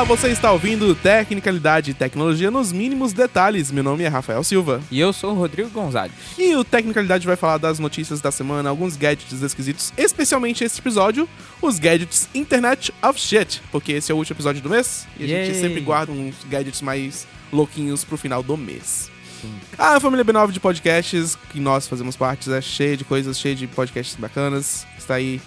Olá, 0.00 0.06
você 0.06 0.28
está 0.28 0.50
ouvindo 0.50 0.94
Tecnicalidade 0.94 1.90
e 1.90 1.94
Tecnologia 1.94 2.50
nos 2.50 2.72
mínimos 2.72 3.12
detalhes. 3.12 3.70
Meu 3.70 3.84
nome 3.84 4.02
é 4.02 4.08
Rafael 4.08 4.42
Silva. 4.42 4.80
E 4.90 4.98
eu 4.98 5.12
sou 5.12 5.32
o 5.32 5.34
Rodrigo 5.34 5.68
Gonzalez. 5.68 6.14
E 6.38 6.56
o 6.56 6.64
Tecnicalidade 6.64 7.26
vai 7.26 7.36
falar 7.36 7.58
das 7.58 7.78
notícias 7.78 8.18
da 8.18 8.30
semana, 8.30 8.70
alguns 8.70 8.96
gadgets 8.96 9.42
esquisitos, 9.42 9.92
especialmente 9.98 10.64
esse 10.64 10.80
episódio, 10.80 11.28
os 11.60 11.78
gadgets 11.78 12.30
Internet 12.34 12.94
of 13.02 13.20
Shit, 13.20 13.60
porque 13.70 13.92
esse 13.92 14.10
é 14.10 14.14
o 14.14 14.16
último 14.16 14.36
episódio 14.36 14.62
do 14.62 14.70
mês 14.70 15.06
e 15.18 15.24
a 15.24 15.26
gente 15.26 15.50
Yay. 15.50 15.60
sempre 15.60 15.82
guarda 15.82 16.10
uns 16.12 16.34
gadgets 16.48 16.80
mais 16.80 17.26
louquinhos 17.52 18.02
pro 18.02 18.16
final 18.16 18.42
do 18.42 18.56
mês. 18.56 19.10
A 19.76 20.00
família 20.00 20.24
B9 20.24 20.52
de 20.52 20.60
podcasts, 20.60 21.36
que 21.52 21.60
nós 21.60 21.86
fazemos 21.86 22.16
parte, 22.16 22.50
é 22.50 22.62
cheia 22.62 22.96
de 22.96 23.04
coisas, 23.04 23.38
cheia 23.38 23.54
de 23.54 23.66
podcasts 23.66 24.16
bacanas, 24.16 24.86
está 24.96 25.16
aí 25.16 25.42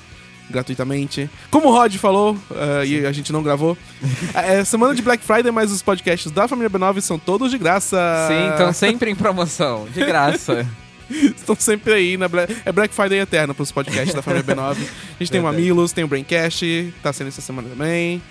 gratuitamente. 0.50 1.30
Como 1.50 1.70
o 1.70 1.72
Rod 1.72 1.96
falou, 1.96 2.34
uh, 2.34 2.86
e 2.86 3.06
a 3.06 3.12
gente 3.12 3.32
não 3.32 3.44
gravou, 3.44 3.78
é 4.34 4.64
semana 4.64 4.94
de 4.94 5.02
Black 5.02 5.24
Friday, 5.24 5.52
mas 5.52 5.72
os 5.72 5.82
podcasts 5.82 6.32
da 6.32 6.48
família 6.48 6.70
B9 6.70 7.02
são 7.02 7.18
todos 7.18 7.52
de 7.52 7.58
graça. 7.58 7.98
Sim, 8.28 8.50
estão 8.52 8.74
sempre 8.74 9.10
em 9.10 9.16
promoção, 9.16 9.88
de 9.94 10.04
graça. 10.06 10.66
Estão 11.10 11.56
sempre 11.60 11.94
aí 11.94 12.18
na 12.18 12.28
Black... 12.28 12.56
É 12.66 12.72
Black 12.72 12.96
Friday 12.96 13.20
eterno 13.20 13.54
pros 13.54 13.72
podcasts 13.72 14.16
da 14.16 14.22
família 14.22 14.44
B9. 14.44 14.72
A 14.72 14.76
gente 15.20 15.32
tem 15.32 15.40
o. 15.40 15.44
Mamilos, 15.44 15.92
tem 15.92 16.04
o 16.04 16.08
Braincast, 16.08 16.94
tá 17.04 17.12
sendo 17.14 17.28
essa 17.28 17.42
semana 17.42 17.70
também. 17.70 18.22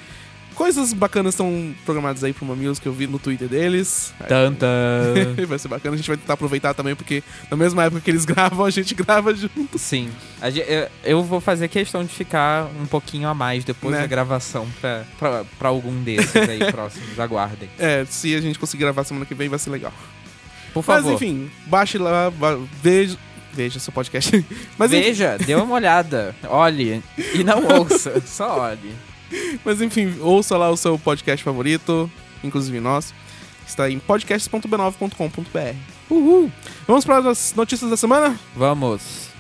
Coisas 0.55 0.92
bacanas 0.92 1.34
estão 1.34 1.75
programadas 1.84 2.22
aí 2.22 2.33
pro 2.33 2.45
Mamilos 2.47 2.78
que 2.78 2.86
eu 2.86 2.92
vi 2.92 3.06
no 3.06 3.19
Twitter 3.19 3.48
deles. 3.48 4.12
Tanta. 4.28 4.67
vai 5.48 5.58
ser 5.58 5.69
bacana, 5.69 5.95
a 5.95 5.97
gente 5.97 6.06
vai 6.08 6.17
tentar 6.17 6.34
aproveitar 6.34 6.75
também, 6.75 6.95
porque 6.95 7.22
na 7.50 7.56
mesma 7.56 7.84
época 7.84 8.00
que 8.00 8.11
eles 8.11 8.25
gravam, 8.27 8.64
a 8.64 8.70
gente 8.70 8.95
grava 8.95 9.34
junto. 9.34 9.78
Sim. 9.78 10.11
Eu- 11.05 11.23
vou 11.23 11.41
fazer 11.41 11.69
questão 11.69 12.05
de 12.05 12.12
ficar 12.12 12.67
um 12.80 12.86
pouquinho 12.86 13.28
a 13.28 13.34
mais 13.34 13.64
depois 13.64 13.95
Né? 13.95 14.00
da 14.03 14.06
gravação 14.06 14.67
pra, 14.80 15.05
pra, 15.19 15.45
pra 15.58 15.69
algum 15.69 16.03
desses 16.03 16.34
aí 16.36 16.58
próximos. 16.73 17.19
Aguardem. 17.19 17.69
É, 17.78 18.05
se 18.08 18.34
a 18.34 18.41
gente 18.41 18.58
conseguir 18.58 18.83
gravar 18.83 19.05
semana 19.05 19.25
que 19.25 19.34
vem, 19.34 19.48
vai 19.48 19.58
ser 19.58 19.70
legal. 19.70 19.92
Por 20.75 20.83
favor. 20.83 21.03
Mas 21.05 21.12
enfim, 21.14 21.50
baixe 21.67 21.98
lá, 21.98 22.30
ba- 22.30 22.58
veja. 22.83 23.17
Veja 23.55 23.78
seu 23.78 23.92
podcast. 23.92 24.45
Mas 24.78 24.91
enfim, 24.95 25.03
Veja, 25.08 25.36
dê 25.36 25.55
uma 25.55 25.75
olhada, 25.75 26.34
olhe 26.48 27.03
e 27.34 27.45
não 27.45 27.62
ouça, 27.80 28.19
só 28.25 28.58
olhe. 28.61 28.95
Mas 29.65 29.81
enfim, 29.81 30.19
ouça 30.21 30.57
lá 30.57 30.71
o 30.71 30.77
seu 30.77 30.99
podcast 30.99 31.45
favorito, 31.45 32.11
inclusive 32.43 32.81
nós. 32.81 33.15
Está 33.67 33.91
em 33.91 33.99
podcasts.b9.com.br. 33.99 35.77
Uhul! 36.11 36.51
Vamos 36.87 37.05
para 37.05 37.31
as 37.31 37.55
notícias 37.55 37.91
da 37.91 37.97
semana? 37.97 38.39
Vamos. 38.55 39.33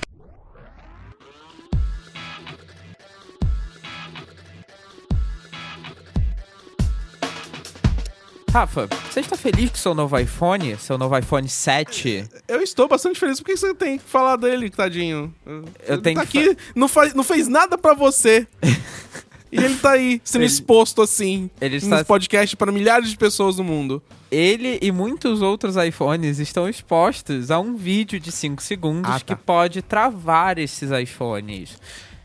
Rafa, 8.52 8.86
você 9.10 9.20
está 9.20 9.34
feliz 9.34 9.70
com 9.70 9.76
seu 9.78 9.94
novo 9.94 10.18
iPhone? 10.18 10.76
Seu 10.76 10.98
novo 10.98 11.16
iPhone 11.16 11.48
7? 11.48 12.28
Eu 12.46 12.60
estou 12.60 12.86
bastante 12.86 13.18
feliz 13.18 13.40
porque 13.40 13.56
você 13.56 13.74
tem 13.74 13.96
que 13.96 14.04
falar 14.04 14.36
dele, 14.36 14.68
tadinho. 14.68 15.34
Eu 15.46 15.64
ele 15.88 16.02
tenho 16.02 16.20
tá 16.20 16.26
que 16.26 16.38
aqui, 16.38 16.56
não, 16.74 16.86
faz, 16.86 17.14
não 17.14 17.24
fez 17.24 17.48
nada 17.48 17.78
pra 17.78 17.94
você. 17.94 18.46
e 19.52 19.58
ele 19.62 19.76
tá 19.76 19.92
aí, 19.92 20.20
sendo 20.24 20.42
Ele- 20.42 20.50
exposto 20.52 21.02
assim, 21.02 21.50
ele 21.60 21.74
nos 21.76 21.84
está- 21.84 22.04
podcasts 22.04 22.54
para 22.54 22.72
milhares 22.72 23.10
de 23.10 23.16
pessoas 23.16 23.58
no 23.58 23.64
mundo. 23.64 24.02
Ele 24.30 24.78
e 24.80 24.90
muitos 24.90 25.42
outros 25.42 25.76
iPhones 25.76 26.38
estão 26.38 26.66
expostos 26.68 27.50
a 27.50 27.60
um 27.60 27.76
vídeo 27.76 28.18
de 28.18 28.32
5 28.32 28.62
segundos 28.62 29.10
Ah, 29.10 29.20
tá. 29.20 29.36
que 29.36 29.42
pode 29.42 29.82
travar 29.82 30.58
esses 30.58 30.90
iPhones. 30.90 31.76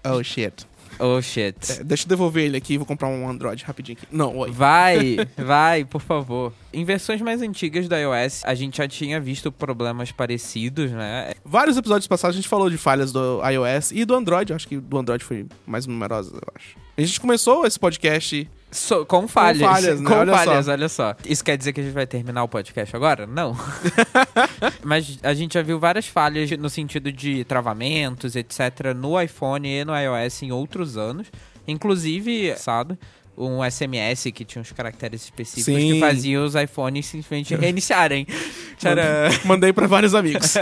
Oh, 0.05 0.23
shit. 0.23 0.65
Oh 0.99 1.21
shit. 1.21 1.55
É, 1.73 1.83
deixa 1.83 2.05
eu 2.05 2.07
devolver 2.09 2.45
ele 2.45 2.57
aqui 2.57 2.73
e 2.73 2.77
vou 2.77 2.85
comprar 2.87 3.07
um 3.09 3.29
Android 3.29 3.63
rapidinho 3.63 3.97
aqui. 4.01 4.07
Não, 4.09 4.35
oi. 4.37 4.49
Vai, 4.49 5.17
vai, 5.37 5.85
por 5.85 6.01
favor. 6.01 6.51
Em 6.73 6.83
versões 6.85 7.21
mais 7.21 7.41
antigas 7.41 7.87
da 7.87 7.97
iOS, 7.99 8.41
a 8.45 8.55
gente 8.55 8.77
já 8.77 8.87
tinha 8.87 9.19
visto 9.19 9.51
problemas 9.51 10.11
parecidos, 10.11 10.89
né? 10.91 11.33
Vários 11.45 11.77
episódios 11.77 12.07
passados 12.07 12.35
a 12.35 12.39
gente 12.39 12.47
falou 12.49 12.67
de 12.69 12.77
falhas 12.77 13.11
do 13.11 13.41
iOS 13.47 13.91
e 13.91 14.05
do 14.05 14.15
Android. 14.15 14.53
Acho 14.53 14.67
que 14.67 14.77
do 14.77 14.97
Android 14.97 15.23
foi 15.23 15.45
mais 15.67 15.85
numerosa, 15.85 16.31
eu 16.33 16.41
acho. 16.55 16.75
A 16.97 17.01
gente 17.01 17.19
começou 17.21 17.65
esse 17.65 17.77
podcast. 17.79 18.49
So- 18.71 19.05
com 19.05 19.27
falhas. 19.27 19.61
falhas, 19.61 20.01
né? 20.01 20.09
Com 20.09 20.15
Olha 20.15 20.33
falhas, 20.33 20.65
só. 20.65 20.71
olha 20.71 20.89
só. 20.89 21.15
Isso 21.25 21.43
quer 21.43 21.57
dizer 21.57 21.71
que 21.71 21.79
a 21.79 21.83
gente 21.83 21.93
vai 21.93 22.07
terminar 22.07 22.43
o 22.43 22.47
podcast 22.47 22.95
agora? 22.95 23.25
Não. 23.27 23.55
Mas 24.83 25.19
a 25.23 25.33
gente 25.33 25.53
já 25.53 25.61
viu 25.61 25.79
várias 25.79 26.07
falhas 26.07 26.49
no 26.51 26.69
sentido 26.69 27.11
de 27.11 27.43
travamentos, 27.45 28.35
etc., 28.35 28.93
no 28.95 29.19
iPhone 29.21 29.67
e 29.67 29.85
no 29.85 29.93
iOS 29.95 30.41
em 30.43 30.51
outros 30.51 30.97
anos. 30.97 31.27
Inclusive, 31.67 32.55
sabe? 32.57 32.97
Um 33.37 33.59
SMS 33.63 34.31
que 34.33 34.43
tinha 34.43 34.61
uns 34.61 34.71
caracteres 34.71 35.23
específicos 35.23 35.79
Sim. 35.79 35.93
que 35.93 35.99
faziam 35.99 36.43
os 36.43 36.55
iPhones 36.55 37.05
simplesmente 37.05 37.55
reiniciarem. 37.55 38.25
Tcharam. 38.79 39.03
Mandei 39.45 39.71
pra 39.71 39.85
vários 39.85 40.15
amigos. 40.15 40.55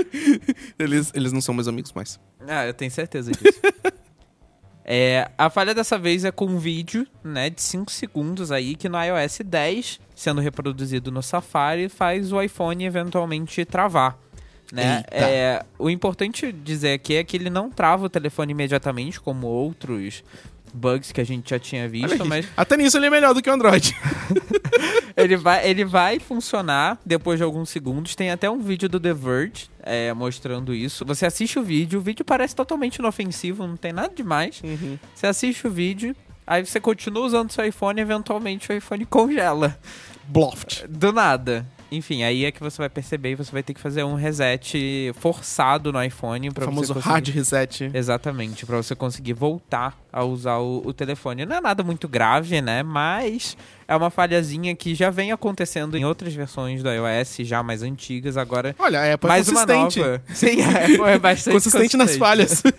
eles, 0.78 1.12
eles 1.14 1.32
não 1.32 1.42
são 1.42 1.54
meus 1.54 1.68
amigos 1.68 1.92
mais. 1.92 2.18
Ah, 2.48 2.66
eu 2.66 2.72
tenho 2.72 2.90
certeza 2.90 3.30
disso. 3.32 3.60
É, 4.90 5.30
a 5.36 5.50
falha 5.50 5.74
dessa 5.74 5.98
vez 5.98 6.24
é 6.24 6.32
com 6.32 6.46
um 6.46 6.56
vídeo, 6.58 7.06
né, 7.22 7.50
de 7.50 7.60
5 7.60 7.92
segundos 7.92 8.50
aí, 8.50 8.74
que 8.74 8.88
no 8.88 8.96
iOS 8.98 9.40
10, 9.44 10.00
sendo 10.14 10.40
reproduzido 10.40 11.12
no 11.12 11.22
Safari, 11.22 11.90
faz 11.90 12.32
o 12.32 12.40
iPhone 12.40 12.86
eventualmente 12.86 13.66
travar. 13.66 14.18
Né? 14.72 15.02
É, 15.10 15.62
o 15.78 15.90
importante 15.90 16.50
dizer 16.50 16.94
aqui 16.94 17.16
é 17.16 17.24
que 17.24 17.36
ele 17.36 17.50
não 17.50 17.70
trava 17.70 18.06
o 18.06 18.08
telefone 18.08 18.52
imediatamente, 18.52 19.20
como 19.20 19.46
outros 19.46 20.24
bugs 20.72 21.12
que 21.12 21.20
a 21.20 21.24
gente 21.24 21.50
já 21.50 21.58
tinha 21.58 21.88
visto, 21.88 22.24
mas 22.24 22.46
Até 22.56 22.76
nisso 22.76 22.96
ele 22.96 23.06
é 23.06 23.10
melhor 23.10 23.34
do 23.34 23.42
que 23.42 23.48
o 23.48 23.52
Android. 23.52 23.94
ele 25.16 25.36
vai, 25.36 25.68
ele 25.68 25.84
vai 25.84 26.18
funcionar 26.18 26.98
depois 27.04 27.38
de 27.38 27.44
alguns 27.44 27.70
segundos. 27.70 28.14
Tem 28.14 28.30
até 28.30 28.48
um 28.48 28.60
vídeo 28.60 28.88
do 28.88 29.00
The 29.00 29.12
Verge 29.12 29.70
é, 29.82 30.12
mostrando 30.12 30.74
isso. 30.74 31.04
Você 31.04 31.26
assiste 31.26 31.58
o 31.58 31.62
vídeo, 31.62 31.98
o 31.98 32.02
vídeo 32.02 32.24
parece 32.24 32.54
totalmente 32.54 32.96
inofensivo, 32.96 33.66
não 33.66 33.76
tem 33.76 33.92
nada 33.92 34.12
demais. 34.14 34.62
Você 35.14 35.26
assiste 35.26 35.66
o 35.66 35.70
vídeo, 35.70 36.14
aí 36.46 36.64
você 36.64 36.80
continua 36.80 37.24
usando 37.24 37.50
seu 37.50 37.64
iPhone 37.64 37.98
e 37.98 38.02
eventualmente 38.02 38.70
o 38.70 38.74
iPhone 38.74 39.04
congela. 39.06 39.78
Bloft. 40.28 40.86
Do 40.88 41.12
nada. 41.12 41.66
Enfim, 41.90 42.22
aí 42.22 42.44
é 42.44 42.52
que 42.52 42.60
você 42.60 42.76
vai 42.78 42.88
perceber 42.88 43.30
e 43.30 43.34
você 43.34 43.50
vai 43.50 43.62
ter 43.62 43.72
que 43.72 43.80
fazer 43.80 44.04
um 44.04 44.14
reset 44.14 45.10
forçado 45.18 45.92
no 45.92 46.02
iPhone 46.02 46.50
O 46.50 46.52
para 46.54 46.66
famoso 46.66 46.92
conseguir... 46.94 47.12
hard 47.12 47.28
reset. 47.28 47.90
Exatamente, 47.94 48.66
pra 48.66 48.76
você 48.76 48.94
conseguir 48.94 49.32
voltar 49.32 49.98
a 50.12 50.22
usar 50.22 50.58
o, 50.58 50.82
o 50.84 50.92
telefone. 50.92 51.46
Não 51.46 51.56
é 51.56 51.60
nada 51.60 51.82
muito 51.82 52.06
grave, 52.06 52.60
né? 52.60 52.82
Mas 52.82 53.56
é 53.86 53.96
uma 53.96 54.10
falhazinha 54.10 54.74
que 54.76 54.94
já 54.94 55.08
vem 55.08 55.32
acontecendo 55.32 55.96
em 55.96 56.04
outras 56.04 56.34
versões 56.34 56.82
do 56.82 56.90
iOS, 56.90 57.36
já 57.40 57.62
mais 57.62 57.82
antigas. 57.82 58.36
Agora, 58.36 58.76
Olha, 58.78 59.00
a 59.00 59.14
Apple 59.14 59.26
é 59.26 59.32
mais 59.32 59.48
uma 59.48 59.66
consistente. 59.66 60.00
nova. 60.00 60.22
Sim, 60.34 60.62
a 60.62 60.84
Apple 60.84 61.02
é 61.02 61.18
bastante 61.18 61.54
Consistente 61.54 61.96
nas 61.96 62.16
falhas. 62.16 62.62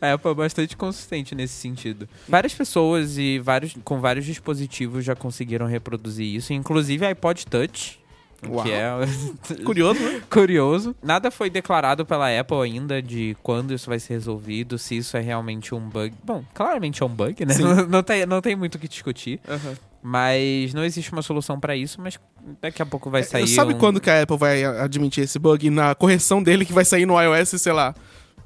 A 0.00 0.14
Apple 0.14 0.32
é 0.32 0.34
bastante 0.34 0.76
consistente 0.76 1.32
nesse 1.32 1.54
sentido. 1.54 2.08
Várias 2.28 2.52
pessoas 2.52 3.16
e 3.16 3.38
vários, 3.38 3.76
com 3.84 4.00
vários 4.00 4.24
dispositivos 4.24 5.04
já 5.04 5.14
conseguiram 5.14 5.66
reproduzir 5.66 6.26
isso, 6.26 6.52
inclusive 6.52 7.06
iPod 7.06 7.46
Touch. 7.46 8.00
Uau. 8.48 8.64
Que 8.64 8.72
é 8.72 8.90
Curioso, 9.64 10.00
né? 10.00 10.22
curioso. 10.28 10.96
Nada 11.02 11.30
foi 11.30 11.50
declarado 11.50 12.04
pela 12.04 12.28
Apple 12.38 12.60
ainda 12.60 13.00
de 13.02 13.36
quando 13.42 13.74
isso 13.74 13.88
vai 13.88 13.98
ser 13.98 14.14
resolvido, 14.14 14.78
se 14.78 14.96
isso 14.96 15.16
é 15.16 15.20
realmente 15.20 15.74
um 15.74 15.80
bug. 15.80 16.14
Bom, 16.24 16.44
claramente 16.52 17.02
é 17.02 17.06
um 17.06 17.10
bug, 17.10 17.44
né? 17.44 17.54
Não, 17.58 17.86
não 17.88 18.02
tem, 18.02 18.26
não 18.26 18.40
tem 18.40 18.56
muito 18.56 18.76
o 18.76 18.78
que 18.78 18.88
discutir. 18.88 19.40
Uhum. 19.48 19.74
Mas 20.02 20.74
não 20.74 20.84
existe 20.84 21.10
uma 21.12 21.22
solução 21.22 21.58
pra 21.58 21.74
isso, 21.74 21.98
mas 22.00 22.18
daqui 22.60 22.82
a 22.82 22.86
pouco 22.86 23.08
vai 23.08 23.22
sair. 23.22 23.48
Sabe 23.48 23.72
um... 23.72 23.78
quando 23.78 24.00
que 24.00 24.10
a 24.10 24.22
Apple 24.22 24.36
vai 24.36 24.62
admitir 24.62 25.24
esse 25.24 25.38
bug? 25.38 25.70
Na 25.70 25.94
correção 25.94 26.42
dele 26.42 26.66
que 26.66 26.74
vai 26.74 26.84
sair 26.84 27.06
no 27.06 27.18
iOS, 27.18 27.60
sei 27.60 27.72
lá, 27.72 27.94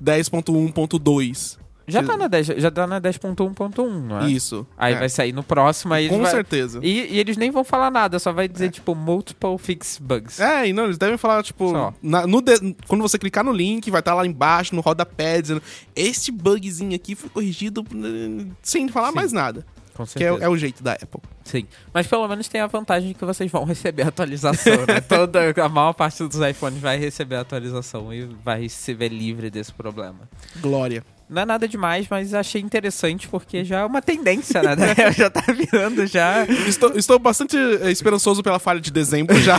10.1.2. 0.03 1.59
Já 1.89 2.03
tá 2.03 2.17
na 2.17 2.29
10, 2.29 2.47
já 2.47 2.71
tá 2.71 2.87
na 2.87 3.01
10.1.1, 3.01 3.89
não 4.03 4.21
é? 4.21 4.29
Isso. 4.31 4.67
Aí 4.77 4.95
É. 4.95 4.99
vai 4.99 5.09
sair 5.09 5.33
no 5.33 5.43
próximo, 5.43 5.95
aí 5.95 6.09
Com 6.09 6.21
vai- 6.23 6.31
certeza. 6.31 6.81
E, 6.83 7.15
e 7.15 7.19
eles 7.19 7.37
nem 7.37 7.51
vão 7.51 7.65
falar 7.65 7.91
nada, 7.91 8.19
só 8.19 8.33
vai 8.33 8.47
dizer, 8.47 8.71
tipo, 8.71 8.95
multiple 8.95 9.57
fix 9.59 9.99
bugs. 10.01 10.39
É, 10.39 10.69
e 10.69 10.73
não, 10.73 10.85
eles 10.85 10.99
devem 10.99 11.17
falar, 11.17 11.43
tipo, 11.43 11.73
na- 12.03 12.27
no 12.27 12.41
de- 12.41 12.77
quando 12.87 13.01
você 13.03 13.19
clicar 13.19 13.43
no 13.45 13.53
link, 13.53 13.91
vai 13.91 14.01
estar 14.01 14.15
lá 14.15 14.27
embaixo, 14.27 14.75
no 14.75 14.81
rodapé, 14.81 15.41
dizendo 15.41 15.63
este 15.97 16.31
bugzinho 16.31 16.95
aqui 16.95 17.15
foi 17.15 17.31
corrigido 17.31 17.85
sem 18.63 18.89
falar 18.89 19.09
Sim. 19.09 19.15
mais 19.15 19.33
nada. 19.33 19.65
Com 19.95 20.07
Que 20.07 20.23
é, 20.23 20.29
é 20.29 20.49
o 20.49 20.57
jeito 20.57 20.81
da 20.81 20.93
Apple. 20.93 21.21
Sim. 21.43 21.67
Mas 21.93 22.07
pelo 22.07 22.29
menos 22.29 22.47
tem 22.47 22.61
a 22.61 22.69
vantagem 22.69 23.09
de 23.09 23.15
que 23.15 23.25
vocês 23.25 23.51
vão 23.51 23.65
receber 23.65 24.03
a 24.03 24.09
atualização, 24.09 24.87
né? 24.87 25.01
Toda, 25.03 25.41
a 25.61 25.69
maior 25.69 25.93
parte 25.93 26.23
dos 26.23 26.39
iPhones 26.41 26.79
vai 26.81 26.97
receber 26.99 27.35
a 27.35 27.41
atualização 27.41 28.15
e 28.15 28.25
vai 28.45 28.69
se 28.69 28.95
ver 28.95 29.09
livre 29.09 29.51
desse 29.51 29.73
problema. 29.73 30.21
Glória. 30.61 31.03
Não 31.29 31.43
é 31.43 31.45
nada 31.45 31.69
demais, 31.69 32.07
mas 32.11 32.33
achei 32.33 32.61
interessante 32.61 33.29
porque 33.29 33.65
já 33.65 33.81
é 33.81 33.85
uma 33.85 34.01
tendência, 34.01 34.63
né? 34.63 34.95
já 35.17 35.29
tá 35.29 35.45
virando 35.53 36.07
já. 36.07 36.45
Estou, 36.67 36.97
estou 36.97 37.19
bastante 37.19 37.57
eh, 37.57 37.91
esperançoso 37.91 38.43
pela 38.43 38.59
falha 38.59 38.81
de 38.81 38.91
dezembro 38.91 39.39
já. 39.41 39.59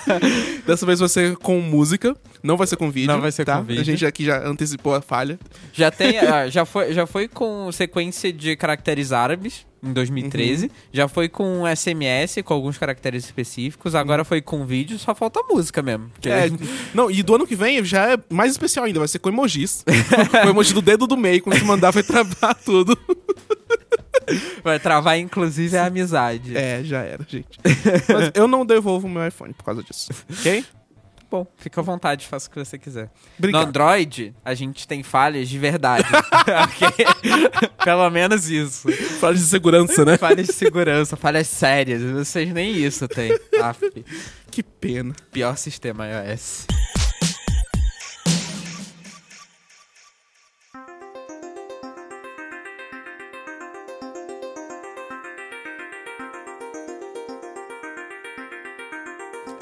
Dessa 0.66 0.84
vez 0.84 1.00
vai 1.00 1.08
ser 1.08 1.36
com 1.36 1.60
música, 1.60 2.14
não 2.42 2.56
vai 2.56 2.66
ser 2.66 2.76
com 2.76 2.90
vídeo. 2.90 3.08
Não 3.08 3.20
vai 3.20 3.32
ser 3.32 3.44
tá? 3.44 3.56
com 3.56 3.64
vídeo. 3.64 3.80
A 3.80 3.84
gente 3.84 4.04
aqui 4.04 4.24
já 4.24 4.46
antecipou 4.46 4.94
a 4.94 5.00
falha. 5.00 5.38
Já 5.72 5.90
tem. 5.90 6.18
ah, 6.18 6.48
já, 6.48 6.64
foi, 6.64 6.92
já 6.92 7.06
foi 7.06 7.26
com 7.26 7.70
sequência 7.72 8.32
de 8.32 8.54
caracteres 8.56 9.12
árabes 9.12 9.66
em 9.82 9.92
2013. 9.92 10.70
Já 10.92 11.06
foi 11.08 11.28
com 11.28 11.62
SMS, 11.66 12.42
com 12.44 12.52
alguns 12.54 12.76
caracteres 12.78 13.24
específicos. 13.24 13.94
Agora 13.94 14.24
foi 14.24 14.40
com 14.40 14.64
vídeo, 14.66 14.98
só 14.98 15.14
falta 15.14 15.40
música 15.48 15.82
mesmo. 15.82 16.08
porque- 16.10 16.28
É, 16.28 16.48
não, 16.94 17.10
e 17.10 17.22
do 17.22 17.34
ano 17.34 17.46
que 17.46 17.54
vem 17.56 17.84
já 17.84 18.12
é 18.14 18.18
mais 18.30 18.52
especial 18.52 18.84
ainda, 18.86 18.98
vai 18.98 19.08
ser 19.08 19.18
com 19.18 19.28
emojis. 19.28 19.84
o 20.44 20.48
emoji 20.48 20.72
do 20.74 20.82
dedo 20.82 21.06
do 21.06 21.16
meio, 21.16 21.42
quando 21.42 21.58
tu 21.58 21.64
mandar 21.64 21.90
vai 21.90 22.02
travar 22.02 22.54
tudo. 22.64 22.98
Vai 24.62 24.78
travar, 24.78 25.18
inclusive, 25.18 25.76
a 25.76 25.86
amizade. 25.86 26.54
É, 26.56 26.82
já 26.84 27.00
era, 27.00 27.24
gente. 27.26 27.58
Mas 27.64 28.30
eu 28.34 28.46
não 28.46 28.66
devolvo 28.66 29.06
o 29.06 29.10
meu 29.10 29.26
iPhone 29.26 29.54
por 29.54 29.64
causa 29.64 29.82
disso. 29.82 30.10
Ok? 30.40 30.64
Bom, 31.30 31.46
fica 31.58 31.80
à 31.80 31.84
vontade, 31.84 32.26
faça 32.26 32.48
o 32.48 32.50
que 32.50 32.58
você 32.58 32.78
quiser. 32.78 33.10
Obrigado. 33.38 33.62
No 33.62 33.68
Android, 33.68 34.34
a 34.42 34.54
gente 34.54 34.88
tem 34.88 35.02
falhas 35.02 35.46
de 35.48 35.58
verdade. 35.58 36.04
Pelo 37.84 38.08
menos 38.10 38.48
isso. 38.48 38.90
Fala 39.20 39.34
de 39.34 39.40
segurança, 39.40 40.04
né? 40.06 40.16
Falhas 40.16 40.46
de 40.46 40.52
segurança, 40.54 41.16
falhas 41.16 41.46
sérias. 41.46 42.02
Vocês 42.02 42.50
nem 42.52 42.72
isso 42.74 43.06
têm. 43.06 43.38
Aff, 43.62 43.90
Que 44.50 44.62
pena. 44.62 45.14
pior 45.30 45.56
sistema 45.58 46.06
iOS. 46.06 46.66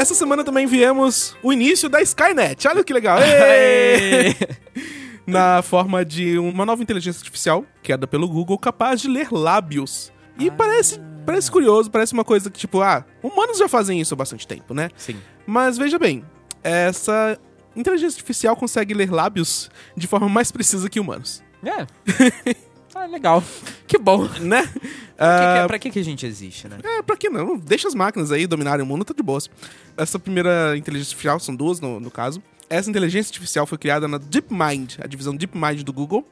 Essa 0.07 0.15
semana 0.15 0.45
também 0.45 0.69
viemos 0.69 1.37
o 1.43 1.53
início 1.53 1.89
da 1.89 2.01
Skynet. 2.01 2.69
Olha 2.69 2.85
que 2.85 2.93
legal. 2.93 3.19
Na 5.27 5.63
forma 5.63 6.05
de 6.05 6.39
uma 6.39 6.65
nova 6.65 6.81
inteligência 6.81 7.19
artificial, 7.19 7.65
criada 7.83 8.07
pelo 8.07 8.29
Google, 8.29 8.57
capaz 8.57 9.01
de 9.01 9.09
ler 9.09 9.33
lábios. 9.33 10.13
E 10.39 10.49
parece, 10.49 11.01
parece 11.27 11.51
curioso, 11.51 11.91
parece 11.91 12.13
uma 12.13 12.23
coisa 12.23 12.49
que, 12.49 12.57
tipo, 12.57 12.83
ah, 12.83 13.05
humanos 13.21 13.59
já 13.59 13.69
fazem 13.69 14.01
isso 14.01 14.15
há 14.15 14.17
bastante 14.17 14.47
tempo, 14.47 14.73
né? 14.73 14.91
Sim. 14.97 15.17
Mas 15.45 15.77
veja 15.77 15.99
bem, 15.99 16.25
essa 16.63 17.37
inteligência 17.75 18.19
artificial 18.19 18.55
consegue 18.55 18.95
ler 18.95 19.11
lábios 19.11 19.69
de 19.97 20.07
forma 20.07 20.29
mais 20.29 20.53
precisa 20.53 20.89
que 20.89 21.01
humanos. 21.01 21.43
É. 21.65 22.55
Ah, 22.97 23.07
legal. 23.07 23.43
Que 23.87 23.99
bom. 23.99 24.27
Né? 24.41 24.63
Pra, 25.17 25.39
que 25.39 25.45
que, 25.55 25.59
Ah, 25.59 25.65
pra 25.67 25.79
que, 25.79 25.91
que 25.91 25.99
a 25.99 26.05
gente 26.05 26.27
existe, 26.27 26.69
né? 26.69 26.77
É, 26.83 27.01
pra 27.03 27.17
que 27.17 27.31
não? 27.31 27.57
Deixa 27.57 27.87
as 27.89 27.95
máquinas 27.95 28.31
aí 28.33 28.47
dominarem 28.47 28.85
o 28.85 28.87
mundo, 28.87 29.05
tá 29.05 29.15
de 29.15 29.23
boas. 29.23 29.49
Essa 29.97 30.19
primeira 30.19 30.77
inteligência 30.77 31.13
artificial, 31.13 31.39
são 31.41 31.55
duas 31.57 31.81
no, 31.81 31.99
no 32.01 32.11
caso. 32.11 32.43
Essa 32.69 32.91
inteligência 32.91 33.31
artificial 33.31 33.65
foi 33.65 33.79
criada 33.79 34.07
na 34.09 34.19
DeepMind, 34.19 34.97
a 35.01 35.07
divisão 35.07 35.35
DeepMind 35.37 35.83
do 35.85 35.93
Google, 35.93 36.27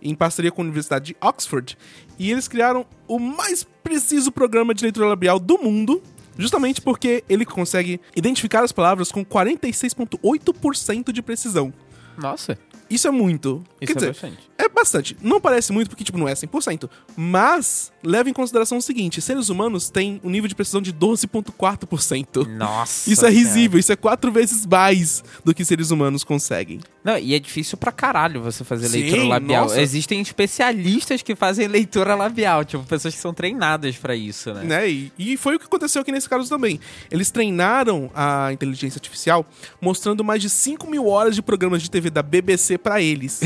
em 0.00 0.14
parceria 0.14 0.50
com 0.52 0.62
a 0.62 0.64
Universidade 0.64 1.06
de 1.06 1.16
Oxford. 1.20 1.76
E 2.18 2.30
eles 2.30 2.46
criaram 2.48 2.86
o 3.08 3.18
mais 3.18 3.64
preciso 3.82 4.30
programa 4.32 4.72
de 4.72 4.84
leitura 4.84 5.08
labial 5.08 5.38
do 5.40 5.58
mundo, 5.58 6.00
justamente 6.38 6.80
porque 6.80 7.24
ele 7.28 7.44
consegue 7.44 8.00
identificar 8.16 8.62
as 8.64 8.70
palavras 8.72 9.10
com 9.12 9.24
46,8% 9.24 11.12
de 11.12 11.20
precisão. 11.22 11.72
Nossa, 12.16 12.56
Isso 12.88 13.06
é 13.08 13.10
muito. 13.10 13.62
isso 13.80 13.92
Quer 13.92 13.92
é 13.92 13.94
dizer, 13.94 14.06
bastante. 14.12 14.49
É 14.60 14.68
bastante. 14.68 15.16
Não 15.20 15.40
parece 15.40 15.72
muito 15.72 15.88
porque, 15.88 16.04
tipo, 16.04 16.18
não 16.18 16.28
é 16.28 16.34
100%. 16.34 16.88
Mas, 17.16 17.92
leva 18.02 18.28
em 18.28 18.32
consideração 18.32 18.78
o 18.78 18.82
seguinte: 18.82 19.20
seres 19.20 19.48
humanos 19.48 19.90
têm 19.90 20.20
um 20.22 20.30
nível 20.30 20.48
de 20.48 20.54
precisão 20.54 20.80
de 20.80 20.92
12,4%. 20.92 22.46
Nossa. 22.46 23.10
Isso 23.10 23.24
é 23.24 23.30
risível, 23.30 23.78
isso 23.78 23.92
é 23.92 23.96
quatro 23.96 24.30
vezes 24.30 24.66
mais 24.66 25.22
do 25.44 25.54
que 25.54 25.64
seres 25.64 25.90
humanos 25.90 26.24
conseguem. 26.24 26.80
Não, 27.02 27.16
e 27.16 27.34
é 27.34 27.38
difícil 27.38 27.78
pra 27.78 27.90
caralho 27.90 28.42
você 28.42 28.62
fazer 28.62 28.88
Sim, 28.88 29.00
leitura 29.00 29.24
labial. 29.24 29.64
nossa. 29.64 29.80
Existem 29.80 30.20
especialistas 30.20 31.22
que 31.22 31.34
fazem 31.34 31.66
leitura 31.66 32.14
labial, 32.14 32.64
tipo, 32.64 32.84
pessoas 32.84 33.14
que 33.14 33.20
são 33.20 33.32
treinadas 33.32 33.96
pra 33.96 34.14
isso, 34.14 34.52
né? 34.52 34.64
Né? 34.64 34.90
E, 34.90 35.12
e 35.18 35.36
foi 35.36 35.56
o 35.56 35.58
que 35.58 35.64
aconteceu 35.64 36.02
aqui 36.02 36.12
nesse 36.12 36.28
caso 36.28 36.48
também. 36.48 36.78
Eles 37.10 37.30
treinaram 37.30 38.10
a 38.14 38.52
inteligência 38.52 38.98
artificial 38.98 39.46
mostrando 39.80 40.22
mais 40.22 40.42
de 40.42 40.50
5 40.50 40.88
mil 40.90 41.06
horas 41.06 41.34
de 41.34 41.42
programas 41.42 41.82
de 41.82 41.90
TV 41.90 42.10
da 42.10 42.22
BBC 42.22 42.76
pra 42.76 43.00
eles. 43.00 43.40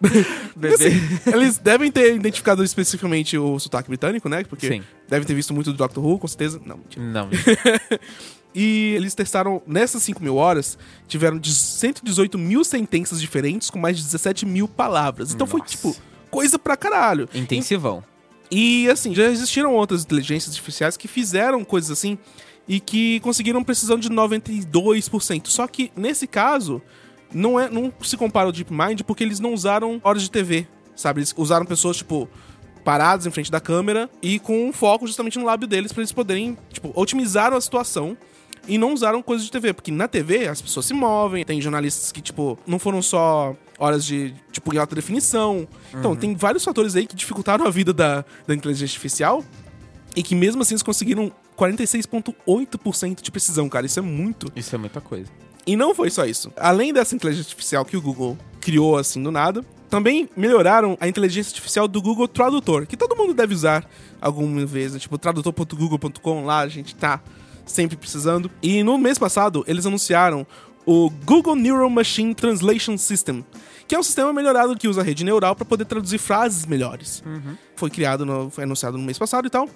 Bebê. 0.58 0.74
Assim, 0.74 1.00
eles 1.32 1.58
devem 1.58 1.90
ter 1.90 2.14
identificado 2.14 2.62
especificamente 2.64 3.38
o 3.38 3.58
sotaque 3.58 3.88
britânico, 3.88 4.28
né? 4.28 4.44
Porque 4.44 4.68
Sim. 4.68 4.82
devem 5.08 5.26
ter 5.26 5.34
visto 5.34 5.54
muito 5.54 5.72
do 5.72 5.76
Doctor 5.76 6.04
Who, 6.04 6.18
com 6.18 6.28
certeza. 6.28 6.60
Não, 6.64 6.76
mentira. 6.78 7.04
Não. 7.04 7.28
E 8.54 8.94
eles 8.96 9.14
testaram, 9.14 9.62
nessas 9.66 10.02
5 10.02 10.22
mil 10.22 10.36
horas, 10.36 10.78
tiveram 11.06 11.38
de 11.38 11.54
118 11.54 12.38
mil 12.38 12.64
sentenças 12.64 13.20
diferentes 13.20 13.70
com 13.70 13.78
mais 13.78 13.96
de 13.96 14.02
17 14.02 14.46
mil 14.46 14.66
palavras. 14.66 15.32
Então 15.32 15.46
foi, 15.46 15.60
Nossa. 15.60 15.76
tipo, 15.76 15.94
coisa 16.30 16.58
pra 16.58 16.76
caralho. 16.76 17.28
Intensivão. 17.34 18.02
E, 18.50 18.88
assim, 18.88 19.14
já 19.14 19.24
existiram 19.24 19.74
outras 19.74 20.02
inteligências 20.02 20.54
artificiais 20.54 20.96
que 20.96 21.06
fizeram 21.06 21.62
coisas 21.62 21.90
assim 21.90 22.18
e 22.66 22.80
que 22.80 23.20
conseguiram 23.20 23.62
precisão 23.62 23.98
de 23.98 24.08
92%. 24.08 25.46
Só 25.48 25.66
que, 25.66 25.92
nesse 25.94 26.26
caso, 26.26 26.82
não, 27.32 27.58
é, 27.58 27.68
não 27.68 27.92
se 28.02 28.16
compara 28.16 28.46
ao 28.46 28.52
DeepMind 28.52 29.02
porque 29.02 29.22
eles 29.22 29.40
não 29.40 29.52
usaram 29.52 30.00
horas 30.02 30.22
de 30.22 30.30
TV, 30.30 30.66
sabe? 30.96 31.20
Eles 31.20 31.34
usaram 31.36 31.66
pessoas, 31.66 31.96
tipo, 31.98 32.28
paradas 32.84 33.26
em 33.26 33.30
frente 33.30 33.50
da 33.50 33.60
câmera 33.60 34.08
e 34.22 34.38
com 34.38 34.68
um 34.68 34.72
foco 34.72 35.06
justamente 35.06 35.38
no 35.38 35.44
lábio 35.44 35.68
deles 35.68 35.92
pra 35.92 36.00
eles 36.00 36.12
poderem, 36.12 36.56
tipo, 36.72 36.92
otimizaram 36.94 37.56
a 37.56 37.60
situação 37.60 38.16
e 38.66 38.76
não 38.76 38.92
usaram 38.92 39.22
coisas 39.22 39.46
de 39.46 39.52
TV, 39.52 39.72
porque 39.72 39.90
na 39.90 40.06
TV 40.06 40.46
as 40.46 40.60
pessoas 40.60 40.86
se 40.86 40.94
movem, 40.94 41.44
tem 41.44 41.60
jornalistas 41.60 42.12
que, 42.12 42.20
tipo, 42.20 42.58
não 42.66 42.78
foram 42.78 43.00
só 43.00 43.56
horas 43.78 44.04
de, 44.04 44.34
tipo, 44.52 44.74
em 44.74 44.78
alta 44.78 44.94
definição. 44.94 45.66
Então, 45.94 46.14
tem 46.16 46.34
vários 46.34 46.64
fatores 46.64 46.96
aí 46.96 47.06
que 47.06 47.16
dificultaram 47.16 47.66
a 47.66 47.70
vida 47.70 47.92
da, 47.92 48.24
da 48.46 48.54
inteligência 48.54 48.92
artificial 48.92 49.44
e 50.14 50.22
que 50.22 50.34
mesmo 50.34 50.62
assim 50.62 50.74
eles 50.74 50.82
conseguiram 50.82 51.32
46,8% 51.56 53.22
de 53.22 53.30
precisão, 53.30 53.68
cara. 53.68 53.86
Isso 53.86 53.98
é 53.98 54.02
muito. 54.02 54.50
Isso 54.54 54.74
é 54.74 54.78
muita 54.78 55.00
coisa. 55.00 55.30
E 55.68 55.76
não 55.76 55.94
foi 55.94 56.08
só 56.08 56.24
isso. 56.24 56.50
Além 56.56 56.94
dessa 56.94 57.14
inteligência 57.14 57.50
artificial 57.50 57.84
que 57.84 57.94
o 57.94 58.00
Google 58.00 58.38
criou 58.58 58.96
assim 58.96 59.22
do 59.22 59.30
nada, 59.30 59.62
também 59.90 60.26
melhoraram 60.34 60.96
a 60.98 61.06
inteligência 61.06 61.50
artificial 61.50 61.86
do 61.86 62.00
Google 62.00 62.26
Tradutor, 62.26 62.86
que 62.86 62.96
todo 62.96 63.14
mundo 63.14 63.34
deve 63.34 63.52
usar 63.52 63.86
alguma 64.18 64.64
vez, 64.64 64.94
né? 64.94 64.98
tipo 64.98 65.18
tradutor.google.com, 65.18 66.44
lá 66.46 66.60
a 66.60 66.68
gente 66.68 66.94
tá 66.94 67.20
sempre 67.66 67.98
precisando. 67.98 68.50
E 68.62 68.82
no 68.82 68.96
mês 68.96 69.18
passado, 69.18 69.62
eles 69.68 69.84
anunciaram 69.84 70.46
o 70.86 71.10
Google 71.10 71.54
Neural 71.54 71.90
Machine 71.90 72.34
Translation 72.34 72.96
System, 72.96 73.44
que 73.86 73.94
é 73.94 73.98
um 73.98 74.02
sistema 74.02 74.32
melhorado 74.32 74.74
que 74.74 74.88
usa 74.88 75.02
a 75.02 75.04
rede 75.04 75.22
neural 75.22 75.54
para 75.54 75.66
poder 75.66 75.84
traduzir 75.84 76.16
frases 76.16 76.64
melhores. 76.64 77.22
Foi 77.76 77.90
criado, 77.90 78.24
no, 78.24 78.48
foi 78.48 78.64
anunciado 78.64 78.96
no 78.96 79.04
mês 79.04 79.18
passado 79.18 79.46
e 79.46 79.50
tal. 79.50 79.68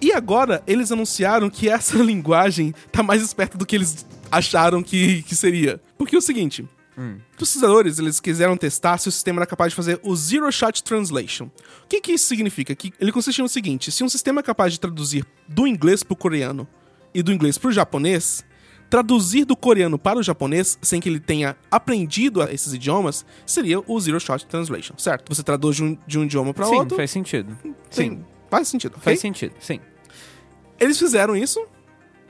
E 0.00 0.12
agora 0.12 0.62
eles 0.66 0.92
anunciaram 0.92 1.50
que 1.50 1.68
essa 1.68 1.96
linguagem 2.02 2.74
tá 2.92 3.02
mais 3.02 3.22
esperta 3.22 3.58
do 3.58 3.66
que 3.66 3.76
eles 3.76 4.06
acharam 4.30 4.82
que, 4.82 5.22
que 5.22 5.34
seria. 5.34 5.80
Porque 5.96 6.14
é 6.14 6.18
o 6.18 6.22
seguinte, 6.22 6.64
os 6.96 7.36
pesquisadores, 7.38 7.98
eles 7.98 8.18
quiseram 8.20 8.56
testar 8.56 8.98
se 8.98 9.08
o 9.08 9.12
sistema 9.12 9.38
era 9.40 9.46
capaz 9.46 9.70
de 9.72 9.76
fazer 9.76 10.00
o 10.02 10.14
Zero 10.16 10.50
Shot 10.52 10.82
Translation. 10.82 11.44
O 11.84 11.88
que, 11.88 12.00
que 12.00 12.12
isso 12.12 12.26
significa? 12.26 12.74
Que 12.74 12.92
ele 13.00 13.12
consiste 13.12 13.40
no 13.40 13.48
seguinte, 13.48 13.90
se 13.92 14.02
um 14.04 14.08
sistema 14.08 14.40
é 14.40 14.42
capaz 14.42 14.72
de 14.72 14.80
traduzir 14.80 15.24
do 15.48 15.66
inglês 15.66 16.02
pro 16.02 16.16
coreano 16.16 16.66
e 17.14 17.22
do 17.22 17.32
inglês 17.32 17.56
pro 17.56 17.70
japonês, 17.72 18.44
traduzir 18.90 19.44
do 19.44 19.56
coreano 19.56 19.98
para 19.98 20.18
o 20.18 20.22
japonês, 20.22 20.78
sem 20.82 21.00
que 21.00 21.08
ele 21.08 21.20
tenha 21.20 21.56
aprendido 21.70 22.42
esses 22.44 22.72
idiomas, 22.72 23.24
seria 23.46 23.80
o 23.86 24.00
Zero 24.00 24.18
Shot 24.20 24.46
Translation, 24.46 24.94
certo? 24.96 25.34
Você 25.34 25.42
traduz 25.42 25.76
de 25.76 25.84
um, 25.84 25.96
de 26.06 26.18
um 26.18 26.24
idioma 26.24 26.52
para 26.54 26.66
Sim, 26.66 26.74
outro, 26.76 26.96
faz 26.96 27.10
sentido. 27.10 27.56
tem- 27.62 27.74
Sim, 27.90 28.24
faz 28.50 28.68
sentido, 28.68 28.92
ok? 28.92 29.02
faz 29.02 29.20
sentido, 29.20 29.54
sim. 29.60 29.80
Eles 30.78 30.98
fizeram 30.98 31.36
isso, 31.36 31.64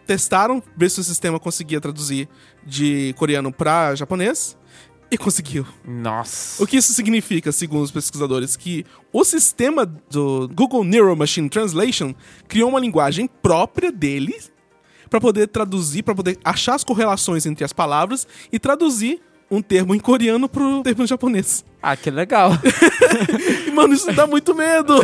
testaram, 0.06 0.62
ver 0.76 0.90
se 0.90 1.00
o 1.00 1.04
sistema 1.04 1.38
conseguia 1.38 1.80
traduzir 1.80 2.28
de 2.64 3.14
coreano 3.18 3.52
para 3.52 3.94
japonês, 3.94 4.56
e 5.10 5.16
conseguiu. 5.16 5.66
Nossa. 5.86 6.62
O 6.62 6.66
que 6.66 6.76
isso 6.76 6.92
significa, 6.92 7.50
segundo 7.50 7.82
os 7.82 7.90
pesquisadores? 7.90 8.56
Que 8.56 8.84
o 9.12 9.24
sistema 9.24 9.86
do 9.86 10.48
Google 10.48 10.84
Neural 10.84 11.16
Machine 11.16 11.48
Translation 11.48 12.14
criou 12.46 12.68
uma 12.68 12.80
linguagem 12.80 13.26
própria 13.26 13.90
deles 13.90 14.52
para 15.08 15.20
poder 15.20 15.48
traduzir, 15.48 16.02
para 16.02 16.14
poder 16.14 16.38
achar 16.44 16.74
as 16.74 16.84
correlações 16.84 17.46
entre 17.46 17.64
as 17.64 17.72
palavras 17.72 18.26
e 18.52 18.58
traduzir 18.58 19.20
um 19.50 19.62
termo 19.62 19.94
em 19.94 19.98
coreano 19.98 20.48
pro 20.48 20.82
termo 20.82 21.04
em 21.04 21.06
japonês. 21.06 21.64
Ah, 21.82 21.96
que 21.96 22.10
legal. 22.10 22.52
E, 23.66 23.70
mano, 23.72 23.94
isso 23.94 24.12
dá 24.12 24.26
muito 24.26 24.54
medo. 24.54 24.94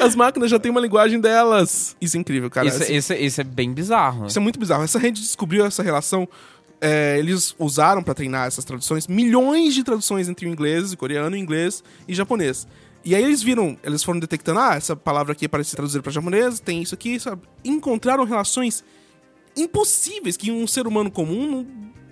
As 0.00 0.16
máquinas 0.16 0.50
já 0.50 0.58
têm 0.58 0.70
uma 0.70 0.80
linguagem 0.80 1.20
delas. 1.20 1.94
Isso 2.00 2.16
é 2.16 2.20
incrível, 2.20 2.50
cara. 2.50 2.66
isso, 2.66 2.82
Assim, 2.82 2.94
isso, 2.96 3.12
isso 3.12 3.40
é 3.40 3.44
bem 3.44 3.72
bizarro. 3.72 4.26
Isso 4.26 4.38
é 4.38 4.42
muito 4.42 4.58
bizarro. 4.58 4.82
Essa 4.82 4.98
rede 4.98 5.20
descobriu 5.20 5.64
essa 5.64 5.82
relação. 5.82 6.28
é, 6.80 7.18
eles 7.18 7.54
usaram 7.58 8.02
pra 8.02 8.12
treinar 8.14 8.46
essas 8.46 8.64
traduções 8.64 9.06
milhões 9.06 9.74
de 9.74 9.82
traduções 9.84 10.28
entre 10.28 10.46
o 10.46 10.48
inglês, 10.48 10.92
o 10.92 10.96
coreano, 10.96 11.36
inglês 11.36 11.82
e 12.08 12.14
japonês. 12.14 12.66
E 13.04 13.14
aí 13.14 13.22
eles 13.22 13.40
viram, 13.42 13.78
eles 13.84 14.02
foram 14.02 14.18
detectando, 14.18 14.58
ah, 14.58 14.74
essa 14.74 14.96
palavra 14.96 15.32
aqui 15.32 15.46
parece 15.46 15.70
ser 15.70 15.76
traduzida 15.76 16.02
pra 16.02 16.10
japonês, 16.10 16.58
tem 16.58 16.82
isso 16.82 16.92
aqui, 16.94 17.20
sabe? 17.20 17.40
Encontraram 17.64 18.24
relações 18.24 18.82
impossíveis 19.56 20.36
que 20.36 20.50
um 20.50 20.66
ser 20.66 20.86
humano 20.86 21.10
comum 21.10 21.46
não, 21.50 21.66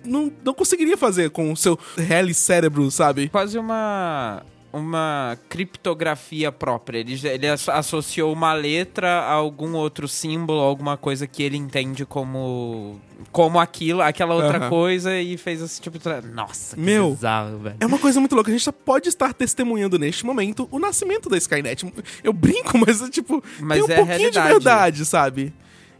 não, 0.05 0.31
não 0.43 0.53
conseguiria 0.53 0.97
fazer 0.97 1.29
com 1.29 1.51
o 1.51 1.57
seu 1.57 1.77
heli 1.97 2.33
cérebro, 2.33 2.89
sabe? 2.91 3.29
Quase 3.29 3.57
uma 3.57 4.43
uma 4.75 5.37
criptografia 5.47 6.51
própria. 6.51 6.99
Ele, 6.99 7.17
ele 7.25 7.47
asso- 7.47 7.71
associou 7.71 8.33
uma 8.33 8.51
letra 8.51 9.07
a 9.21 9.31
algum 9.31 9.73
outro 9.73 10.05
símbolo, 10.05 10.59
alguma 10.59 10.97
coisa 10.97 11.25
que 11.25 11.41
ele 11.41 11.55
entende 11.55 12.05
como 12.05 12.99
como 13.31 13.57
aquilo, 13.57 14.01
aquela 14.01 14.35
outra 14.35 14.57
Aham. 14.57 14.69
coisa 14.69 15.17
e 15.17 15.37
fez 15.37 15.61
esse 15.61 15.79
tipo 15.79 15.97
de 15.97 16.27
Nossa, 16.33 16.75
que 16.75 16.81
Meu, 16.81 17.11
bizarro, 17.11 17.57
velho. 17.59 17.77
É 17.79 17.85
uma 17.85 17.97
coisa 17.97 18.19
muito 18.19 18.35
louca. 18.35 18.51
A 18.51 18.57
gente 18.57 18.69
pode 18.69 19.07
estar 19.07 19.33
testemunhando 19.33 19.97
neste 19.97 20.25
momento 20.25 20.67
o 20.69 20.77
nascimento 20.77 21.29
da 21.29 21.37
Skynet. 21.37 21.85
Eu 22.21 22.33
brinco, 22.33 22.77
mas 22.85 23.01
é 23.01 23.09
tipo. 23.09 23.41
Mas 23.61 23.85
tem 23.85 23.95
um 23.95 23.99
é 24.01 24.05
pouquinho 24.05 24.31
de 24.31 24.41
verdade, 24.41 25.05
sabe? 25.05 25.53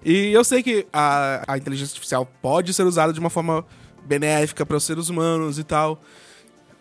E 0.03 0.33
eu 0.33 0.43
sei 0.43 0.61
que 0.61 0.85
a, 0.91 1.43
a 1.47 1.57
inteligência 1.57 1.93
artificial 1.93 2.29
pode 2.41 2.73
ser 2.73 2.83
usada 2.83 3.13
de 3.13 3.19
uma 3.21 3.29
forma 3.29 3.65
benéfica 4.05 4.65
para 4.65 4.77
os 4.77 4.83
seres 4.83 5.09
humanos 5.09 5.57
e 5.59 5.63
tal. 5.63 6.01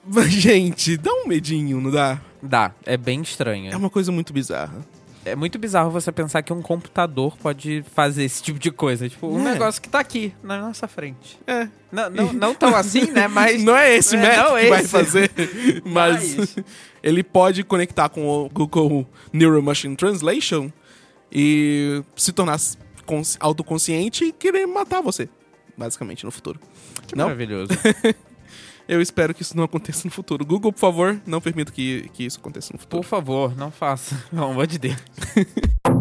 Mas, 0.06 0.30
gente, 0.32 0.96
dá 0.96 1.10
um 1.12 1.26
medinho, 1.26 1.80
não 1.80 1.90
dá? 1.90 2.20
Dá, 2.42 2.72
é 2.84 2.96
bem 2.96 3.22
estranho. 3.22 3.72
É 3.72 3.76
uma 3.76 3.88
coisa 3.90 4.12
muito 4.12 4.32
bizarra. 4.32 4.84
É 5.26 5.34
muito 5.34 5.58
bizarro 5.58 5.90
você 5.90 6.12
pensar 6.12 6.42
que 6.42 6.52
um 6.52 6.60
computador 6.60 7.34
pode 7.38 7.82
fazer 7.94 8.24
esse 8.24 8.42
tipo 8.42 8.58
de 8.58 8.70
coisa. 8.70 9.08
Tipo, 9.08 9.28
um 9.28 9.40
É. 9.48 9.52
negócio 9.52 9.80
que 9.80 9.88
tá 9.88 9.98
aqui, 9.98 10.34
na 10.42 10.60
nossa 10.60 10.86
frente. 10.86 11.38
É. 11.46 11.66
Não, 11.90 12.10
não, 12.10 12.32
não 12.34 12.54
tão 12.54 12.74
assim, 12.76 13.10
né? 13.10 13.26
Mas. 13.26 13.64
Não 13.64 13.74
é 13.74 13.96
esse 13.96 14.16
É, 14.16 14.36
não 14.36 14.56
que 14.58 14.68
vai 14.68 14.80
esse. 14.80 14.88
fazer, 14.88 15.30
mas 15.82 16.34
Mas- 16.36 16.56
ele 17.02 17.22
pode 17.22 17.64
conectar 17.64 18.10
com 18.10 18.28
o 18.28 18.50
Google 18.50 19.06
Neural 19.32 19.62
Machine 19.62 19.96
Translation 19.96 20.70
e 21.32 22.02
se 22.14 22.30
tornar 22.30 22.60
consci- 23.06 23.38
autoconsciente 23.40 24.24
e 24.26 24.32
querer 24.32 24.66
matar 24.66 25.00
você, 25.00 25.26
basicamente, 25.76 26.24
no 26.24 26.30
futuro. 26.30 26.60
Que 27.06 27.16
Não? 27.16 27.24
maravilhoso. 27.24 27.72
Eu 28.86 29.00
espero 29.00 29.32
que 29.32 29.40
isso 29.40 29.56
não 29.56 29.64
aconteça 29.64 30.02
no 30.04 30.10
futuro. 30.10 30.44
Google, 30.44 30.70
por 30.72 30.78
favor, 30.78 31.18
não 31.26 31.40
permita 31.40 31.72
que, 31.72 32.10
que 32.12 32.24
isso 32.24 32.38
aconteça 32.38 32.70
no 32.72 32.78
futuro. 32.78 33.02
Por 33.02 33.08
favor, 33.08 33.56
não 33.56 33.70
faça. 33.70 34.14
Pelo 34.30 34.44
amor 34.50 34.66
de 34.66 34.78
Deus. 34.78 34.96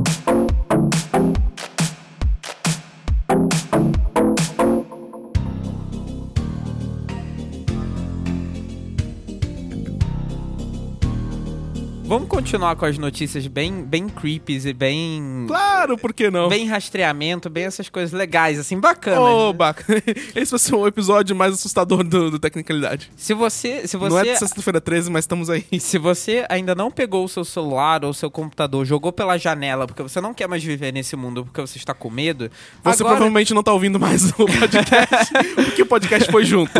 Vamos 12.13 12.29
continuar 12.29 12.75
com 12.75 12.85
as 12.85 12.95
notícias 12.95 13.47
bem, 13.47 13.83
bem 13.83 14.07
creepies 14.07 14.67
e 14.67 14.71
bem. 14.71 15.45
Claro, 15.47 15.97
por 15.97 16.13
que 16.13 16.29
não? 16.29 16.47
Bem 16.47 16.67
rastreamento, 16.67 17.49
bem 17.49 17.63
essas 17.63 17.89
coisas 17.89 18.11
legais, 18.11 18.59
assim, 18.59 18.79
bacanas. 18.79 19.19
Ô, 19.19 19.51
bacana. 19.51 19.99
Esse 20.35 20.51
vai 20.51 20.59
ser 20.59 20.75
o 20.75 20.85
episódio 20.85 21.35
mais 21.35 21.55
assustador 21.55 22.03
do, 22.03 22.29
do 22.29 22.37
Tecnicalidade. 22.37 23.09
Se 23.17 23.33
você. 23.33 23.87
Se 23.87 23.97
você 23.97 24.09
Não 24.13 24.19
é 24.19 24.25
de 24.25 24.37
sexta-feira 24.37 24.79
13, 24.79 25.09
mas 25.09 25.23
estamos 25.23 25.49
aí. 25.49 25.65
Se 25.81 25.97
você 25.97 26.45
ainda 26.49 26.75
não 26.75 26.91
pegou 26.91 27.25
o 27.25 27.27
seu 27.27 27.43
celular 27.43 28.05
ou 28.05 28.11
o 28.11 28.13
seu 28.13 28.29
computador, 28.29 28.85
jogou 28.85 29.11
pela 29.11 29.35
janela 29.39 29.87
porque 29.87 30.03
você 30.03 30.21
não 30.21 30.35
quer 30.35 30.47
mais 30.47 30.63
viver 30.63 30.93
nesse 30.93 31.15
mundo 31.15 31.43
porque 31.43 31.61
você 31.61 31.79
está 31.79 31.95
com 31.95 32.11
medo, 32.11 32.47
Você 32.83 33.01
agora, 33.01 33.15
provavelmente 33.15 33.55
não 33.55 33.63
tá 33.63 33.73
ouvindo 33.73 33.99
mais 33.99 34.29
o 34.29 34.45
podcast, 34.45 35.33
porque 35.55 35.81
o 35.81 35.85
podcast 35.87 36.31
foi 36.31 36.45
junto. 36.45 36.73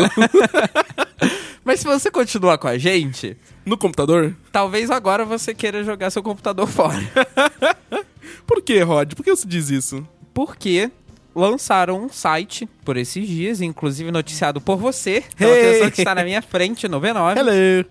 Mas 1.64 1.80
se 1.80 1.86
você 1.86 2.10
continuar 2.10 2.58
com 2.58 2.68
a 2.68 2.76
gente, 2.78 3.36
No 3.64 3.76
computador? 3.78 4.34
talvez 4.52 4.90
agora 4.90 5.24
você 5.24 5.54
queira 5.54 5.82
jogar 5.82 6.10
seu 6.10 6.22
computador 6.22 6.66
fora. 6.66 6.98
Por 8.46 8.62
que, 8.62 8.78
Rod? 8.82 9.14
Por 9.14 9.24
que 9.24 9.30
você 9.30 9.46
diz 9.46 9.70
isso? 9.70 10.06
Porque 10.32 10.90
lançaram 11.34 12.04
um 12.04 12.08
site 12.08 12.68
por 12.84 12.96
esses 12.96 13.26
dias, 13.26 13.60
inclusive 13.60 14.10
noticiado 14.10 14.60
por 14.60 14.76
você, 14.76 15.24
pela 15.36 15.54
Hey! 15.56 15.62
pessoa 15.72 15.90
que 15.90 16.00
está 16.00 16.14
na 16.14 16.22
minha 16.24 16.42
frente 16.42 16.86
no 16.86 17.00
V9, 17.00 17.36
Hello! 17.38 17.84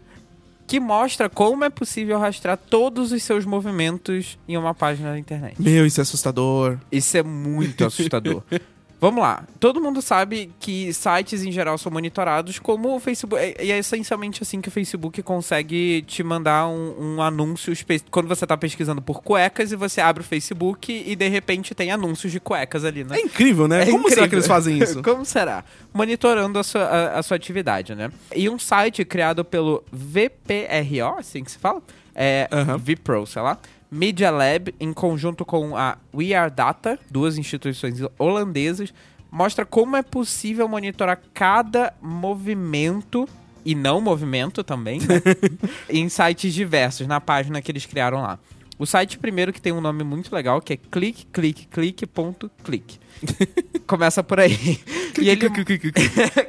que 0.66 0.80
mostra 0.80 1.30
como 1.30 1.64
é 1.66 1.70
possível 1.70 2.18
rastrear 2.20 2.58
todos 2.58 3.12
os 3.12 3.22
seus 3.24 3.44
movimentos 3.46 4.38
em 4.48 4.56
uma 4.58 4.74
página 4.74 5.12
da 5.12 5.20
internet. 5.20 5.62
Meu, 5.62 5.86
isso 5.86 6.00
é 6.00 6.04
assustador. 6.04 6.78
Isso 6.92 7.18
é 7.18 7.24
muito 7.24 7.84
assustador. 7.86 8.44
Vamos 9.04 9.22
lá. 9.22 9.44
Todo 9.60 9.82
mundo 9.82 10.02
sabe 10.02 10.50
que 10.62 10.94
sites 10.94 11.44
em 11.44 11.52
geral 11.52 11.78
são 11.78 11.92
monitorados 11.92 12.58
como 12.58 12.96
o 12.96 13.02
Facebook. 13.02 13.36
E 13.62 13.70
é 13.70 13.78
essencialmente 13.78 14.42
assim 14.42 14.62
que 14.62 14.70
o 14.70 14.72
Facebook 14.72 15.22
consegue 15.22 16.04
te 16.04 16.24
mandar 16.24 16.70
um, 16.70 17.16
um 17.18 17.22
anúncio 17.22 17.74
quando 18.10 18.30
você 18.30 18.48
tá 18.48 18.56
pesquisando 18.56 19.02
por 19.02 19.22
cuecas 19.22 19.74
e 19.74 19.76
você 19.76 20.00
abre 20.00 20.24
o 20.24 20.26
Facebook 20.26 21.04
e 21.06 21.18
de 21.18 21.28
repente 21.28 21.76
tem 21.76 21.92
anúncios 21.92 22.32
de 22.32 22.40
cuecas 22.40 22.86
ali, 22.86 23.04
né? 23.04 23.18
É 23.18 23.22
incrível, 23.22 23.68
né? 23.68 23.82
É 23.82 23.86
Como 23.88 24.04
será 24.08 24.22
incrível. 24.22 24.30
que 24.30 24.36
eles 24.36 24.48
fazem 24.48 24.78
isso? 24.78 25.04
Como 25.04 25.26
será? 25.26 25.66
Monitorando 25.94 26.58
a 26.58 26.64
sua, 26.64 26.84
a, 26.84 27.20
a 27.20 27.24
sua 27.24 27.36
atividade, 27.36 27.94
né? 27.94 28.10
E 28.34 28.50
um 28.50 28.58
site 28.58 29.04
criado 29.04 29.44
pelo 29.44 29.84
VPRO, 29.92 31.20
assim 31.20 31.44
que 31.44 31.52
se 31.52 31.58
fala? 31.58 31.82
É 32.16 32.48
Aham. 32.50 32.78
VPRO, 32.78 33.26
sei 33.28 33.42
lá. 33.42 33.60
Media 33.94 34.32
Lab, 34.32 34.74
em 34.80 34.92
conjunto 34.92 35.46
com 35.46 35.78
a 35.78 36.00
We 36.12 36.34
Are 36.34 36.52
Data, 36.52 36.98
duas 37.12 37.38
instituições 37.38 38.00
holandesas, 38.18 38.92
mostra 39.32 39.66
como 39.66 39.96
é 39.96 40.02
possível 40.02 40.68
monitorar 40.68 41.22
cada 41.32 41.94
movimento 42.02 43.30
e 43.64 43.76
não 43.76 44.02
movimento 44.02 44.64
também, 44.64 45.00
né? 45.00 45.22
em 45.88 46.10
sites 46.10 46.56
diversos, 46.56 47.06
na 47.06 47.22
página 47.22 47.62
que 47.62 47.72
eles 47.72 47.86
criaram 47.86 48.24
lá. 48.24 48.40
O 48.78 48.86
site 48.86 49.18
primeiro 49.20 49.54
que 49.54 49.62
tem 49.62 49.72
um 49.72 49.80
nome 49.80 50.04
muito 50.04 50.34
legal, 50.34 50.60
que 50.60 50.74
é 50.74 50.78
click-click-click.click. 50.78 53.00
Começa 53.86 54.24
por 54.24 54.40
aí. 54.40 54.80
e 55.22 55.30
ele... 55.30 55.50
clique, 55.50 55.92
clique, 55.92 56.02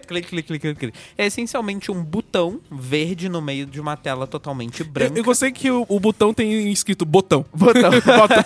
clique, 0.06 0.42
clique, 0.58 0.74
clique. 0.74 0.98
É 1.18 1.26
essencialmente 1.26 1.90
um 1.90 2.02
botão 2.02 2.60
verde 2.70 3.28
no 3.28 3.42
meio 3.42 3.66
de 3.66 3.80
uma 3.80 3.96
tela 3.96 4.26
totalmente 4.26 4.80
Eu, 4.80 4.86
branca. 4.86 5.18
eu 5.18 5.24
gostei 5.24 5.52
que 5.52 5.70
o, 5.70 5.84
o 5.88 6.00
botão 6.00 6.32
tem 6.32 6.72
escrito 6.72 7.04
botão. 7.04 7.44
Botão. 7.54 7.90
Botão. 8.04 8.44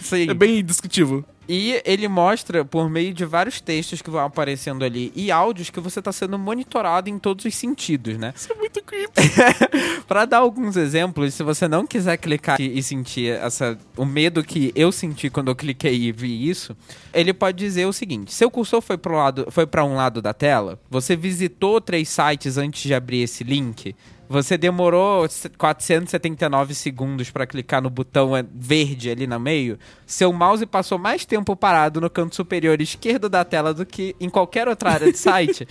Sim. 0.00 0.28
É 0.30 0.34
bem 0.34 0.62
descritivo. 0.64 1.24
E 1.52 1.82
ele 1.84 2.06
mostra, 2.06 2.64
por 2.64 2.88
meio 2.88 3.12
de 3.12 3.24
vários 3.24 3.60
textos 3.60 4.00
que 4.00 4.08
vão 4.08 4.24
aparecendo 4.24 4.84
ali 4.84 5.12
e 5.16 5.32
áudios, 5.32 5.68
que 5.68 5.80
você 5.80 5.98
está 5.98 6.12
sendo 6.12 6.38
monitorado 6.38 7.10
em 7.10 7.18
todos 7.18 7.44
os 7.44 7.52
sentidos, 7.56 8.16
né? 8.16 8.32
Isso 8.36 8.52
é 8.52 8.54
muito 8.54 8.80
creepy. 8.84 9.12
Pra 10.06 10.24
dar 10.26 10.38
alguns 10.38 10.76
exemplos, 10.76 11.34
se 11.34 11.42
você 11.42 11.66
não 11.66 11.84
quiser 11.84 12.16
clicar 12.18 12.60
e 12.60 12.78
e 12.78 12.82
sentir 12.84 13.32
essa, 13.32 13.76
o 13.96 14.04
medo 14.04 14.44
que 14.44 14.70
eu 14.76 14.92
senti 14.92 15.28
quando 15.28 15.48
eu 15.48 15.56
cliquei 15.56 16.04
e 16.04 16.12
vi 16.12 16.48
isso, 16.48 16.76
ele 17.12 17.34
pode 17.34 17.58
dizer 17.58 17.84
o 17.84 17.92
seguinte: 17.92 18.32
seu 18.32 18.48
cursor 18.48 18.80
para 18.80 19.50
foi 19.50 19.66
para 19.66 19.84
um 19.84 19.96
lado 19.96 20.22
da 20.22 20.32
tela, 20.32 20.78
você 20.88 21.16
visitou 21.16 21.80
três 21.80 22.08
sites 22.08 22.58
antes 22.58 22.80
de 22.80 22.94
abrir 22.94 23.22
esse 23.22 23.42
link. 23.42 23.96
Você 24.30 24.56
demorou 24.56 25.26
479 25.58 26.72
segundos 26.72 27.32
para 27.32 27.48
clicar 27.48 27.82
no 27.82 27.90
botão 27.90 28.36
eh, 28.36 28.44
verde 28.54 29.10
ali 29.10 29.26
no 29.26 29.40
meio. 29.40 29.76
Seu 30.06 30.32
mouse 30.32 30.64
passou 30.66 30.98
mais 30.98 31.24
tempo 31.24 31.56
parado 31.56 32.00
no 32.00 32.08
canto 32.08 32.36
superior 32.36 32.80
esquerdo 32.80 33.28
da 33.28 33.44
tela 33.44 33.74
do 33.74 33.84
que 33.84 34.14
em 34.20 34.30
qualquer 34.30 34.68
outra 34.68 34.92
área 34.92 35.10
de 35.10 35.18
site. 35.18 35.66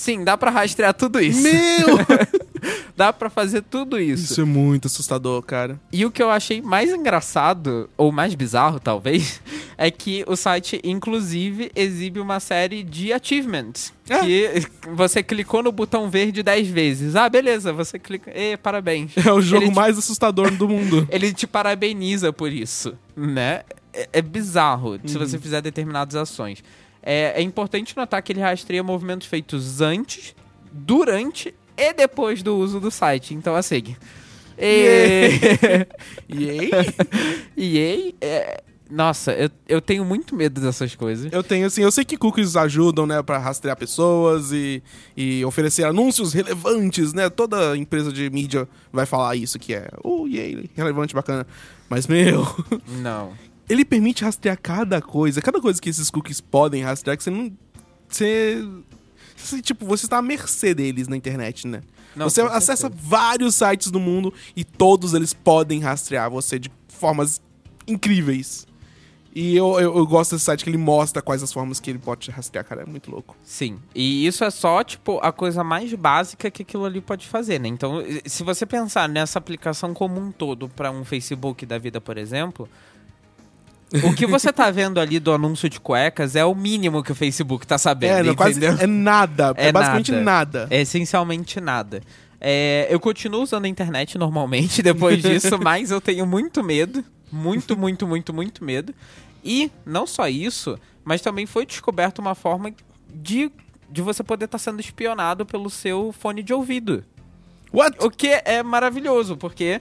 Sim, 0.00 0.24
dá 0.24 0.34
pra 0.34 0.50
rastrear 0.50 0.94
tudo 0.94 1.20
isso. 1.20 1.42
Meu! 1.42 1.98
Dá 2.96 3.12
pra 3.14 3.30
fazer 3.30 3.62
tudo 3.62 3.98
isso. 3.98 4.32
Isso 4.32 4.40
é 4.42 4.44
muito 4.44 4.84
assustador, 4.86 5.42
cara. 5.42 5.80
E 5.90 6.04
o 6.04 6.10
que 6.10 6.22
eu 6.22 6.28
achei 6.28 6.60
mais 6.60 6.90
engraçado, 6.90 7.88
ou 7.96 8.12
mais 8.12 8.34
bizarro 8.34 8.78
talvez, 8.78 9.40
é 9.78 9.90
que 9.90 10.22
o 10.26 10.36
site 10.36 10.78
inclusive 10.84 11.70
exibe 11.74 12.20
uma 12.20 12.38
série 12.40 12.82
de 12.82 13.10
achievements. 13.10 13.94
Ah. 14.10 14.18
Que 14.18 14.66
você 14.94 15.22
clicou 15.22 15.62
no 15.62 15.72
botão 15.72 16.10
verde 16.10 16.42
10 16.42 16.68
vezes. 16.68 17.16
Ah, 17.16 17.28
beleza, 17.30 17.72
você 17.72 17.98
clica. 17.98 18.30
E 18.38 18.58
parabéns. 18.58 19.12
É 19.16 19.32
o 19.32 19.40
jogo 19.40 19.64
Ele 19.64 19.70
te- 19.72 19.76
mais 19.76 19.96
assustador 19.96 20.50
do 20.50 20.68
mundo. 20.68 21.08
Ele 21.12 21.32
te 21.32 21.46
parabeniza 21.46 22.30
por 22.34 22.52
isso, 22.52 22.94
né? 23.16 23.62
É, 23.94 24.08
é 24.14 24.22
bizarro 24.22 24.98
se 25.06 25.16
você 25.16 25.38
fizer 25.38 25.62
determinadas 25.62 26.16
ações. 26.16 26.62
É, 27.02 27.34
é 27.36 27.42
importante 27.42 27.96
notar 27.96 28.22
que 28.22 28.32
ele 28.32 28.40
rastreia 28.40 28.82
movimentos 28.82 29.26
feitos 29.26 29.80
antes, 29.80 30.34
durante 30.72 31.54
e 31.76 31.92
depois 31.94 32.42
do 32.42 32.56
uso 32.56 32.78
do 32.78 32.90
site. 32.90 33.34
Então, 33.34 33.56
assim. 33.56 33.96
E... 34.58 35.30
E 36.28 36.50
aí? 36.50 36.70
E 37.56 37.78
aí, 37.78 38.14
é, 38.20 38.62
Nossa, 38.90 39.32
eu, 39.32 39.50
eu 39.68 39.80
tenho 39.80 40.04
muito 40.04 40.34
medo 40.34 40.60
dessas 40.60 40.94
coisas. 40.94 41.32
Eu 41.32 41.42
tenho, 41.42 41.66
assim, 41.66 41.82
eu 41.82 41.90
sei 41.90 42.04
que 42.04 42.16
cookies 42.16 42.56
ajudam, 42.56 43.06
né, 43.06 43.22
pra 43.22 43.38
rastrear 43.38 43.76
pessoas 43.76 44.52
e, 44.52 44.82
e 45.16 45.44
oferecer 45.44 45.84
anúncios 45.84 46.32
relevantes, 46.32 47.12
né? 47.14 47.30
Toda 47.30 47.76
empresa 47.76 48.12
de 48.12 48.28
mídia 48.30 48.68
vai 48.92 49.06
falar 49.06 49.36
isso, 49.36 49.58
que 49.58 49.74
é, 49.74 49.88
oh, 50.02 50.26
yay, 50.26 50.68
relevante, 50.74 51.14
bacana. 51.14 51.46
Mas, 51.88 52.06
meu, 52.06 52.46
Não. 53.00 53.32
ele 53.70 53.84
permite 53.84 54.24
rastrear 54.24 54.58
cada 54.60 55.00
coisa, 55.00 55.40
cada 55.40 55.60
coisa 55.60 55.80
que 55.80 55.88
esses 55.88 56.10
cookies 56.10 56.40
podem 56.40 56.82
rastrear, 56.82 57.16
que 57.16 57.22
você 57.22 57.30
não. 57.30 57.52
Você. 58.08 58.66
você, 59.36 59.62
tipo, 59.62 59.86
você 59.86 60.06
está 60.06 60.18
à 60.18 60.22
mercê 60.22 60.74
deles 60.74 61.06
na 61.06 61.16
internet, 61.16 61.68
né? 61.68 61.80
Não, 62.16 62.28
você 62.28 62.40
acessa 62.40 62.88
certeza. 62.88 63.02
vários 63.08 63.54
sites 63.54 63.92
do 63.92 64.00
mundo 64.00 64.34
e 64.56 64.64
todos 64.64 65.14
eles 65.14 65.32
podem 65.32 65.78
rastrear 65.78 66.28
você 66.28 66.58
de 66.58 66.68
formas 66.88 67.40
incríveis. 67.86 68.66
E 69.32 69.56
eu, 69.56 69.78
eu, 69.78 69.96
eu 69.96 70.04
gosto 70.04 70.32
desse 70.32 70.46
site 70.46 70.64
que 70.64 70.70
ele 70.70 70.76
mostra 70.76 71.22
quais 71.22 71.40
as 71.40 71.52
formas 71.52 71.78
que 71.78 71.88
ele 71.88 72.00
pode 72.00 72.28
rastrear, 72.32 72.64
cara. 72.64 72.82
É 72.82 72.84
muito 72.84 73.08
louco. 73.08 73.36
Sim. 73.44 73.78
E 73.94 74.26
isso 74.26 74.42
é 74.42 74.50
só, 74.50 74.82
tipo, 74.82 75.20
a 75.22 75.30
coisa 75.30 75.62
mais 75.62 75.94
básica 75.94 76.50
que 76.50 76.62
aquilo 76.62 76.84
ali 76.84 77.00
pode 77.00 77.28
fazer, 77.28 77.60
né? 77.60 77.68
Então, 77.68 78.02
se 78.26 78.42
você 78.42 78.66
pensar 78.66 79.08
nessa 79.08 79.38
aplicação 79.38 79.94
como 79.94 80.20
um 80.20 80.32
todo 80.32 80.68
para 80.68 80.90
um 80.90 81.04
Facebook 81.04 81.64
da 81.64 81.78
vida, 81.78 82.00
por 82.00 82.18
exemplo, 82.18 82.68
o 84.04 84.14
que 84.14 84.26
você 84.26 84.52
tá 84.52 84.70
vendo 84.70 85.00
ali 85.00 85.18
do 85.18 85.32
anúncio 85.32 85.68
de 85.68 85.80
cuecas 85.80 86.36
é 86.36 86.44
o 86.44 86.54
mínimo 86.54 87.02
que 87.02 87.10
o 87.10 87.14
Facebook 87.14 87.66
tá 87.66 87.76
sabendo, 87.76 88.18
é, 88.18 88.22
não, 88.22 88.34
quase, 88.34 88.64
é 88.64 88.86
nada. 88.86 89.52
É, 89.56 89.68
É 89.68 89.72
basicamente 89.72 90.12
nada. 90.12 90.60
nada. 90.60 90.66
É 90.70 90.80
essencialmente 90.80 91.60
nada. 91.60 92.00
É, 92.40 92.86
eu 92.88 92.98
continuo 92.98 93.42
usando 93.42 93.64
a 93.64 93.68
internet 93.68 94.16
normalmente 94.16 94.80
depois 94.82 95.20
disso, 95.20 95.58
mas 95.58 95.90
eu 95.90 96.00
tenho 96.00 96.24
muito 96.24 96.62
medo. 96.62 97.04
Muito, 97.32 97.76
muito, 97.76 98.06
muito, 98.06 98.32
muito 98.32 98.64
medo. 98.64 98.94
E 99.44 99.70
não 99.86 100.06
só 100.06 100.28
isso, 100.28 100.78
mas 101.04 101.20
também 101.20 101.46
foi 101.46 101.64
descoberta 101.66 102.20
uma 102.20 102.34
forma 102.34 102.72
de, 103.12 103.50
de 103.90 104.02
você 104.02 104.22
poder 104.22 104.46
estar 104.46 104.58
sendo 104.58 104.80
espionado 104.80 105.46
pelo 105.46 105.70
seu 105.70 106.12
fone 106.12 106.42
de 106.42 106.52
ouvido. 106.52 107.04
What? 107.72 107.96
O 108.00 108.10
que 108.10 108.28
é 108.44 108.62
maravilhoso, 108.62 109.36
porque 109.36 109.80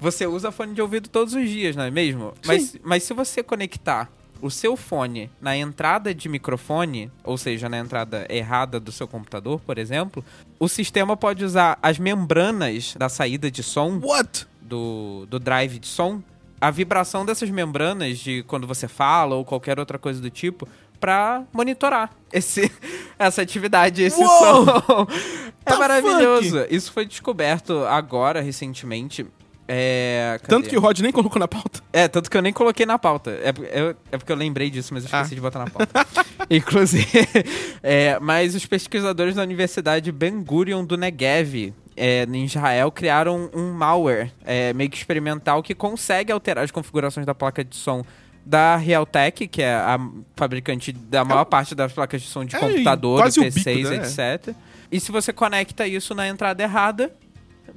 você 0.00 0.26
usa 0.26 0.50
fone 0.50 0.74
de 0.74 0.82
ouvido 0.82 1.08
todos 1.08 1.34
os 1.34 1.48
dias, 1.48 1.76
não 1.76 1.84
é 1.84 1.90
mesmo? 1.90 2.32
Mas, 2.46 2.76
mas 2.82 3.02
se 3.02 3.12
você 3.12 3.42
conectar 3.42 4.10
o 4.42 4.50
seu 4.50 4.76
fone 4.76 5.30
na 5.40 5.56
entrada 5.56 6.14
de 6.14 6.28
microfone, 6.28 7.10
ou 7.22 7.36
seja, 7.36 7.68
na 7.68 7.78
entrada 7.78 8.26
errada 8.30 8.80
do 8.80 8.90
seu 8.90 9.06
computador, 9.06 9.60
por 9.60 9.76
exemplo, 9.78 10.24
o 10.58 10.68
sistema 10.68 11.16
pode 11.16 11.44
usar 11.44 11.78
as 11.82 11.98
membranas 11.98 12.94
da 12.98 13.08
saída 13.08 13.50
de 13.50 13.62
som 13.62 14.00
What? 14.02 14.46
do, 14.60 15.26
do 15.28 15.38
drive 15.38 15.78
de 15.78 15.86
som, 15.86 16.22
a 16.60 16.70
vibração 16.70 17.24
dessas 17.24 17.50
membranas 17.50 18.18
de 18.18 18.42
quando 18.44 18.66
você 18.66 18.88
fala 18.88 19.34
ou 19.34 19.44
qualquer 19.44 19.78
outra 19.78 19.98
coisa 19.98 20.20
do 20.20 20.30
tipo, 20.30 20.66
pra 20.98 21.42
monitorar 21.52 22.10
esse, 22.32 22.70
essa 23.18 23.42
atividade, 23.42 24.02
esse 24.02 24.20
Uou! 24.22 24.64
som. 24.64 25.06
É 25.62 25.72
The 25.72 25.78
maravilhoso. 25.78 26.66
Isso 26.70 26.90
foi 26.90 27.04
descoberto 27.04 27.84
agora, 27.84 28.40
recentemente. 28.40 29.26
É? 29.72 30.40
Tanto 30.48 30.68
que 30.68 30.76
o 30.76 30.80
Rod 30.80 30.98
nem 30.98 31.12
colocou 31.12 31.38
na 31.38 31.46
pauta. 31.46 31.80
É, 31.92 32.08
tanto 32.08 32.28
que 32.28 32.36
eu 32.36 32.42
nem 32.42 32.52
coloquei 32.52 32.84
na 32.84 32.98
pauta. 32.98 33.30
É, 33.30 33.52
eu- 33.80 33.94
é 34.10 34.18
porque 34.18 34.32
eu 34.32 34.36
lembrei 34.36 34.68
disso, 34.68 34.92
mas 34.92 35.04
eu 35.04 35.06
esqueci 35.06 35.32
Ah. 35.32 35.34
de 35.36 35.40
botar 35.40 35.60
na 35.60 35.70
pauta. 35.70 35.88
Inclusive, 36.50 37.06
é, 37.82 38.18
mas 38.18 38.56
os 38.56 38.66
pesquisadores 38.66 39.36
da 39.36 39.42
Universidade 39.42 40.10
Ben 40.10 40.42
Gurion 40.42 40.84
do 40.84 40.96
Negev, 40.96 41.72
é, 41.96 42.24
em 42.24 42.44
Israel, 42.44 42.90
criaram 42.90 43.48
um 43.54 43.72
malware 43.72 44.32
é, 44.44 44.72
meio 44.72 44.90
que 44.90 44.96
experimental 44.96 45.62
que 45.62 45.74
consegue 45.74 46.32
alterar 46.32 46.64
as 46.64 46.72
configurações 46.72 47.24
da 47.24 47.34
placa 47.34 47.62
de 47.64 47.76
som 47.76 48.02
da 48.44 48.74
Realtek, 48.76 49.46
que 49.46 49.62
é 49.62 49.72
a 49.74 49.98
fabricante 50.34 50.90
da 50.92 51.24
maior 51.24 51.44
parte 51.44 51.74
das 51.76 51.92
placas 51.92 52.22
de 52.22 52.26
som 52.26 52.44
de 52.44 52.56
É, 52.56 52.58
computador, 52.58 53.22
PCs, 53.32 53.64
bico, 53.64 53.90
né? 53.90 53.96
etc. 53.98 54.54
E 54.90 54.98
se 54.98 55.12
você 55.12 55.32
conecta 55.32 55.86
isso 55.86 56.14
na 56.14 56.26
entrada 56.26 56.60
errada, 56.60 57.12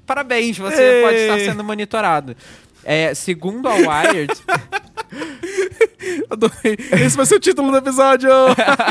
parabéns, 0.06 0.58
você 0.58 0.82
Ei! 0.82 1.02
pode 1.04 1.18
estar 1.18 1.40
sendo 1.52 1.64
monitorado. 1.64 2.36
É, 2.84 3.14
segundo 3.14 3.68
a 3.70 3.76
Wired, 3.76 4.34
Adorei. 6.30 6.78
Esse 7.06 7.16
vai 7.16 7.26
ser 7.26 7.36
o 7.36 7.40
título 7.40 7.72
do 7.72 7.78
episódio. 7.78 8.30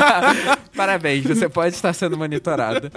Parabéns, 0.75 1.23
você 1.25 1.47
pode 1.47 1.75
estar 1.75 1.93
sendo 1.93 2.17
monitorado. 2.17 2.91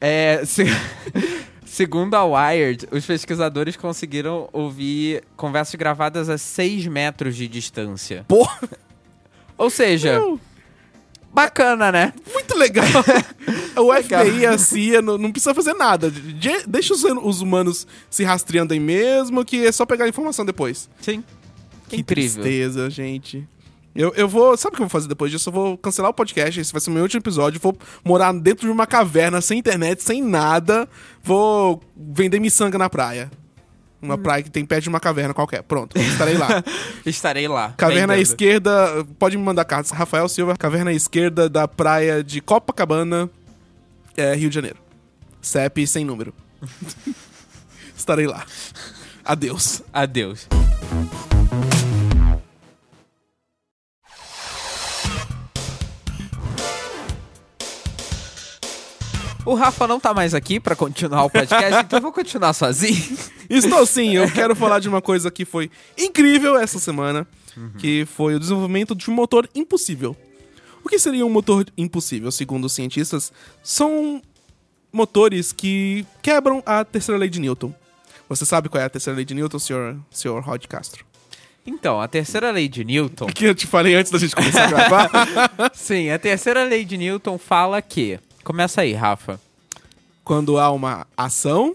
É, 0.00 0.42
se- 0.44 0.64
Segundo 1.64 2.14
a 2.16 2.24
Wired, 2.24 2.88
os 2.90 3.06
pesquisadores 3.06 3.76
conseguiram 3.76 4.48
ouvir 4.52 5.22
conversas 5.36 5.76
gravadas 5.76 6.28
a 6.28 6.36
6 6.36 6.86
metros 6.88 7.36
de 7.36 7.46
distância. 7.46 8.24
Porra, 8.26 8.58
Ou 9.56 9.70
seja, 9.70 10.20
bacana, 11.32 11.90
né? 11.92 12.12
muito 12.32 12.56
legal. 12.56 12.86
O 13.76 13.92
Legal. 13.92 14.24
FBI 14.24 14.40
e 14.40 14.46
a 14.46 14.58
CIA 14.58 15.00
não, 15.00 15.16
não 15.16 15.30
precisa 15.32 15.54
fazer 15.54 15.72
nada. 15.72 16.10
De- 16.10 16.64
deixa 16.66 16.92
os, 16.92 17.02
os 17.04 17.40
humanos 17.40 17.86
se 18.10 18.24
rastreando 18.24 18.74
aí 18.74 18.80
mesmo, 18.80 19.44
que 19.44 19.64
é 19.64 19.72
só 19.72 19.86
pegar 19.86 20.04
a 20.04 20.08
informação 20.08 20.44
depois. 20.44 20.90
Sim. 21.00 21.24
Que 21.88 21.96
Incrível. 22.00 22.42
tristeza, 22.42 22.90
gente. 22.90 23.48
Eu, 23.94 24.12
eu 24.16 24.28
vou. 24.28 24.56
Sabe 24.56 24.74
o 24.74 24.76
que 24.76 24.82
eu 24.82 24.86
vou 24.86 24.90
fazer 24.90 25.08
depois 25.08 25.30
disso? 25.32 25.48
Eu 25.48 25.52
vou 25.54 25.78
cancelar 25.78 26.10
o 26.10 26.14
podcast. 26.14 26.60
Esse 26.60 26.72
vai 26.72 26.80
ser 26.80 26.90
o 26.90 26.92
meu 26.92 27.02
último 27.04 27.20
episódio. 27.20 27.60
Vou 27.60 27.76
morar 28.04 28.32
dentro 28.34 28.66
de 28.66 28.72
uma 28.72 28.86
caverna, 28.86 29.40
sem 29.40 29.58
internet, 29.58 30.02
sem 30.02 30.22
nada. 30.22 30.86
Vou 31.22 31.80
vender 31.96 32.38
miçanga 32.38 32.76
na 32.76 32.90
praia. 32.90 33.30
Uma 34.02 34.16
praia 34.16 34.42
que 34.42 34.50
tem 34.50 34.64
perto 34.64 34.84
de 34.84 34.88
uma 34.88 35.00
caverna 35.00 35.34
qualquer. 35.34 35.62
Pronto, 35.62 35.98
estarei 35.98 36.36
lá. 36.36 36.64
Estarei 37.04 37.46
lá. 37.46 37.74
Caverna 37.76 38.14
à 38.14 38.18
esquerda. 38.18 39.04
Pode 39.18 39.36
me 39.36 39.42
mandar 39.42 39.64
cartas. 39.66 39.90
Rafael 39.90 40.28
Silva, 40.28 40.56
caverna 40.56 40.90
à 40.90 40.94
esquerda 40.94 41.48
da 41.48 41.68
praia 41.68 42.24
de 42.24 42.40
Copacabana, 42.40 43.28
é, 44.16 44.34
Rio 44.34 44.48
de 44.48 44.54
Janeiro. 44.54 44.78
CEP 45.42 45.86
sem 45.86 46.04
número. 46.04 46.32
estarei 47.94 48.26
lá. 48.26 48.44
Adeus. 49.24 49.82
Adeus. 49.92 50.48
O 59.50 59.54
Rafa 59.54 59.84
não 59.88 59.98
tá 59.98 60.14
mais 60.14 60.32
aqui 60.32 60.60
pra 60.60 60.76
continuar 60.76 61.24
o 61.24 61.28
podcast, 61.28 61.84
então 61.84 61.96
eu 61.98 62.02
vou 62.02 62.12
continuar 62.12 62.52
sozinho. 62.52 63.18
Estou 63.50 63.84
sim, 63.84 64.14
eu 64.14 64.30
quero 64.30 64.54
falar 64.54 64.78
de 64.78 64.88
uma 64.88 65.02
coisa 65.02 65.28
que 65.28 65.44
foi 65.44 65.68
incrível 65.98 66.56
essa 66.56 66.78
semana, 66.78 67.26
que 67.76 68.06
foi 68.06 68.36
o 68.36 68.38
desenvolvimento 68.38 68.94
de 68.94 69.10
um 69.10 69.12
motor 69.12 69.50
impossível. 69.52 70.16
O 70.84 70.88
que 70.88 71.00
seria 71.00 71.26
um 71.26 71.28
motor 71.28 71.66
impossível, 71.76 72.30
segundo 72.30 72.66
os 72.66 72.72
cientistas? 72.72 73.32
São 73.60 74.22
motores 74.92 75.50
que 75.50 76.06
quebram 76.22 76.62
a 76.64 76.84
terceira 76.84 77.18
lei 77.18 77.28
de 77.28 77.40
Newton. 77.40 77.74
Você 78.28 78.46
sabe 78.46 78.68
qual 78.68 78.80
é 78.80 78.84
a 78.86 78.88
terceira 78.88 79.16
lei 79.16 79.24
de 79.24 79.34
Newton, 79.34 79.58
senhor, 79.58 79.96
senhor 80.12 80.40
Rod 80.44 80.64
Castro? 80.66 81.04
Então, 81.66 82.00
a 82.00 82.06
terceira 82.06 82.52
lei 82.52 82.68
de 82.68 82.84
Newton. 82.84 83.26
Que 83.34 83.46
eu 83.46 83.54
te 83.54 83.66
falei 83.66 83.96
antes 83.96 84.12
da 84.12 84.18
gente 84.18 84.36
começar 84.36 84.66
a 84.66 84.68
gravar. 84.68 85.10
Sim, 85.74 86.10
a 86.10 86.20
terceira 86.20 86.62
lei 86.62 86.84
de 86.84 86.96
Newton 86.96 87.36
fala 87.36 87.82
que. 87.82 88.20
Começa 88.44 88.80
aí, 88.80 88.92
Rafa. 88.92 89.40
Quando 90.24 90.58
há 90.58 90.70
uma 90.70 91.06
ação, 91.16 91.74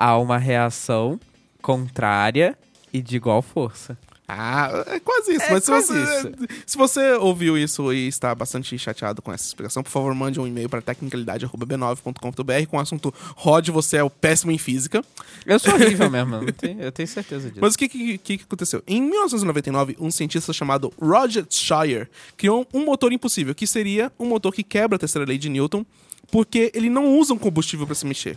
Há 0.00 0.16
uma 0.16 0.38
reação 0.38 1.18
contrária 1.60 2.56
e 2.92 3.02
de 3.02 3.16
igual 3.16 3.42
força. 3.42 3.98
Ah, 4.30 4.84
é 4.88 5.00
quase 5.00 5.32
isso. 5.32 5.44
É 5.44 5.52
mas 5.52 5.64
se 5.64 5.70
você, 5.70 6.02
isso. 6.02 6.32
se 6.66 6.76
você 6.76 7.12
ouviu 7.14 7.56
isso 7.56 7.90
e 7.94 8.06
está 8.08 8.34
bastante 8.34 8.78
chateado 8.78 9.22
com 9.22 9.32
essa 9.32 9.46
explicação, 9.46 9.82
por 9.82 9.88
favor, 9.88 10.14
mande 10.14 10.38
um 10.38 10.46
e-mail 10.46 10.68
para 10.68 10.82
tecnicalidade.b9.com.br 10.82 12.66
com 12.68 12.76
o 12.76 12.80
assunto 12.80 13.14
Rod, 13.34 13.70
você 13.70 13.96
é 13.96 14.02
o 14.02 14.10
péssimo 14.10 14.52
em 14.52 14.58
física. 14.58 15.02
Eu 15.46 15.58
sou 15.58 15.72
horrível 15.72 16.10
mesmo, 16.12 16.36
eu 16.78 16.92
tenho, 16.92 17.08
certeza 17.08 17.48
disso. 17.48 17.60
Mas 17.62 17.74
o 17.74 17.78
que, 17.78 17.88
que, 17.88 18.18
que 18.18 18.44
aconteceu? 18.44 18.82
Em 18.86 19.00
1999, 19.00 19.96
um 19.98 20.10
cientista 20.10 20.52
chamado 20.52 20.92
Roger 21.00 21.46
Shire 21.48 22.06
criou 22.36 22.68
um 22.74 22.84
motor 22.84 23.10
impossível, 23.14 23.54
que 23.54 23.66
seria 23.66 24.12
um 24.18 24.26
motor 24.26 24.52
que 24.52 24.62
quebra 24.62 24.96
a 24.96 24.98
terceira 24.98 25.26
lei 25.26 25.38
de 25.38 25.48
Newton, 25.48 25.86
porque 26.30 26.70
ele 26.74 26.90
não 26.90 27.16
usa 27.18 27.32
um 27.32 27.38
combustível 27.38 27.86
para 27.86 27.94
se 27.94 28.04
mexer. 28.04 28.36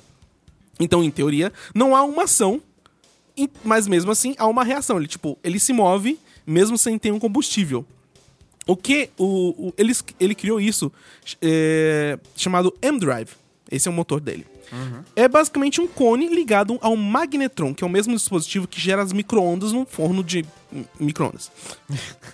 Então, 0.79 1.03
em 1.03 1.11
teoria, 1.11 1.51
não 1.75 1.93
há 1.93 2.01
uma 2.01 2.23
ação, 2.23 2.61
mas 3.63 3.87
mesmo 3.87 4.11
assim 4.11 4.35
há 4.37 4.47
uma 4.47 4.63
reação. 4.63 4.97
Ele, 4.97 5.07
tipo, 5.07 5.37
ele 5.43 5.59
se 5.59 5.73
move 5.73 6.19
mesmo 6.45 6.77
sem 6.77 6.97
ter 6.97 7.11
um 7.11 7.19
combustível. 7.19 7.85
O 8.67 8.75
que 8.75 9.09
o, 9.17 9.67
o- 9.69 9.73
ele, 9.77 9.93
ele 10.19 10.35
criou 10.35 10.59
isso 10.59 10.91
é, 11.41 12.19
chamado 12.35 12.73
M-Drive. 12.81 13.29
Esse 13.71 13.87
é 13.87 13.91
o 13.91 13.93
motor 13.93 14.19
dele. 14.19 14.45
É 15.17 15.27
basicamente 15.27 15.81
um 15.81 15.87
cone 15.87 16.27
ligado 16.33 16.77
a 16.81 16.87
um 16.89 16.95
magnetron, 16.95 17.73
que 17.73 17.83
é 17.83 17.87
o 17.87 17.89
mesmo 17.89 18.15
dispositivo 18.15 18.67
que 18.67 18.79
gera 18.79 19.01
as 19.01 19.11
micro-ondas 19.11 19.73
num 19.73 19.85
forno 19.85 20.23
de 20.23 20.45
micro-ondas. 20.99 21.51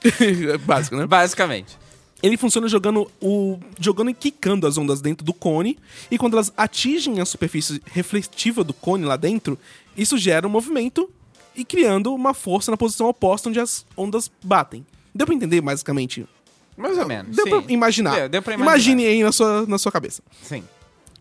básico, 0.66 0.96
né? 0.96 1.06
Basicamente. 1.08 1.78
Ele 2.22 2.36
funciona 2.38 2.68
jogando 2.68 3.10
o 3.22 3.60
jogando 3.80 4.10
e 4.10 4.14
quicando 4.14 4.66
as 4.66 4.78
ondas 4.78 5.02
dentro 5.02 5.24
do 5.26 5.34
cone 5.34 5.78
e 6.10 6.18
quando 6.18 6.34
elas 6.34 6.52
atingem 6.58 7.20
a 7.20 7.26
superfície 7.26 7.80
refletiva 7.86 8.64
do 8.64 8.74
cone 8.74 9.06
lá 9.06 9.16
dentro, 9.16 9.58
isso 9.98 10.18
gera 10.18 10.48
um 10.48 10.50
movimento 10.50 11.10
e 11.56 11.66
criando 11.66 12.14
uma 12.14 12.34
força 12.34 12.70
na 12.70 12.78
posição 12.78 13.08
oposta 13.08 13.50
onde 13.50 13.60
as 13.60 13.86
ondas 13.98 14.32
batem. 14.44 14.86
Deu 15.14 15.26
pra 15.26 15.36
entender, 15.36 15.60
basicamente? 15.60 16.28
Mais 16.78 16.98
ou 16.98 17.08
menos. 17.08 17.36
Deu 17.36 17.46
sim. 17.46 17.50
pra 17.50 17.74
imaginar. 17.74 18.16
Deu, 18.16 18.30
deu 18.30 18.42
pra 18.42 18.54
imaginar. 18.54 18.72
Imagine 18.72 19.06
aí 19.06 19.24
na 19.24 19.32
sua, 19.32 19.66
na 19.66 19.78
sua 19.80 19.92
cabeça. 19.92 20.22
Sim. 20.44 20.64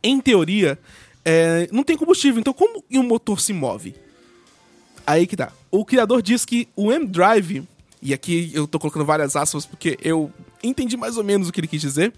Em 0.03 0.21
teoria, 0.21 0.79
é, 1.25 1.69
não 1.73 1.83
tem 1.83 1.97
combustível, 1.97 2.39
então 2.39 2.53
como 2.53 2.85
um 2.93 3.03
motor 3.03 3.41
se 3.41 3.53
move? 3.55 3.95
Aí 5.07 5.27
que 5.27 5.37
tá. 5.37 5.51
O 5.71 5.85
criador 5.85 6.21
diz 6.21 6.45
que 6.45 6.69
o 6.77 6.93
M-Drive, 6.93 7.67
e 8.03 8.12
aqui 8.12 8.51
eu 8.53 8.67
tô 8.67 8.79
colocando 8.79 9.05
várias 9.05 9.35
aspas 9.35 9.65
porque 9.65 9.99
eu 10.03 10.31
entendi 10.62 10.97
mais 10.97 11.17
ou 11.17 11.25
menos 11.25 11.49
o 11.49 11.53
que 11.53 11.61
ele 11.61 11.67
quis 11.67 11.81
dizer, 11.81 12.12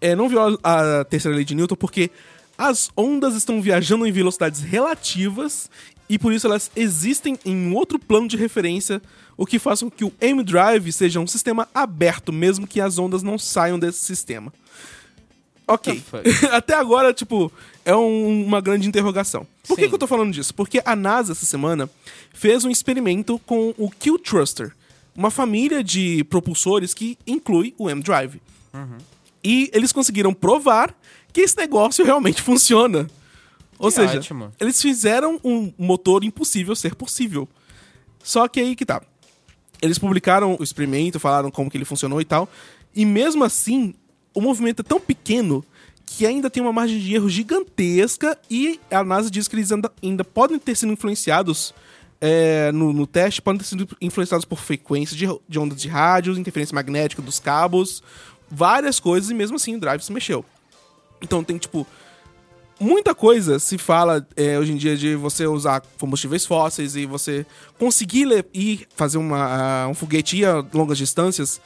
é, 0.00 0.14
não 0.14 0.28
viola 0.28 0.58
a 0.62 1.04
terceira 1.04 1.34
lei 1.34 1.44
de 1.44 1.54
Newton 1.54 1.76
porque 1.76 2.10
as 2.56 2.90
ondas 2.96 3.34
estão 3.34 3.60
viajando 3.60 4.06
em 4.06 4.12
velocidades 4.12 4.60
relativas 4.60 5.70
e 6.08 6.18
por 6.18 6.32
isso 6.32 6.46
elas 6.46 6.70
existem 6.76 7.38
em 7.44 7.56
um 7.56 7.74
outro 7.74 7.98
plano 7.98 8.28
de 8.28 8.36
referência, 8.36 9.00
o 9.36 9.46
que 9.46 9.58
faz 9.58 9.80
com 9.80 9.90
que 9.90 10.04
o 10.04 10.12
M-Drive 10.20 10.92
seja 10.92 11.18
um 11.20 11.26
sistema 11.26 11.66
aberto, 11.74 12.32
mesmo 12.32 12.66
que 12.66 12.80
as 12.80 12.98
ondas 12.98 13.22
não 13.22 13.38
saiam 13.38 13.78
desse 13.78 14.04
sistema. 14.04 14.52
Ok. 15.66 16.02
Até 16.52 16.74
agora, 16.74 17.14
tipo, 17.14 17.50
é 17.84 17.94
um- 17.94 18.44
uma 18.44 18.60
grande 18.60 18.86
interrogação. 18.88 19.46
Por 19.66 19.76
que, 19.78 19.88
que 19.88 19.94
eu 19.94 19.98
tô 19.98 20.06
falando 20.06 20.32
disso? 20.32 20.52
Porque 20.54 20.82
a 20.84 20.94
NASA, 20.94 21.32
essa 21.32 21.46
semana, 21.46 21.88
fez 22.34 22.64
um 22.64 22.70
experimento 22.70 23.38
com 23.46 23.72
o 23.78 23.88
Q-Thruster, 23.90 24.72
uma 25.16 25.30
família 25.30 25.82
de 25.82 26.24
propulsores 26.24 26.92
que 26.92 27.16
inclui 27.26 27.74
o 27.78 27.88
M-Drive. 27.88 28.40
E 29.44 29.70
eles 29.72 29.92
conseguiram 29.92 30.32
provar 30.34 30.94
que 31.32 31.40
esse 31.40 31.56
negócio 31.56 32.04
realmente 32.04 32.42
funciona. 32.42 33.08
Ou 33.78 33.88
Que 33.88 33.94
seja, 33.96 34.18
ótimo. 34.18 34.52
eles 34.60 34.80
fizeram 34.80 35.40
um 35.42 35.72
motor 35.76 36.22
impossível 36.24 36.76
ser 36.76 36.94
possível. 36.94 37.48
Só 38.22 38.46
que 38.46 38.60
aí 38.60 38.76
que 38.76 38.86
tá. 38.86 39.02
Eles 39.80 39.98
publicaram 39.98 40.56
o 40.58 40.62
experimento, 40.62 41.18
falaram 41.18 41.50
como 41.50 41.68
que 41.68 41.76
ele 41.76 41.84
funcionou 41.84 42.20
e 42.20 42.24
tal. 42.24 42.48
E 42.94 43.04
mesmo 43.04 43.42
assim, 43.42 43.94
o 44.32 44.40
movimento 44.40 44.80
é 44.80 44.82
tão 44.84 45.00
pequeno 45.00 45.64
que 46.06 46.26
ainda 46.26 46.50
tem 46.50 46.62
uma 46.62 46.72
margem 46.72 46.98
de 47.00 47.14
erro 47.14 47.28
gigantesca 47.28 48.38
e 48.50 48.78
a 48.90 49.02
NASA 49.02 49.30
diz 49.30 49.48
que 49.48 49.56
eles 49.56 49.72
ainda, 49.72 49.90
ainda 50.02 50.22
podem 50.22 50.58
ter 50.58 50.76
sido 50.76 50.92
influenciados 50.92 51.74
é, 52.20 52.70
no, 52.70 52.92
no 52.92 53.06
teste, 53.06 53.42
podem 53.42 53.58
ter 53.58 53.64
sido 53.64 53.88
influenciados 54.00 54.44
por 54.44 54.58
frequência 54.60 55.16
de, 55.16 55.26
de 55.48 55.58
ondas 55.58 55.80
de 55.80 55.88
rádio, 55.88 56.38
interferência 56.38 56.74
magnética 56.74 57.20
dos 57.20 57.40
cabos, 57.40 58.02
várias 58.48 59.00
coisas, 59.00 59.30
e 59.30 59.34
mesmo 59.34 59.56
assim 59.56 59.74
o 59.74 59.80
drive 59.80 60.02
se 60.02 60.12
mexeu. 60.12 60.44
Então 61.22 61.42
tem, 61.44 61.56
tipo, 61.56 61.86
muita 62.78 63.14
coisa 63.14 63.58
se 63.58 63.78
fala 63.78 64.26
é, 64.36 64.58
hoje 64.58 64.72
em 64.72 64.76
dia 64.76 64.96
de 64.96 65.14
você 65.14 65.46
usar 65.46 65.80
combustíveis 65.98 66.44
fósseis 66.44 66.96
e 66.96 67.06
você 67.06 67.46
conseguir 67.78 68.44
ir 68.52 68.86
fazer 68.96 69.18
uma, 69.18 69.84
ah, 69.84 69.88
um 69.88 69.94
foguete 69.94 70.38
ir 70.38 70.46
a 70.46 70.64
longas 70.74 70.98
distâncias 70.98 71.60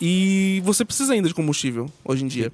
e 0.00 0.62
você 0.64 0.84
precisa 0.84 1.12
ainda 1.12 1.28
de 1.28 1.34
combustível 1.34 1.90
hoje 2.04 2.24
em 2.24 2.28
dia. 2.28 2.52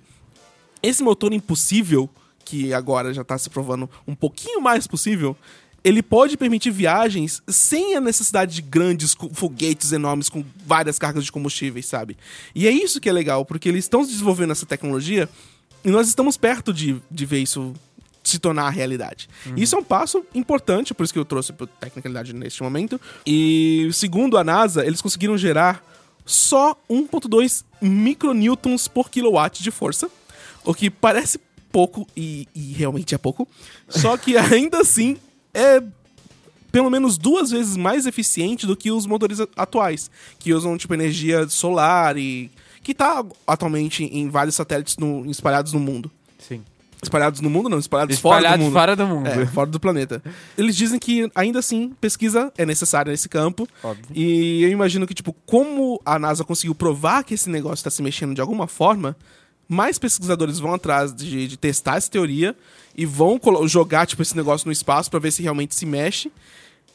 Esse 0.83 1.03
motor 1.03 1.33
impossível, 1.33 2.11
que 2.45 2.75
agora 2.75 3.15
já 3.15 3.23
está 3.23 3.39
se 3.39 3.49
provando 3.49 3.89
um 4.07 4.15
pouquinho 4.15 4.61
mais 4.61 4.87
possível, 4.87 5.37
ele 5.83 6.03
pode 6.03 6.37
permitir 6.37 6.71
viagens 6.71 7.43
sem 7.47 7.95
a 7.95 8.01
necessidade 8.01 8.55
de 8.55 8.63
grandes 8.63 9.17
foguetes 9.33 9.93
enormes 9.93 10.29
com 10.29 10.45
várias 10.67 10.99
cargas 10.99 11.25
de 11.25 11.33
combustíveis, 11.33 11.87
sabe? 11.87 12.17
E 12.55 12.67
é 12.67 12.71
isso 12.71 13.01
que 13.01 13.09
é 13.09 13.13
legal, 13.13 13.45
porque 13.45 13.69
eles 13.69 13.85
estão 13.85 14.03
desenvolvendo 14.03 14.51
essa 14.51 14.67
tecnologia 14.67 15.29
e 15.85 15.91
nós 15.91 16.09
estamos 16.09 16.37
perto 16.37 16.73
de, 16.73 16.97
de 17.11 17.27
ver 17.27 17.41
isso 17.41 17.73
se 18.25 18.39
tornar 18.39 18.69
realidade. 18.71 19.29
Isso 19.57 19.75
é 19.75 19.79
um 19.79 19.83
passo 19.85 20.23
importante, 20.35 20.93
por 20.93 21.05
isso 21.05 21.13
que 21.13 21.19
eu 21.19 21.25
trouxe 21.25 21.53
para 21.53 21.67
tecnicalidade 21.67 22.35
neste 22.35 22.63
momento. 22.63 23.01
E 23.27 23.89
segundo 23.93 24.37
a 24.37 24.45
NASA, 24.45 24.85
eles 24.85 25.01
conseguiram 25.01 25.39
gerar 25.39 25.83
só 26.27 26.77
1.2 26.91 27.65
micronewtons 27.81 28.87
por 28.87 29.09
quilowatt 29.09 29.63
de 29.63 29.71
força, 29.71 30.11
o 30.65 30.75
que 30.75 30.91
parece 30.91 31.41
pouco 31.73 32.07
e, 32.17 32.47
e 32.55 32.73
realmente 32.73 33.15
é 33.15 33.19
pouco. 33.19 33.49
Só 33.89 34.17
que 34.19 34.37
ainda 34.37 34.79
assim 34.81 35.17
é 35.55 35.83
pelo 36.71 36.91
menos 36.91 37.17
duas 37.17 37.51
vezes 37.51 37.79
mais 37.79 38.05
eficiente 38.07 38.67
do 38.67 38.77
que 38.77 38.91
os 38.91 39.07
motores 39.07 39.41
a- 39.41 39.49
atuais, 39.57 40.11
que 40.39 40.53
usam 40.53 40.77
tipo 40.77 40.93
energia 40.93 41.49
solar 41.49 42.19
e 42.19 42.51
que 42.89 42.95
tá 42.95 43.23
atualmente 43.47 44.05
em 44.05 44.31
vários 44.31 44.55
satélites 44.55 44.97
no- 44.97 45.31
espalhados 45.31 45.75
no 45.75 45.79
mundo. 45.81 46.11
Sim. 46.39 46.63
Espalhados 47.03 47.41
no 47.43 47.51
mundo, 47.51 47.69
não, 47.69 47.79
espalhados, 47.79 48.19
fora 48.19 48.37
do 48.37 48.39
Espalhados 48.41 48.65
mundo. 48.65 48.73
fora 48.73 48.97
do 48.97 49.07
mundo. 49.07 49.27
É, 49.29 49.47
fora 49.47 49.71
do 49.71 49.79
planeta. 49.79 50.23
Eles 50.57 50.75
dizem 50.75 50.99
que 50.99 51.31
ainda 51.35 51.59
assim 51.59 51.93
pesquisa 52.01 52.51
é 52.57 52.65
necessária 52.65 53.11
nesse 53.13 53.29
campo. 53.29 53.69
Óbvio. 53.85 54.05
E 54.15 54.63
eu 54.65 54.71
imagino 54.71 55.07
que, 55.07 55.13
tipo, 55.13 55.33
como 55.45 56.01
a 56.05 56.19
NASA 56.19 56.43
conseguiu 56.45 56.75
provar 56.75 57.23
que 57.25 57.35
esse 57.35 57.51
negócio 57.51 57.75
está 57.77 57.91
se 57.91 58.03
mexendo 58.03 58.35
de 58.35 58.41
alguma 58.41 58.67
forma, 58.67 59.15
mais 59.69 59.99
pesquisadores 59.99 60.59
vão 60.59 60.73
atrás 60.73 61.15
de, 61.15 61.47
de 61.47 61.57
testar 61.59 61.99
essa 61.99 62.11
teoria 62.11 62.57
e 62.97 63.05
vão 63.05 63.39
jogar, 63.67 64.07
tipo, 64.07 64.23
esse 64.23 64.35
negócio 64.35 64.67
no 64.67 64.73
espaço 64.73 65.11
para 65.11 65.21
ver 65.21 65.31
se 65.31 65.43
realmente 65.43 65.75
se 65.75 65.85
mexe. 65.85 66.33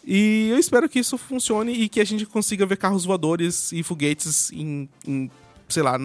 E 0.06 0.50
eu 0.50 0.58
espero 0.58 0.90
que 0.90 1.00
isso 1.00 1.18
funcione 1.18 1.72
e 1.72 1.88
que 1.88 2.02
a 2.02 2.04
gente 2.04 2.26
consiga 2.26 2.66
ver 2.66 2.76
carros 2.76 3.06
voadores 3.06 3.72
e 3.72 3.82
foguetes 3.84 4.52
em, 4.52 4.90
em 5.08 5.32
sei 5.70 5.84
lá, 5.84 5.98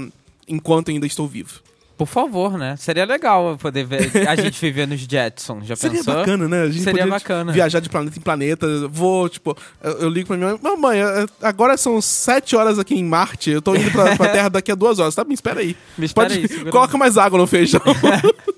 enquanto 0.47 0.91
ainda 0.91 1.07
estou 1.07 1.27
vivo. 1.27 1.61
Por 1.97 2.07
favor, 2.07 2.57
né? 2.57 2.77
Seria 2.77 3.05
legal 3.05 3.59
poder 3.59 3.85
ver 3.85 4.29
a 4.29 4.37
gente 4.37 4.61
viver 4.63 4.87
nos 4.87 5.01
Jetsons. 5.01 5.67
Já 5.67 5.75
Seria 5.75 5.99
pensou? 5.99 6.15
bacana, 6.15 6.47
né? 6.47 6.63
A 6.63 6.67
gente 6.67 6.85
Seria 6.85 7.03
podia, 7.03 7.07
bacana. 7.11 7.53
viajar 7.53 7.81
de 7.81 7.89
planeta 7.89 8.17
em 8.17 8.23
planeta. 8.23 8.67
Vou, 8.89 9.29
tipo, 9.29 9.57
eu, 9.83 9.93
eu 10.03 10.09
ligo 10.09 10.29
pra 10.29 10.37
minha 10.37 10.51
mãe, 10.51 10.61
mamãe, 10.63 11.01
é- 11.01 11.27
agora 11.43 11.77
são 11.77 12.01
sete 12.01 12.55
horas 12.55 12.79
aqui 12.79 12.95
em 12.95 13.03
Marte, 13.05 13.51
eu 13.51 13.61
tô 13.61 13.75
indo 13.75 13.91
pra, 13.91 14.15
pra 14.17 14.29
Terra 14.31 14.49
daqui 14.49 14.71
a 14.71 14.77
duas 14.77 15.01
horas, 15.01 15.13
tá? 15.17 15.25
Me 15.25 15.35
espera 15.35 15.59
aí. 15.59 15.77
Me 15.99 16.07
espera 16.07 16.29
Pode, 16.29 16.39
aí, 16.41 16.71
coloca 16.71 16.97
mais 16.97 17.19
água 17.19 17.37
no 17.37 17.49
feijão. 17.49 17.81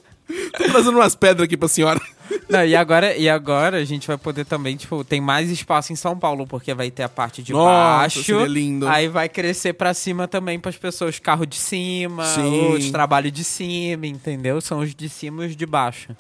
tô 0.57 0.65
trazendo 0.65 0.99
umas 0.99 1.15
pedras 1.15 1.45
aqui 1.45 1.57
pra 1.57 1.69
senhora. 1.69 2.01
Não, 2.49 2.65
e 2.65 2.77
agora, 2.77 3.17
e 3.17 3.29
agora 3.29 3.79
a 3.79 3.85
gente 3.85 4.07
vai 4.07 4.17
poder 4.17 4.45
também, 4.45 4.77
tipo, 4.77 5.03
tem 5.05 5.21
mais 5.21 5.51
espaço 5.51 5.93
em 5.93 5.97
São 5.97 6.19
Paulo, 6.19 6.47
porque 6.47 6.73
vai 6.75 6.91
ter 6.91 7.03
a 7.03 7.09
parte 7.09 7.43
de 7.43 7.53
Nossa, 7.53 7.99
baixo. 7.99 8.23
seria 8.23 8.47
lindo. 8.47 8.89
Aí 8.89 9.09
vai 9.09 9.29
crescer 9.29 9.73
pra 9.73 9.93
cima 9.95 10.29
também 10.29 10.59
pras 10.59 10.77
pessoas, 10.77 11.19
carro 11.19 11.45
de 11.45 11.57
cima, 11.57 12.25
Sim. 12.25 12.75
os 12.75 12.91
trabalho 12.91 13.31
de 13.31 13.45
cima, 13.45 14.07
entendeu? 14.07 14.61
São 14.61 14.81
os 14.81 14.95
de 14.95 15.09
cima 15.09 15.45
e 15.45 15.49
os 15.49 15.57
de 15.57 15.67
baixo. 15.67 16.15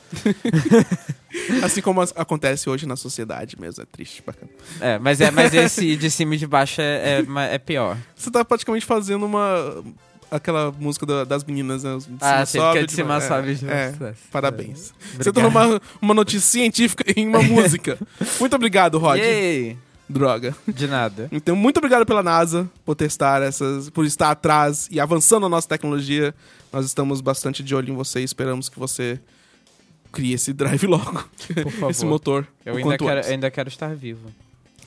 Assim 1.63 1.81
como 1.81 2.01
acontece 2.01 2.69
hoje 2.69 2.87
na 2.87 2.97
sociedade 2.97 3.57
mesmo, 3.61 3.83
é 3.83 3.87
triste, 3.87 4.23
bacana. 4.25 4.51
É, 4.81 4.99
mas 4.99 5.21
é, 5.21 5.31
mas 5.31 5.55
esse 5.55 5.97
de 5.97 6.11
cima 6.11 6.35
e 6.35 6.39
de 6.39 6.47
baixo 6.47 6.81
é, 6.81 7.21
é, 7.21 7.55
é 7.55 7.59
pior. 7.59 7.97
Você 8.17 8.31
tá 8.31 8.45
praticamente 8.45 8.85
fazendo 8.85 9.25
uma... 9.27 9.83
Aquela 10.31 10.71
música 10.79 11.05
da- 11.05 11.25
das 11.25 11.43
meninas, 11.45 11.83
né? 11.83 11.99
De 11.99 12.07
Ah, 12.21 12.47
sim, 12.47 12.59
é 12.61 12.85
de 12.87 12.93
cima 12.93 13.19
ba- 13.19 13.21
sobe, 13.21 13.55
de 13.57 13.69
é, 13.69 13.93
é, 14.01 14.15
parabéns. 14.31 14.93
Você 15.17 15.29
Obrigado. 15.29 15.35
tornou 15.35 15.51
uma, 15.51 15.83
uma 16.01 16.15
notícia 16.15 16.49
científica 16.49 17.05
em 17.17 17.27
uma 17.27 17.43
música. 17.43 17.99
Muito 18.39 18.55
obrigado, 18.55 18.99
Rod. 18.99 19.19
Yay! 19.19 19.77
Droga. 20.09 20.57
De 20.67 20.87
nada. 20.89 21.29
Então, 21.31 21.55
muito 21.55 21.77
obrigado 21.79 22.05
pela 22.05 22.23
NASA 22.23 22.69
por 22.85 22.95
testar 22.97 23.43
essas, 23.43 23.91
por 23.91 24.05
estar 24.05 24.31
atrás 24.31 24.89
e 24.91 24.99
avançando 25.01 25.47
a 25.47 25.49
nossa 25.49 25.69
tecnologia. 25.69 26.35
Nós 26.73 26.85
estamos 26.87 27.21
bastante 27.21 27.63
de 27.63 27.75
olho 27.75 27.93
em 27.93 27.97
você 27.97 28.21
e 28.21 28.25
esperamos 28.25 28.69
que 28.69 28.79
você 28.79 29.21
crie 30.13 30.33
esse 30.35 30.53
drive 30.53 30.85
logo. 30.89 31.25
Por 31.63 31.71
favor. 31.73 31.91
esse 31.91 32.05
motor. 32.05 32.47
Eu 32.65 32.77
ainda 32.77 32.99
quero, 32.99 33.27
ainda 33.27 33.51
quero 33.51 33.69
estar 33.69 33.95
vivo. 33.95 34.31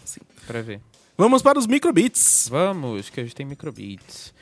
Sim. 0.05 0.19
Pra 0.45 0.61
ver. 0.61 0.81
Vamos 1.17 1.41
para 1.41 1.59
os 1.59 1.67
microbits. 1.67 2.47
Vamos, 2.49 3.09
que 3.09 3.21
hoje 3.21 3.35
tem 3.35 3.45
microbeats. 3.45 4.33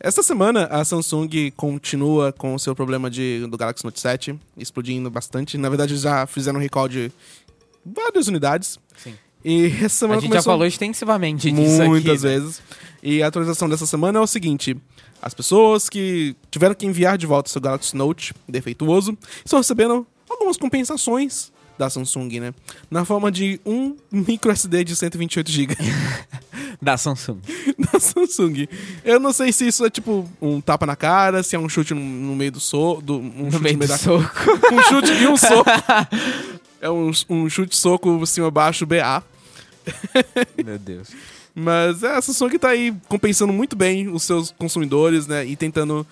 Esta 0.00 0.22
semana 0.22 0.64
a 0.66 0.84
Samsung 0.84 1.50
continua 1.56 2.32
com 2.32 2.54
o 2.54 2.58
seu 2.58 2.74
problema 2.74 3.10
de, 3.10 3.46
do 3.50 3.56
Galaxy 3.56 3.84
Note 3.84 4.00
7, 4.00 4.38
explodindo 4.56 5.10
bastante. 5.10 5.58
Na 5.58 5.68
verdade, 5.68 5.96
já 5.96 6.26
fizeram 6.26 6.58
um 6.58 6.62
recall 6.62 6.88
de 6.88 7.12
várias 7.84 8.28
unidades. 8.28 8.78
Sim. 8.96 9.14
E 9.44 9.66
essa 9.76 9.86
A 9.86 9.88
semana 9.90 10.20
gente 10.20 10.32
já 10.32 10.42
falou 10.42 10.66
extensivamente 10.66 11.50
disso 11.50 11.82
Muitas 11.84 12.24
aqui. 12.24 12.34
vezes. 12.34 12.62
E 13.02 13.22
a 13.22 13.26
atualização 13.26 13.68
dessa 13.68 13.86
semana 13.86 14.18
é 14.18 14.22
o 14.22 14.26
seguinte: 14.26 14.76
as 15.20 15.34
pessoas 15.34 15.88
que 15.88 16.34
tiveram 16.50 16.74
que 16.74 16.86
enviar 16.86 17.18
de 17.18 17.26
volta 17.26 17.50
seu 17.50 17.60
Galaxy 17.60 17.94
Note 17.96 18.32
defeituoso 18.48 19.16
estão 19.44 19.58
recebendo 19.58 20.06
algumas 20.30 20.56
compensações 20.56 21.52
da 21.78 21.88
Samsung, 21.88 22.40
né? 22.40 22.54
Na 22.90 23.04
forma 23.04 23.30
de 23.30 23.60
um 23.64 23.96
micro 24.10 24.50
SD 24.50 24.84
de 24.84 24.96
128 24.96 25.50
GB 25.50 25.76
Da 26.80 26.96
Samsung. 26.96 27.40
da 27.92 27.98
Samsung. 27.98 28.68
Eu 29.04 29.18
não 29.18 29.32
sei 29.32 29.52
se 29.52 29.66
isso 29.66 29.84
é 29.84 29.90
tipo 29.90 30.28
um 30.40 30.60
tapa 30.60 30.86
na 30.86 30.94
cara, 30.94 31.42
se 31.42 31.56
é 31.56 31.58
um 31.58 31.68
chute 31.68 31.92
no, 31.94 32.00
no 32.00 32.36
meio 32.36 32.52
do 32.52 32.60
soco, 32.60 33.02
um 33.12 33.44
No 33.44 33.50
chute 33.50 33.62
meio 33.62 33.78
no 33.78 33.84
do 33.84 33.88
da 33.88 33.98
soco. 33.98 34.30
um 34.72 34.82
chute 34.82 35.12
e 35.12 35.26
um 35.26 35.36
soco. 35.36 35.70
É 36.80 36.90
um, 36.90 37.10
um 37.28 37.48
chute 37.48 37.76
soco 37.76 38.24
cima 38.26 38.50
baixo 38.50 38.86
BA. 38.86 39.22
Meu 40.64 40.78
Deus. 40.78 41.08
Mas 41.54 42.04
é, 42.04 42.14
a 42.14 42.22
Samsung 42.22 42.56
tá 42.58 42.68
aí 42.68 42.94
compensando 43.08 43.52
muito 43.52 43.74
bem 43.74 44.08
os 44.08 44.22
seus 44.22 44.52
consumidores, 44.52 45.26
né? 45.26 45.44
E 45.44 45.56
tentando 45.56 46.06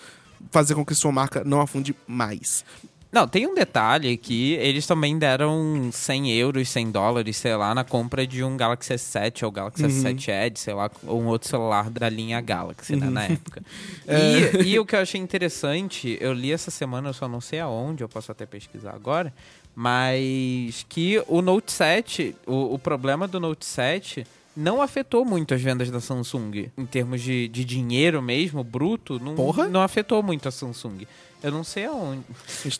fazer 0.50 0.74
com 0.74 0.84
que 0.84 0.94
sua 0.94 1.12
marca 1.12 1.44
não 1.44 1.60
afunde 1.60 1.94
mais. 2.06 2.64
Não, 3.12 3.26
tem 3.26 3.46
um 3.46 3.54
detalhe 3.54 4.16
que 4.16 4.52
eles 4.54 4.86
também 4.86 5.18
deram 5.18 5.88
100 5.92 6.32
euros, 6.32 6.68
100 6.68 6.90
dólares, 6.90 7.36
sei 7.36 7.54
lá, 7.56 7.74
na 7.74 7.84
compra 7.84 8.26
de 8.26 8.42
um 8.44 8.56
Galaxy 8.56 8.92
S7 8.94 9.44
ou 9.44 9.50
Galaxy 9.50 9.82
Uhum. 9.84 9.88
S7 9.88 10.28
Edge, 10.28 10.58
sei 10.60 10.74
lá, 10.74 10.90
ou 11.06 11.22
um 11.22 11.26
outro 11.28 11.48
celular 11.48 11.88
da 11.88 12.08
linha 12.08 12.40
Galaxy, 12.40 12.94
né, 12.96 13.06
Uhum. 13.06 13.12
na 13.12 13.24
época. 13.24 13.62
É. 14.06 14.62
E, 14.62 14.72
e 14.74 14.78
o 14.78 14.84
que 14.84 14.94
eu 14.94 15.00
achei 15.00 15.20
interessante, 15.20 16.16
eu 16.20 16.32
li 16.32 16.52
essa 16.52 16.70
semana, 16.70 17.08
eu 17.08 17.14
só 17.14 17.26
não 17.26 17.40
sei 17.40 17.60
aonde, 17.60 18.02
eu 18.04 18.08
posso 18.08 18.30
até 18.30 18.44
pesquisar 18.46 18.90
agora, 18.94 19.32
mas 19.74 20.84
que 20.88 21.22
o 21.28 21.42
Note 21.42 21.70
7, 21.72 22.34
o, 22.46 22.74
o 22.74 22.78
problema 22.78 23.28
do 23.28 23.38
Note 23.38 23.64
7 23.66 24.26
não 24.56 24.80
afetou 24.80 25.24
muito 25.24 25.52
as 25.54 25.60
vendas 25.60 25.90
da 25.90 26.00
Samsung. 26.00 26.70
Em 26.76 26.86
termos 26.86 27.20
de, 27.20 27.48
de 27.48 27.64
dinheiro 27.64 28.22
mesmo, 28.22 28.64
bruto, 28.64 29.18
não, 29.20 29.34
Porra. 29.34 29.68
não 29.68 29.82
afetou 29.82 30.22
muito 30.22 30.48
a 30.48 30.50
Samsung. 30.50 31.06
Eu 31.42 31.52
não 31.52 31.62
sei 31.62 31.84
aonde. 31.84 32.22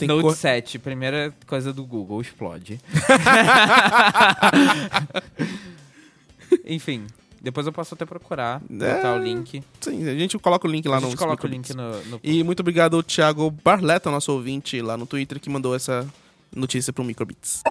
Note 0.07 0.23
cor- 0.23 0.35
7, 0.35 0.79
primeira 0.79 1.33
coisa 1.47 1.73
do 1.73 1.85
Google, 1.85 2.21
explode. 2.23 2.81
Enfim, 6.65 7.07
depois 7.41 7.67
eu 7.67 7.73
posso 7.73 7.95
até 7.95 8.05
procurar, 8.05 8.61
botar 8.69 9.15
o 9.15 9.23
link. 9.23 9.63
Sim, 9.81 10.09
a 10.09 10.15
gente 10.15 10.39
coloca 10.39 10.67
o 10.67 10.71
link 10.71 10.87
lá 10.89 10.97
a 10.97 11.01
no 11.01 11.09
gente 11.11 11.19
coloca 11.19 11.47
o 11.47 11.51
link 11.51 11.73
no... 11.75 12.03
no... 12.05 12.21
E 12.23 12.43
muito 12.43 12.61
obrigado 12.61 12.97
ao 12.97 13.03
Thiago 13.03 13.51
Barletta, 13.51 14.11
nosso 14.11 14.33
ouvinte 14.33 14.81
lá 14.81 14.97
no 14.97 15.07
Twitter, 15.07 15.39
que 15.39 15.51
mandou 15.51 15.75
essa 15.75 16.07
notícia 16.57 16.93
pro 16.93 17.05
Microbits. 17.05 17.63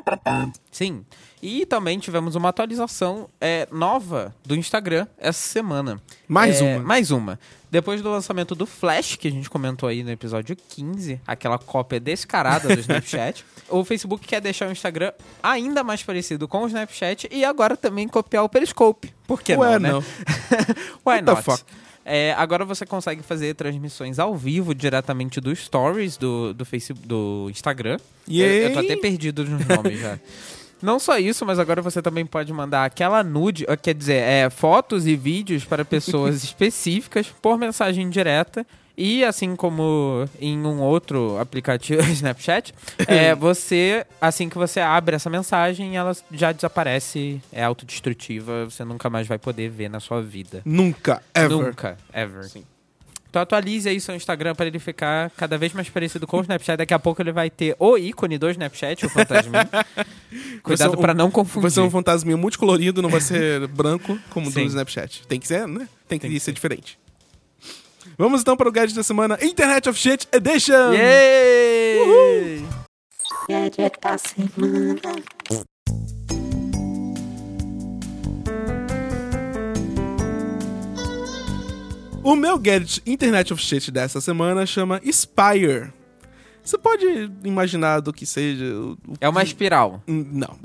Sim. 0.71 1.03
E 1.41 1.65
também 1.65 1.99
tivemos 1.99 2.35
uma 2.35 2.49
atualização 2.49 3.29
é, 3.41 3.67
nova 3.71 4.33
do 4.45 4.55
Instagram 4.55 5.07
essa 5.17 5.47
semana. 5.47 6.01
Mais 6.27 6.61
É, 6.61 6.63
uma. 6.63 6.83
Mais 6.83 7.11
uma. 7.11 7.39
Depois 7.69 8.01
do 8.01 8.09
lançamento 8.09 8.55
do 8.55 8.65
Flash, 8.65 9.17
que 9.17 9.27
a 9.27 9.31
gente 9.31 9.49
comentou 9.49 9.89
aí 9.89 10.01
no 10.01 10.09
episódio 10.09 10.55
15, 10.55 11.19
aquela 11.27 11.57
cópia 11.57 11.99
descarada 11.99 12.73
do 12.73 12.79
Snapchat, 12.79 13.45
o 13.69 13.83
Facebook 13.83 14.25
quer 14.25 14.39
deixar 14.39 14.69
o 14.69 14.71
Instagram 14.71 15.11
ainda 15.43 15.83
mais 15.83 16.01
parecido 16.01 16.47
com 16.47 16.63
o 16.63 16.67
Snapchat 16.67 17.27
e 17.29 17.43
agora 17.43 17.75
também 17.75 18.07
copiar 18.07 18.43
o 18.43 18.49
Periscope. 18.49 19.13
Por 19.27 19.41
que 19.41 19.55
Ué, 19.55 19.77
não, 19.77 19.79
né? 19.79 19.91
não. 19.91 19.99
Why 21.05 21.21
What 21.21 21.25
the 21.25 21.33
not? 21.33 21.65
É, 22.07 22.35
agora 22.37 22.63
você 22.63 22.85
consegue 22.85 23.23
fazer 23.23 23.55
transmissões 23.55 24.19
ao 24.19 24.35
vivo 24.35 24.75
diretamente 24.75 25.41
dos 25.41 25.65
stories 25.65 26.17
do, 26.17 26.53
do 26.53 26.63
Facebook, 26.63 27.07
do 27.07 27.47
Instagram. 27.49 27.97
Eu, 28.29 28.69
eu 28.69 28.73
tô 28.73 28.79
até 28.79 28.95
perdido 28.95 29.43
nos 29.43 29.65
nomes 29.65 29.99
já. 29.99 30.19
Não 30.81 30.99
só 30.99 31.17
isso, 31.17 31.43
mas 31.45 31.57
agora 31.57 31.81
você 31.81 32.01
também 32.01 32.25
pode 32.25 32.53
mandar 32.53 32.85
aquela 32.85 33.23
nude, 33.23 33.65
quer 33.81 33.95
dizer, 33.95 34.21
é, 34.21 34.49
fotos 34.51 35.07
e 35.07 35.15
vídeos 35.15 35.65
para 35.65 35.83
pessoas 35.83 36.43
específicas 36.43 37.27
por 37.41 37.57
mensagem 37.57 38.07
direta. 38.07 38.67
E 38.97 39.23
assim 39.25 39.55
como 39.55 40.25
em 40.39 40.57
um 40.59 40.81
outro 40.81 41.37
aplicativo 41.39 42.01
Snapchat, 42.11 42.73
é, 43.07 43.35
você, 43.35 44.05
assim 44.21 44.47
que 44.47 44.57
você 44.57 44.79
abre 44.79 45.15
essa 45.15 45.29
mensagem, 45.29 45.97
ela 45.97 46.15
já 46.31 46.51
desaparece, 46.51 47.41
é 47.51 47.63
autodestrutiva, 47.63 48.65
você 48.65 48.83
nunca 48.85 49.09
mais 49.09 49.27
vai 49.27 49.37
poder 49.37 49.69
ver 49.69 49.89
na 49.89 49.99
sua 49.99 50.21
vida. 50.21 50.61
Nunca, 50.63 51.21
ever. 51.33 51.49
Nunca, 51.57 51.97
ever. 52.13 52.49
Então 53.29 53.41
atualize 53.41 53.89
aí 53.89 53.99
seu 53.99 54.15
Instagram 54.15 54.55
para 54.55 54.65
ele 54.67 54.79
ficar 54.79 55.29
cada 55.31 55.57
vez 55.57 55.73
mais 55.73 55.89
parecido 55.89 56.25
com 56.25 56.37
o 56.37 56.41
Snapchat. 56.41 56.77
Daqui 56.77 56.93
a 56.93 56.99
pouco 56.99 57.21
ele 57.21 57.33
vai 57.33 57.49
ter 57.49 57.75
o 57.77 57.97
ícone 57.97 58.37
do 58.37 58.49
Snapchat, 58.49 59.05
o 59.05 59.09
fantasminha. 59.09 59.67
Cuidado 60.63 60.91
ser 60.91 60.97
um- 60.97 61.01
para 61.01 61.13
não 61.13 61.29
confundir. 61.29 61.63
Vai 61.63 61.71
ser 61.71 61.81
um 61.81 61.89
fantasminha 61.91 62.37
multicolorido, 62.37 63.01
não 63.01 63.09
vai 63.09 63.19
ser 63.19 63.67
branco 63.75 64.17
como 64.29 64.49
Sim. 64.49 64.61
do 64.61 64.67
Snapchat. 64.67 65.27
Tem 65.27 65.37
que 65.37 65.47
ser, 65.47 65.67
né? 65.67 65.85
Tem 66.07 66.17
que, 66.17 66.23
Tem 66.27 66.31
que 66.31 66.39
ser 66.39 66.45
ser. 66.45 66.51
diferente. 66.53 66.97
Vamos 68.17 68.41
então 68.41 68.55
para 68.55 68.69
o 68.69 68.71
gadget 68.71 68.95
da 68.95 69.03
semana, 69.03 69.37
Internet 69.41 69.89
of 69.89 69.99
Shit 69.99 70.27
Edition! 70.31 70.93
Yay! 70.93 72.65
Gadget 73.49 73.99
da 74.01 74.17
semana. 74.17 75.01
O 82.23 82.35
meu 82.35 82.57
gadget 82.57 83.01
Internet 83.05 83.53
of 83.53 83.61
Shit 83.61 83.91
dessa 83.91 84.21
semana 84.21 84.65
chama 84.65 85.01
Spire. 85.11 85.91
Você 86.63 86.77
pode 86.77 87.05
imaginar 87.43 87.99
do 87.99 88.11
que 88.11 88.25
seja. 88.25 88.65
É 89.21 89.29
uma 89.29 89.43
espiral. 89.43 90.01
Hum, 90.07 90.25
Não. 90.31 90.57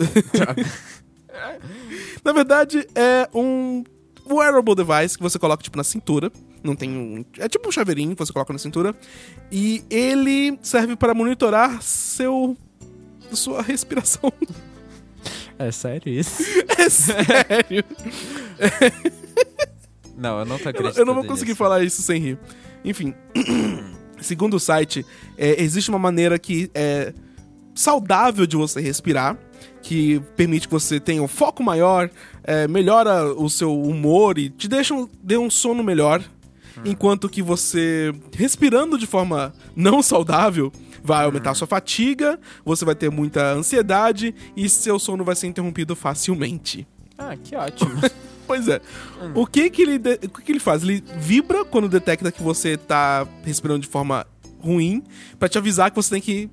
na 2.25 2.33
verdade, 2.33 2.87
é 2.95 3.29
um 3.35 3.85
wearable 4.29 4.75
device 4.75 5.17
que 5.17 5.23
você 5.23 5.39
coloca, 5.39 5.63
tipo, 5.63 5.77
na 5.77 5.85
cintura. 5.85 6.31
Não 6.63 6.75
tem 6.77 6.91
um... 6.91 7.25
É 7.39 7.49
tipo 7.49 7.69
um 7.69 7.73
chaveirinho 7.73 8.15
que 8.15 8.19
você 8.25 8.33
coloca 8.33 8.53
na 8.53 8.59
cintura. 8.59 8.95
E 9.51 9.83
ele 9.91 10.59
serve 10.63 10.97
para 10.97 11.15
monitorar 11.15 11.83
seu... 11.83 12.57
Sua 13.33 13.63
respiração. 13.63 14.33
É 15.59 15.71
sério 15.71 16.13
isso? 16.13 16.43
É 16.79 16.89
sério. 16.89 17.85
Não, 20.17 20.39
eu 20.41 20.45
não 20.45 20.59
tô 20.59 20.65
Eu, 20.65 20.71
acreditando 20.71 21.01
eu 21.01 21.07
não 21.07 21.15
vou 21.15 21.25
conseguir 21.25 21.51
nisso. 21.51 21.59
falar 21.59 21.83
isso 21.83 22.03
sem 22.03 22.21
rir. 22.21 22.39
Enfim, 22.85 23.15
segundo 24.21 24.55
o 24.55 24.61
site, 24.61 25.05
é, 25.37 25.63
existe 25.63 25.89
uma 25.91 25.99
maneira 25.99 26.39
que 26.39 26.71
é 26.75 27.13
saudável 27.75 28.47
de 28.47 28.57
você 28.57 28.81
respirar, 28.81 29.39
que 29.83 30.21
permite 30.37 30.67
que 30.69 30.73
você 30.73 31.01
tenha 31.01 31.23
um 31.23 31.29
foco 31.29 31.63
maior, 31.63 32.11
é, 32.45 32.69
melhora 32.69 33.25
o 33.35 33.49
seu 33.49 33.79
humor 33.81 34.39
e 34.39 34.51
te 34.51 34.69
deixa 34.69 34.95
um, 34.95 35.09
dê 35.23 35.37
um 35.37 35.49
sono 35.51 35.83
melhor. 35.83 36.23
Enquanto 36.85 37.29
que 37.29 37.43
você, 37.43 38.15
respirando 38.35 38.97
de 38.97 39.07
forma 39.07 39.53
não 39.77 40.03
saudável, 40.03 40.73
vai 41.03 41.25
aumentar 41.27 41.53
sua 41.55 41.67
fatiga, 41.67 42.39
você 42.65 42.85
vai 42.87 42.95
ter 42.95 43.11
muita 43.11 43.53
ansiedade 43.53 44.35
e 44.57 44.67
seu 44.69 44.99
sono 44.99 45.23
vai 45.25 45.35
ser 45.37 45.47
interrompido 45.47 45.95
facilmente. 45.95 46.87
Ah, 47.19 47.37
que 47.37 47.55
ótimo. 47.57 47.91
Pois 48.47 48.67
é. 48.67 48.81
O 49.33 49.47
que 49.47 49.71
que 49.71 49.81
ele 49.83 49.97
de- 49.97 50.19
o 50.25 50.29
que 50.31 50.43
que 50.43 50.51
ele 50.51 50.59
faz? 50.59 50.83
Ele 50.83 51.05
vibra 51.19 51.65
quando 51.65 51.89
detecta 51.89 52.33
que 52.33 52.43
você 52.43 52.77
tá 52.77 53.25
respirando 53.45 53.79
de 53.79 53.87
forma 53.87 54.27
ruim 54.59 55.05
pra 55.39 55.49
te 55.49 55.57
avisar 55.57 55.89
que 55.91 55.95
você 55.95 56.11
tem 56.11 56.21
que 56.21 56.51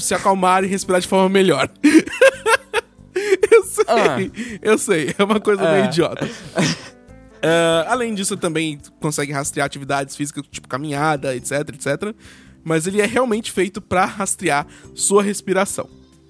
se 0.00 0.14
acalmar 0.14 0.64
e 0.64 0.66
respirar 0.66 1.00
de 1.00 1.06
forma 1.06 1.28
melhor. 1.28 1.70
eu 3.50 3.64
sei, 3.64 3.84
Ah. 3.88 4.16
eu 4.60 4.78
sei, 4.78 5.14
é 5.18 5.24
uma 5.24 5.40
coisa 5.40 5.62
meio 5.62 5.84
É. 5.84 5.86
idiota. 5.86 6.28
É, 7.44 7.84
além 7.88 8.14
disso, 8.14 8.36
também 8.36 8.78
consegue 9.00 9.32
rastrear 9.32 9.66
atividades 9.66 10.14
físicas, 10.14 10.44
tipo 10.48 10.68
caminhada, 10.68 11.34
etc, 11.34 11.68
etc. 11.70 12.14
Mas 12.62 12.86
ele 12.86 13.00
é 13.00 13.04
realmente 13.04 13.50
feito 13.50 13.80
pra 13.80 14.04
rastrear 14.04 14.64
sua 14.94 15.24
respiração. 15.24 15.88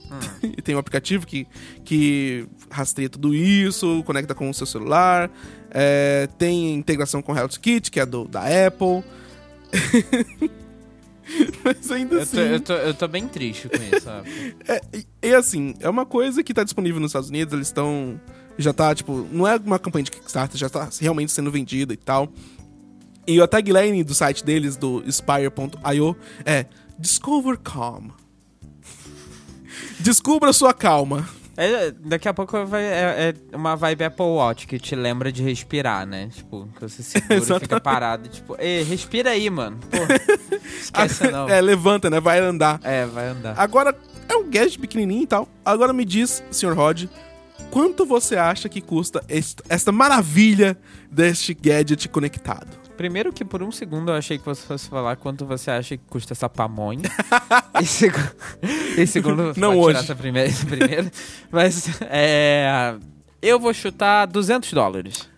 E 0.43 0.63
tem 0.63 0.75
um 0.75 0.79
aplicativo 0.79 1.27
que, 1.27 1.47
que 1.85 2.47
rastreia 2.71 3.11
tudo 3.11 3.35
isso, 3.35 4.03
conecta 4.07 4.35
com 4.35 4.49
o 4.49 4.55
seu 4.55 4.67
celular. 4.67 5.31
é, 5.71 6.29
tem 6.39 6.73
integração 6.75 7.21
com 7.21 7.33
o 7.33 7.37
Health 7.37 7.59
Kit, 7.61 7.91
que 7.91 8.01
é 8.01 8.07
do, 8.07 8.27
da 8.27 8.45
Apple. 8.67 9.05
Mas 11.65 11.91
ainda 11.91 12.17
eu, 12.17 12.23
assim. 12.23 12.37
tô, 12.37 12.43
eu, 12.43 12.61
tô, 12.61 12.73
eu 12.75 12.95
tô 12.95 13.09
bem 13.09 13.27
triste 13.29 13.69
com 13.69 13.77
isso, 13.77 14.05
sabe? 14.05 14.57
É, 14.69 14.81
e- 14.95 15.07
e 15.29 15.35
assim, 15.35 15.75
é 15.81 15.89
uma 15.89 16.05
coisa 16.07 16.43
que 16.43 16.53
tá 16.55 16.65
disponível 16.65 17.01
nos 17.01 17.11
Estados 17.11 17.29
Unidos, 17.29 17.53
eles 17.55 17.69
estão. 17.69 18.21
Já 18.59 18.73
tá, 18.73 18.95
tipo, 18.95 19.27
não 19.33 19.47
é 19.47 19.57
uma 19.57 19.79
campanha 19.79 20.05
de 20.05 20.11
Kickstarter, 20.11 20.59
já 20.59 20.69
tá 20.69 20.89
realmente 21.01 21.33
sendo 21.33 21.51
vendida 21.51 21.93
e 21.93 21.97
tal. 21.97 22.29
E 23.27 23.41
a 23.41 23.47
tagline 23.47 24.03
do 24.05 24.15
site 24.15 24.45
deles, 24.45 24.77
do 24.77 25.03
Spire.io, 25.11 26.17
é 26.45 26.67
Discover 26.99 27.59
Calm. 27.59 28.09
Descubra 30.01 30.53
sua 30.53 30.75
calma. 30.75 31.29
É, 31.57 31.91
daqui 31.91 32.29
a 32.29 32.33
pouco 32.35 32.65
vai, 32.65 32.83
é, 32.83 33.35
é 33.53 33.57
uma 33.57 33.77
vibe 33.77 34.05
Apple 34.05 34.25
Watch 34.25 34.67
que 34.67 34.79
te 34.79 34.95
lembra 34.97 35.31
de 35.31 35.43
respirar, 35.43 36.07
né? 36.07 36.29
Tipo, 36.33 36.67
que 36.75 36.81
você 36.81 37.03
segura 37.03 37.37
e 37.57 37.61
fica 37.61 37.81
parado. 37.81 38.29
Tipo, 38.29 38.57
Ei, 38.59 38.83
respira 38.83 39.31
aí, 39.31 39.51
mano. 39.51 39.79
Pô, 39.91 39.99
esquece 40.81 41.31
não. 41.31 41.49
É, 41.49 41.61
levanta, 41.61 42.09
né? 42.09 42.21
Vai 42.21 42.39
andar. 42.41 42.81
É, 42.83 43.05
vai 43.07 43.29
andar. 43.29 43.55
Agora, 43.59 43.95
é 44.29 44.35
um 44.35 44.49
gadget 44.51 44.79
pequenininho 44.79 45.23
e 45.23 45.27
tal. 45.27 45.47
Agora 45.65 45.93
me 45.93 46.05
diz, 46.05 46.43
Sr. 46.51 46.73
Rod, 46.75 47.05
quanto 47.71 48.07
você 48.07 48.37
acha 48.37 48.69
que 48.69 48.81
custa 48.81 49.23
est- 49.29 49.61
esta 49.69 49.93
maravilha 49.93 50.77
deste 51.11 51.53
gadget 51.55 52.09
conectado? 52.09 52.82
Primeiro 53.03 53.33
que 53.33 53.45
por 53.45 53.65
um 53.65 53.73
segundo 53.73 54.13
eu 54.13 54.15
achei 54.15 54.39
que 54.39 54.45
você 54.45 54.65
fosse 54.65 54.89
falar 54.89 55.17
quanto 55.17 55.45
você 55.45 55.73
acha 55.73 55.97
que 55.97 56.05
custa 56.09 56.35
essa 56.35 56.49
pamonha. 56.49 57.03
e, 57.83 57.85
segu... 57.85 58.17
e 58.97 59.05
segundo, 59.09 59.53
Não 59.57 59.77
hoje. 59.77 59.99
essa 59.99 60.15
primeira, 60.15 60.49
essa 60.49 60.65
primeira. 60.65 61.11
Mas 61.51 62.01
é. 62.03 62.95
Eu 63.43 63.59
vou 63.59 63.75
chutar 63.75 64.27
200 64.27 64.73
dólares. 64.73 65.29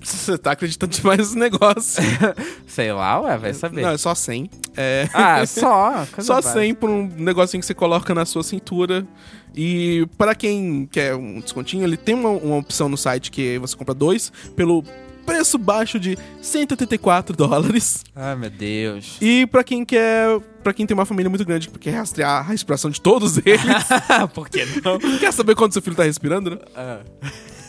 Você 0.00 0.38
tá 0.38 0.52
acreditando 0.52 0.96
demais 0.96 1.18
nesse 1.18 1.38
negócio. 1.38 2.02
Sei 2.66 2.90
lá, 2.90 3.20
ué, 3.20 3.36
vai 3.36 3.52
saber. 3.52 3.82
Não, 3.82 3.90
é 3.90 3.98
só 3.98 4.14
100. 4.14 4.50
É... 4.74 5.06
Ah, 5.12 5.44
só. 5.44 6.06
Só 6.20 6.36
básica. 6.36 6.54
100 6.54 6.74
por 6.74 6.88
um 6.88 7.06
negocinho 7.06 7.60
que 7.60 7.66
você 7.66 7.74
coloca 7.74 8.14
na 8.14 8.24
sua 8.24 8.42
cintura. 8.42 9.06
E 9.54 10.08
para 10.16 10.34
quem 10.34 10.88
quer 10.90 11.14
um 11.14 11.40
descontinho, 11.40 11.84
ele 11.84 11.98
tem 11.98 12.14
uma, 12.14 12.30
uma 12.30 12.56
opção 12.56 12.88
no 12.88 12.96
site 12.96 13.30
que 13.30 13.58
você 13.58 13.76
compra 13.76 13.92
dois 13.92 14.32
pelo 14.56 14.82
preço 15.30 15.56
baixo 15.58 16.00
de 16.00 16.18
184 16.42 17.36
dólares. 17.36 18.04
Ai, 18.16 18.34
meu 18.34 18.50
Deus. 18.50 19.16
E 19.20 19.46
pra 19.46 19.62
quem 19.62 19.84
quer, 19.84 20.40
para 20.62 20.72
quem 20.72 20.84
tem 20.84 20.94
uma 20.94 21.06
família 21.06 21.30
muito 21.30 21.44
grande, 21.44 21.68
que 21.68 21.78
quer 21.78 21.92
rastrear 21.92 22.40
a 22.40 22.42
respiração 22.42 22.90
de 22.90 23.00
todos 23.00 23.38
eles, 23.38 23.60
Por 24.34 24.48
que 24.48 24.64
não? 24.84 24.98
quer 25.20 25.32
saber 25.32 25.54
quando 25.54 25.72
seu 25.72 25.80
filho 25.80 25.94
tá 25.94 26.02
respirando, 26.02 26.50
né? 26.50 26.58
Ah. 26.74 27.00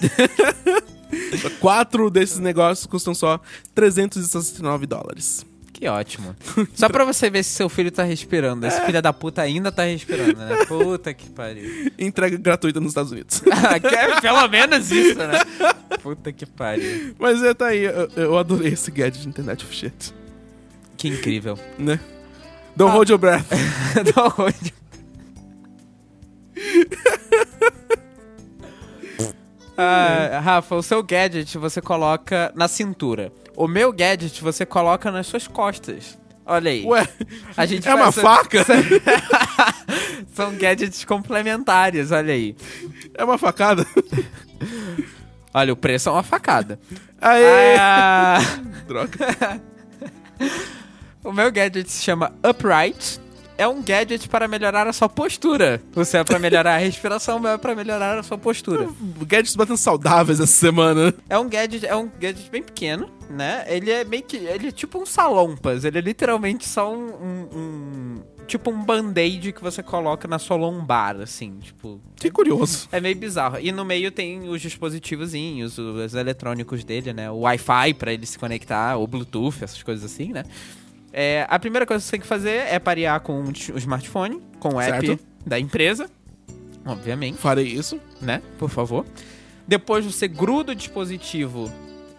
Quatro 1.60 2.10
desses 2.10 2.40
negócios 2.40 2.88
custam 2.88 3.14
só 3.14 3.40
369 3.76 4.88
dólares. 4.88 5.46
Que 5.82 5.88
ótimo. 5.88 6.36
Só 6.76 6.88
pra 6.88 7.04
você 7.04 7.28
ver 7.28 7.44
se 7.44 7.56
seu 7.56 7.68
filho 7.68 7.92
tá 7.92 8.04
respirando. 8.04 8.68
Esse 8.68 8.80
filho 8.86 9.02
da 9.02 9.12
puta 9.12 9.42
ainda 9.42 9.72
tá 9.72 9.82
respirando, 9.82 10.36
né? 10.38 10.64
Puta 10.68 11.12
que 11.12 11.28
pariu. 11.28 11.92
Entrega 11.98 12.38
gratuita 12.38 12.80
nos 12.80 12.92
Estados 12.92 13.12
Unidos. 13.12 13.42
Que 13.82 13.96
é 13.96 14.22
pelo 14.22 14.48
menos 14.48 14.92
isso, 14.92 15.18
né? 15.18 15.40
Puta 16.04 16.32
que 16.32 16.46
pariu. 16.46 17.16
Mas 17.18 17.42
é, 17.42 17.52
tá 17.56 17.70
aí, 17.70 17.86
eu, 17.86 18.08
eu 18.16 18.38
adorei 18.38 18.74
esse 18.74 18.92
gadget 18.92 19.24
de 19.24 19.30
internet 19.30 19.66
of 19.66 19.74
shit, 19.74 20.14
Que 20.98 21.08
incrível. 21.08 21.58
né? 21.80 22.00
Don't 22.76 22.94
hold 22.94 23.10
your 23.10 23.18
breath. 23.18 23.48
Da 24.14 24.26
onde? 24.38 24.74
Ah, 29.78 30.40
Rafa, 30.44 30.76
o 30.76 30.84
seu 30.84 31.02
gadget 31.02 31.58
você 31.58 31.82
coloca 31.82 32.52
na 32.56 32.68
cintura. 32.68 33.32
O 33.56 33.68
meu 33.68 33.92
gadget 33.92 34.42
você 34.42 34.66
coloca 34.66 35.12
nas 35.12 35.28
suas 35.28 35.48
costas. 35.48 36.18
Olha 36.46 36.72
aí. 36.72 36.84
Ué, 36.86 37.08
a 37.56 37.66
gente 37.66 37.88
é 37.88 37.94
uma 37.94 38.12
faca? 38.12 38.66
São 40.34 40.56
gadgets 40.56 41.06
complementares, 41.06 42.12
olha 42.12 42.34
aí. 42.34 42.56
É 43.14 43.24
uma 43.24 43.38
facada? 43.38 43.86
Olha, 45.54 45.74
o 45.74 45.76
preço 45.76 46.10
é 46.10 46.12
uma 46.12 46.24
facada. 46.24 46.80
Aê! 47.20 47.76
Ah, 47.78 48.40
Droga. 48.88 49.62
o 51.24 51.32
meu 51.32 51.52
gadget 51.52 51.92
se 51.92 52.04
chama 52.04 52.34
Upright. 52.48 53.20
É 53.62 53.68
um 53.68 53.80
gadget 53.84 54.28
para 54.28 54.48
melhorar 54.48 54.88
a 54.88 54.94
sua 54.94 55.08
postura. 55.08 55.80
Seu 56.04 56.22
é 56.22 56.24
para 56.24 56.40
melhorar 56.40 56.74
a 56.74 56.78
respiração, 56.80 57.48
é 57.48 57.58
para 57.60 57.76
melhorar 57.76 58.18
a 58.18 58.24
sua 58.24 58.36
postura. 58.36 58.90
Gadgets 59.28 59.56
batendo 59.56 59.78
saudáveis 59.78 60.40
essa 60.40 60.52
semana. 60.52 61.14
É 61.30 61.38
um 61.38 61.48
gadget, 61.48 61.86
é 61.86 61.96
um 61.96 62.10
gadget 62.20 62.50
bem 62.50 62.64
pequeno, 62.64 63.08
né? 63.30 63.64
Ele 63.68 63.92
é 63.92 64.04
meio 64.04 64.24
que. 64.24 64.38
Ele 64.38 64.70
é 64.70 64.72
tipo 64.72 64.98
um 65.00 65.06
salompas. 65.06 65.84
Ele 65.86 66.00
é 66.00 66.02
literalmente 66.02 66.68
só 66.68 66.92
um. 66.92 67.06
um- 67.14 67.48
um- 67.56 68.22
tipo 68.48 68.70
um 68.72 68.84
band-aid 68.84 69.54
que 69.54 69.62
você 69.62 69.82
coloca 69.84 70.28
na 70.28 70.40
sua 70.40 70.58
lombar, 70.58 71.22
assim, 71.22 71.60
tipo. 71.62 72.02
Que 72.16 72.32
curioso. 72.32 72.90
É 72.92 73.00
meio 73.00 73.16
bizarro. 73.16 73.58
E 73.62 73.72
no 73.72 73.86
meio 73.86 74.12
tem 74.12 74.50
os 74.50 74.60
dispositivozinhos, 74.60 75.78
os 75.78 76.16
eletrônicos 76.16 76.84
dele, 76.84 77.14
né? 77.14 77.30
O 77.30 77.42
Wi-Fi 77.42 77.94
pra 77.94 78.12
ele 78.12 78.26
se 78.26 78.40
conectar, 78.40 78.98
o 78.98 79.06
Bluetooth, 79.06 79.64
essas 79.64 79.82
coisas 79.84 80.04
assim, 80.04 80.34
né? 80.34 80.44
É, 81.14 81.46
a 81.50 81.60
primeira 81.60 81.86
coisa 81.86 82.02
que 82.02 82.06
você 82.08 82.12
tem 82.12 82.20
que 82.22 82.28
fazer 82.28 82.68
é 82.68 82.80
parear 82.80 83.20
com 83.20 83.42
o 83.44 83.52
smartphone, 83.78 84.42
com 84.60 84.76
o 84.76 84.82
app 84.82 85.06
Certo. 85.06 85.24
da 85.46 85.60
empresa, 85.60 86.10
obviamente 86.86 87.38
Farei 87.38 87.68
isso. 87.68 88.00
né? 88.22 88.42
Por 88.58 88.70
favor. 88.70 89.06
Depois 89.68 90.06
você 90.06 90.28
gruda 90.28 90.72
o 90.72 90.76
dispositivo 90.76 91.72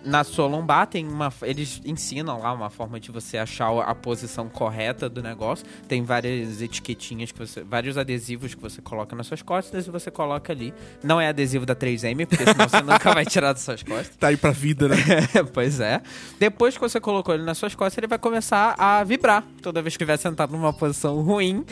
na 0.04 0.24
sua 0.24 0.46
lombar, 0.46 0.86
tem 0.86 1.06
uma. 1.06 1.32
Eles 1.42 1.80
ensinam 1.84 2.38
lá 2.38 2.52
uma 2.52 2.70
forma 2.70 2.98
de 2.98 3.10
você 3.10 3.38
achar 3.38 3.70
a 3.80 3.94
posição 3.94 4.48
correta 4.48 5.08
do 5.08 5.22
negócio. 5.22 5.64
Tem 5.88 6.02
várias 6.02 6.60
etiquetinhas 6.60 7.32
que 7.32 7.38
você. 7.38 7.62
vários 7.62 7.96
adesivos 7.96 8.54
que 8.54 8.60
você 8.60 8.80
coloca 8.82 9.14
nas 9.14 9.26
suas 9.26 9.42
costas 9.42 9.86
e 9.86 9.90
você 9.90 10.10
coloca 10.10 10.52
ali. 10.52 10.74
Não 11.02 11.20
é 11.20 11.28
adesivo 11.28 11.64
da 11.64 11.74
3M, 11.74 12.26
porque 12.26 12.44
senão 12.44 12.68
você 12.68 12.80
nunca 12.82 13.14
vai 13.14 13.24
tirar 13.24 13.52
das 13.52 13.62
suas 13.62 13.82
costas. 13.82 14.16
Tá 14.16 14.28
aí 14.28 14.36
pra 14.36 14.50
vida, 14.50 14.88
né? 14.88 14.96
pois 15.52 15.80
é. 15.80 16.00
Depois 16.38 16.74
que 16.74 16.80
você 16.80 17.00
colocou 17.00 17.34
ele 17.34 17.44
nas 17.44 17.58
suas 17.58 17.74
costas, 17.74 17.98
ele 17.98 18.06
vai 18.06 18.18
começar 18.18 18.74
a 18.78 19.04
vibrar 19.04 19.44
toda 19.60 19.82
vez 19.82 19.96
que 19.96 20.02
estiver 20.02 20.16
sentado 20.16 20.52
numa 20.52 20.72
posição 20.72 21.20
ruim. 21.22 21.64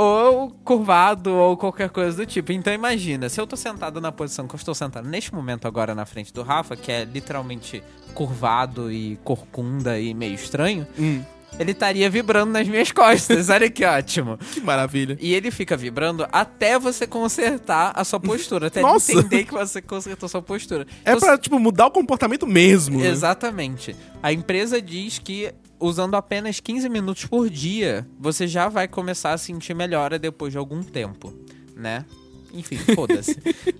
Ou 0.00 0.50
curvado, 0.64 1.32
ou 1.34 1.56
qualquer 1.56 1.90
coisa 1.90 2.16
do 2.18 2.24
tipo. 2.24 2.52
Então 2.52 2.72
imagina, 2.72 3.28
se 3.28 3.40
eu 3.40 3.46
tô 3.48 3.56
sentado 3.56 4.00
na 4.00 4.12
posição 4.12 4.46
que 4.46 4.54
eu 4.54 4.58
estou 4.58 4.72
sentado 4.72 5.08
neste 5.08 5.34
momento 5.34 5.66
agora 5.66 5.92
na 5.92 6.06
frente 6.06 6.32
do 6.32 6.42
Rafa, 6.42 6.76
que 6.76 6.92
é 6.92 7.04
literalmente 7.04 7.82
curvado 8.14 8.92
e 8.92 9.18
corcunda 9.24 9.98
e 9.98 10.14
meio 10.14 10.34
estranho, 10.34 10.86
Hum, 10.96 11.20
ele 11.58 11.72
estaria 11.72 12.08
vibrando 12.08 12.52
nas 12.52 12.68
minhas 12.68 12.92
costas. 12.92 13.48
Olha 13.50 13.68
que 13.68 13.84
ótimo. 13.84 14.38
que 14.38 14.60
maravilha. 14.60 15.18
E 15.20 15.34
ele 15.34 15.50
fica 15.50 15.76
vibrando 15.76 16.24
até 16.30 16.78
você 16.78 17.04
consertar 17.04 17.90
a 17.96 18.04
sua 18.04 18.20
postura, 18.20 18.68
até 18.68 18.80
Nossa. 18.80 19.12
entender 19.12 19.46
que 19.46 19.52
você 19.52 19.82
consertou 19.82 20.26
a 20.26 20.30
sua 20.30 20.42
postura. 20.42 20.86
É 21.04 21.10
Então, 21.10 21.18
pra, 21.20 21.36
tipo, 21.36 21.58
mudar 21.58 21.86
o 21.86 21.90
comportamento 21.90 22.46
mesmo. 22.46 23.00
né? 23.00 23.08
Exatamente. 23.08 23.96
A 24.22 24.32
empresa 24.32 24.80
diz 24.80 25.18
que 25.18 25.52
usando 25.80 26.14
apenas 26.14 26.60
15 26.60 26.88
minutos 26.88 27.24
por 27.24 27.48
dia, 27.48 28.06
você 28.18 28.46
já 28.46 28.68
vai 28.68 28.88
começar 28.88 29.32
a 29.32 29.38
sentir 29.38 29.74
melhora 29.74 30.18
depois 30.18 30.52
de 30.52 30.58
algum 30.58 30.82
tempo, 30.82 31.32
né? 31.76 32.04
Enfim, 32.52 32.76
foda-se. 32.94 33.36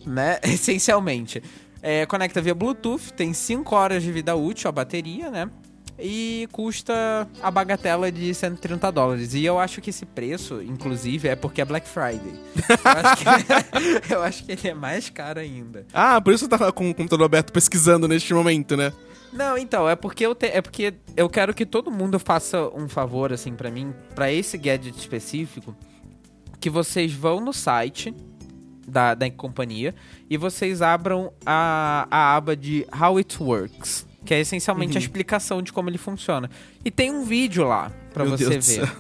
né? 0.07 0.39
Essencialmente. 0.45 1.43
É, 1.83 2.05
conecta 2.07 2.41
via 2.43 2.55
Bluetooth, 2.55 3.13
tem 3.13 3.33
5 3.33 3.75
horas 3.75 4.03
de 4.03 4.11
vida 4.11 4.35
útil 4.35 4.69
a 4.69 4.73
bateria, 4.73 5.31
né? 5.31 5.49
E 6.01 6.49
custa 6.53 7.27
a 7.43 7.51
bagatela 7.51 8.11
de 8.13 8.33
130 8.33 8.89
dólares. 8.93 9.35
E 9.35 9.45
eu 9.45 9.59
acho 9.59 9.81
que 9.81 9.91
esse 9.91 10.07
preço, 10.07 10.63
inclusive, 10.63 11.27
é 11.27 11.35
porque 11.35 11.61
é 11.61 11.65
Black 11.65 11.89
Friday. 11.89 12.35
Eu 12.57 13.01
acho 13.01 13.17
que, 13.25 14.07
eu 14.15 14.23
acho 14.23 14.45
que 14.45 14.53
ele 14.53 14.69
é 14.69 14.75
mais 14.75 15.11
caro 15.11 15.41
ainda. 15.41 15.85
Ah, 15.93 16.21
por 16.21 16.33
isso 16.33 16.45
você 16.45 16.51
tá 16.57 16.71
com 16.71 16.89
o 16.89 16.95
computador 16.95 17.27
aberto 17.27 17.53
pesquisando 17.53 18.07
neste 18.07 18.33
momento, 18.33 18.77
né? 18.77 18.93
Não, 19.33 19.59
então, 19.59 19.89
é 19.89 19.95
porque 19.95 20.25
eu 20.25 20.35
te- 20.35 20.47
é 20.47 20.61
porque 20.63 20.95
eu 21.17 21.29
quero 21.29 21.53
que 21.53 21.67
todo 21.67 21.91
mundo 21.91 22.19
faça 22.19 22.69
um 22.75 22.89
favor 22.89 23.33
assim 23.33 23.55
pra 23.55 23.71
mim, 23.71 23.93
pra 24.15 24.33
esse 24.33 24.57
gadget 24.57 24.97
específico, 24.99 25.77
que 26.61 26.71
vocês 26.71 27.13
vão 27.13 27.41
no 27.41 27.53
site 27.53 28.15
da, 28.87 29.15
da 29.15 29.31
companhia 29.31 29.95
e 30.31 30.37
vocês 30.37 30.81
abram 30.81 31.33
a, 31.45 32.09
a 32.11 32.37
aba 32.37 32.57
de 32.57 32.87
How 32.99 33.19
It 33.19 33.43
Works, 33.43 34.07
que 34.25 34.33
é 34.33 34.41
essencialmente 34.41 34.97
a 34.97 35.01
explicação 35.01 35.61
de 35.63 35.73
como 35.73 35.91
ele 35.91 35.99
funciona. 35.99 36.51
E 36.85 36.91
tem 36.91 37.11
um 37.11 37.25
vídeo 37.25 37.67
lá 37.67 37.93
pra 38.15 38.25
Meu 38.25 38.37
você 38.37 38.49
Deus 38.49 38.67
ver. 38.67 38.91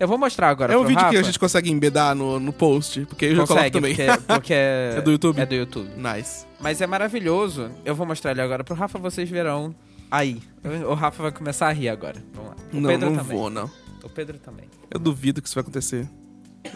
Eu 0.00 0.08
vou 0.08 0.16
mostrar 0.16 0.48
agora 0.48 0.72
É 0.72 0.78
um 0.78 0.84
vídeo 0.84 0.98
que 0.98 1.04
a 1.04 1.08
Rafa. 1.18 1.24
gente 1.24 1.38
consegue 1.38 1.70
embedar 1.70 2.14
no, 2.16 2.40
no 2.40 2.54
post, 2.54 3.04
porque 3.04 3.26
eu 3.26 3.36
já 3.36 3.46
coloco 3.46 3.52
consegue, 3.54 3.72
também. 3.74 3.94
porque, 3.94 4.22
porque 4.34 4.54
é, 4.56 4.94
É 4.96 5.00
do 5.02 5.10
YouTube? 5.10 5.38
É 5.38 5.44
do 5.44 5.54
YouTube. 5.54 5.90
Nice. 5.94 6.46
Mas 6.58 6.80
é 6.80 6.86
maravilhoso. 6.86 7.70
Eu 7.84 7.94
vou 7.94 8.06
mostrar 8.06 8.30
ele 8.30 8.40
agora 8.40 8.64
pro 8.64 8.74
Rafa, 8.74 8.98
vocês 8.98 9.28
verão 9.28 9.74
aí. 10.10 10.40
O 10.88 10.94
Rafa 10.94 11.22
vai 11.24 11.32
começar 11.32 11.68
a 11.68 11.72
rir 11.72 11.90
agora. 11.90 12.16
Vamos 12.32 12.50
lá. 12.50 12.56
O 12.72 12.80
não, 12.80 12.88
Pedro 12.88 13.10
não 13.10 13.16
também. 13.18 13.36
vou, 13.36 13.50
não. 13.50 13.70
O 14.02 14.08
Pedro 14.08 14.38
também. 14.38 14.64
Eu 14.90 14.98
duvido 14.98 15.42
que 15.42 15.48
isso 15.48 15.54
vai 15.54 15.60
acontecer. 15.62 16.08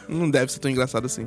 Não 0.07 0.31
deve 0.31 0.53
ser 0.53 0.59
tão 0.59 0.71
engraçado 0.71 1.07
assim. 1.07 1.27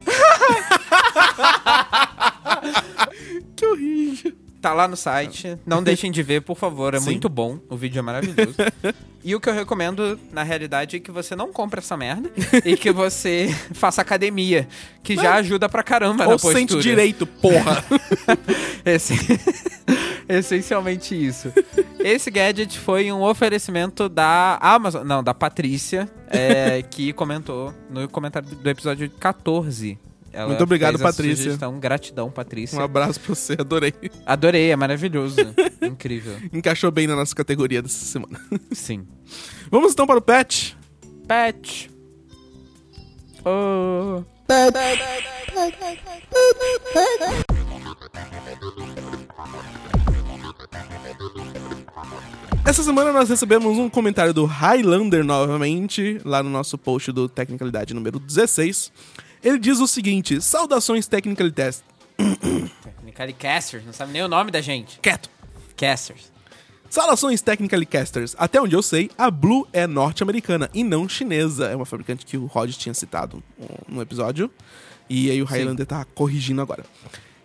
que 3.56 3.66
horrível. 3.66 4.32
Tá 4.60 4.74
lá 4.74 4.86
no 4.86 4.96
site. 4.96 5.58
Não 5.64 5.82
deixem 5.82 6.10
de 6.10 6.22
ver, 6.22 6.42
por 6.42 6.56
favor. 6.56 6.94
É 6.94 6.98
Sim. 6.98 7.06
muito 7.06 7.28
bom. 7.28 7.58
O 7.68 7.76
vídeo 7.76 7.98
é 7.98 8.02
maravilhoso. 8.02 8.54
e 9.24 9.34
o 9.34 9.40
que 9.40 9.48
eu 9.48 9.54
recomendo, 9.54 10.20
na 10.32 10.42
realidade, 10.42 10.96
é 10.96 11.00
que 11.00 11.10
você 11.10 11.34
não 11.34 11.50
compre 11.50 11.80
essa 11.80 11.96
merda 11.96 12.30
e 12.64 12.76
que 12.76 12.92
você 12.92 13.48
faça 13.72 14.02
academia. 14.02 14.68
Que 15.02 15.16
já 15.16 15.34
ajuda 15.36 15.68
pra 15.68 15.82
caramba 15.82 16.24
na 16.24 16.30
Ou 16.30 16.32
postura. 16.32 16.54
sente 16.54 16.78
direito, 16.78 17.26
porra. 17.26 17.82
Esse... 18.84 19.14
Essencialmente 20.28 21.12
isso. 21.12 21.52
Esse 21.98 22.30
gadget 22.30 22.78
foi 22.78 23.10
um 23.10 23.20
oferecimento 23.20 24.08
da 24.08 24.58
Amazon, 24.60 25.04
não, 25.04 25.24
da 25.24 25.34
Patrícia, 25.34 26.08
é, 26.28 26.82
que 26.82 27.12
comentou 27.12 27.74
no 27.90 28.08
comentário 28.08 28.48
do 28.48 28.70
episódio 28.70 29.10
14. 29.10 29.98
Ela 30.32 30.48
Muito 30.48 30.62
obrigado, 30.62 30.98
fez 30.98 31.02
Patrícia. 31.02 31.44
Sugestão. 31.44 31.78
Gratidão, 31.80 32.30
Patrícia. 32.30 32.78
um 32.78 32.82
abraço 32.82 33.18
pra 33.20 33.34
você, 33.34 33.54
adorei. 33.58 33.92
Adorei, 34.24 34.70
é 34.70 34.76
maravilhoso. 34.76 35.36
Incrível. 35.82 36.36
Encaixou 36.52 36.90
bem 36.90 37.06
na 37.06 37.16
nossa 37.16 37.34
categoria 37.34 37.82
dessa 37.82 38.04
semana. 38.04 38.40
Sim. 38.72 39.06
Vamos 39.70 39.92
então 39.92 40.06
para 40.06 40.18
o 40.18 40.22
patch. 40.22 40.74
Pet. 41.26 41.90
Oh. 43.44 44.22
Essa 52.64 52.82
semana 52.82 53.12
nós 53.12 53.28
recebemos 53.28 53.78
um 53.78 53.88
comentário 53.88 54.34
do 54.34 54.44
Highlander 54.44 55.24
novamente, 55.24 56.20
lá 56.24 56.42
no 56.42 56.50
nosso 56.50 56.76
post 56.76 57.10
do 57.12 57.28
Tecnicalidade 57.28 57.94
número 57.94 58.18
16. 58.18 58.92
Ele 59.42 59.58
diz 59.58 59.80
o 59.80 59.86
seguinte: 59.86 60.40
Saudações 60.40 61.06
Technical 61.06 61.50
Test. 61.50 61.82
Technically 62.82 63.32
Casters, 63.32 63.84
não 63.84 63.92
sabe 63.92 64.12
nem 64.12 64.22
o 64.22 64.28
nome 64.28 64.50
da 64.50 64.60
gente. 64.60 64.98
Quieto. 65.00 65.30
Casters. 65.76 66.30
Saudações 66.90 67.40
Technically 67.40 67.86
Casters. 67.86 68.34
Até 68.36 68.60
onde 68.60 68.74
eu 68.74 68.82
sei, 68.82 69.10
a 69.16 69.30
Blue 69.30 69.66
é 69.72 69.86
norte-americana 69.86 70.68
e 70.74 70.82
não 70.82 71.08
chinesa. 71.08 71.66
É 71.66 71.76
uma 71.76 71.86
fabricante 71.86 72.26
que 72.26 72.36
o 72.36 72.46
Rod 72.46 72.70
tinha 72.72 72.92
citado 72.92 73.42
no 73.88 74.02
episódio. 74.02 74.50
E 75.08 75.30
aí 75.30 75.40
o 75.40 75.44
Highlander 75.44 75.86
tá 75.86 76.04
corrigindo 76.04 76.60
agora. 76.60 76.84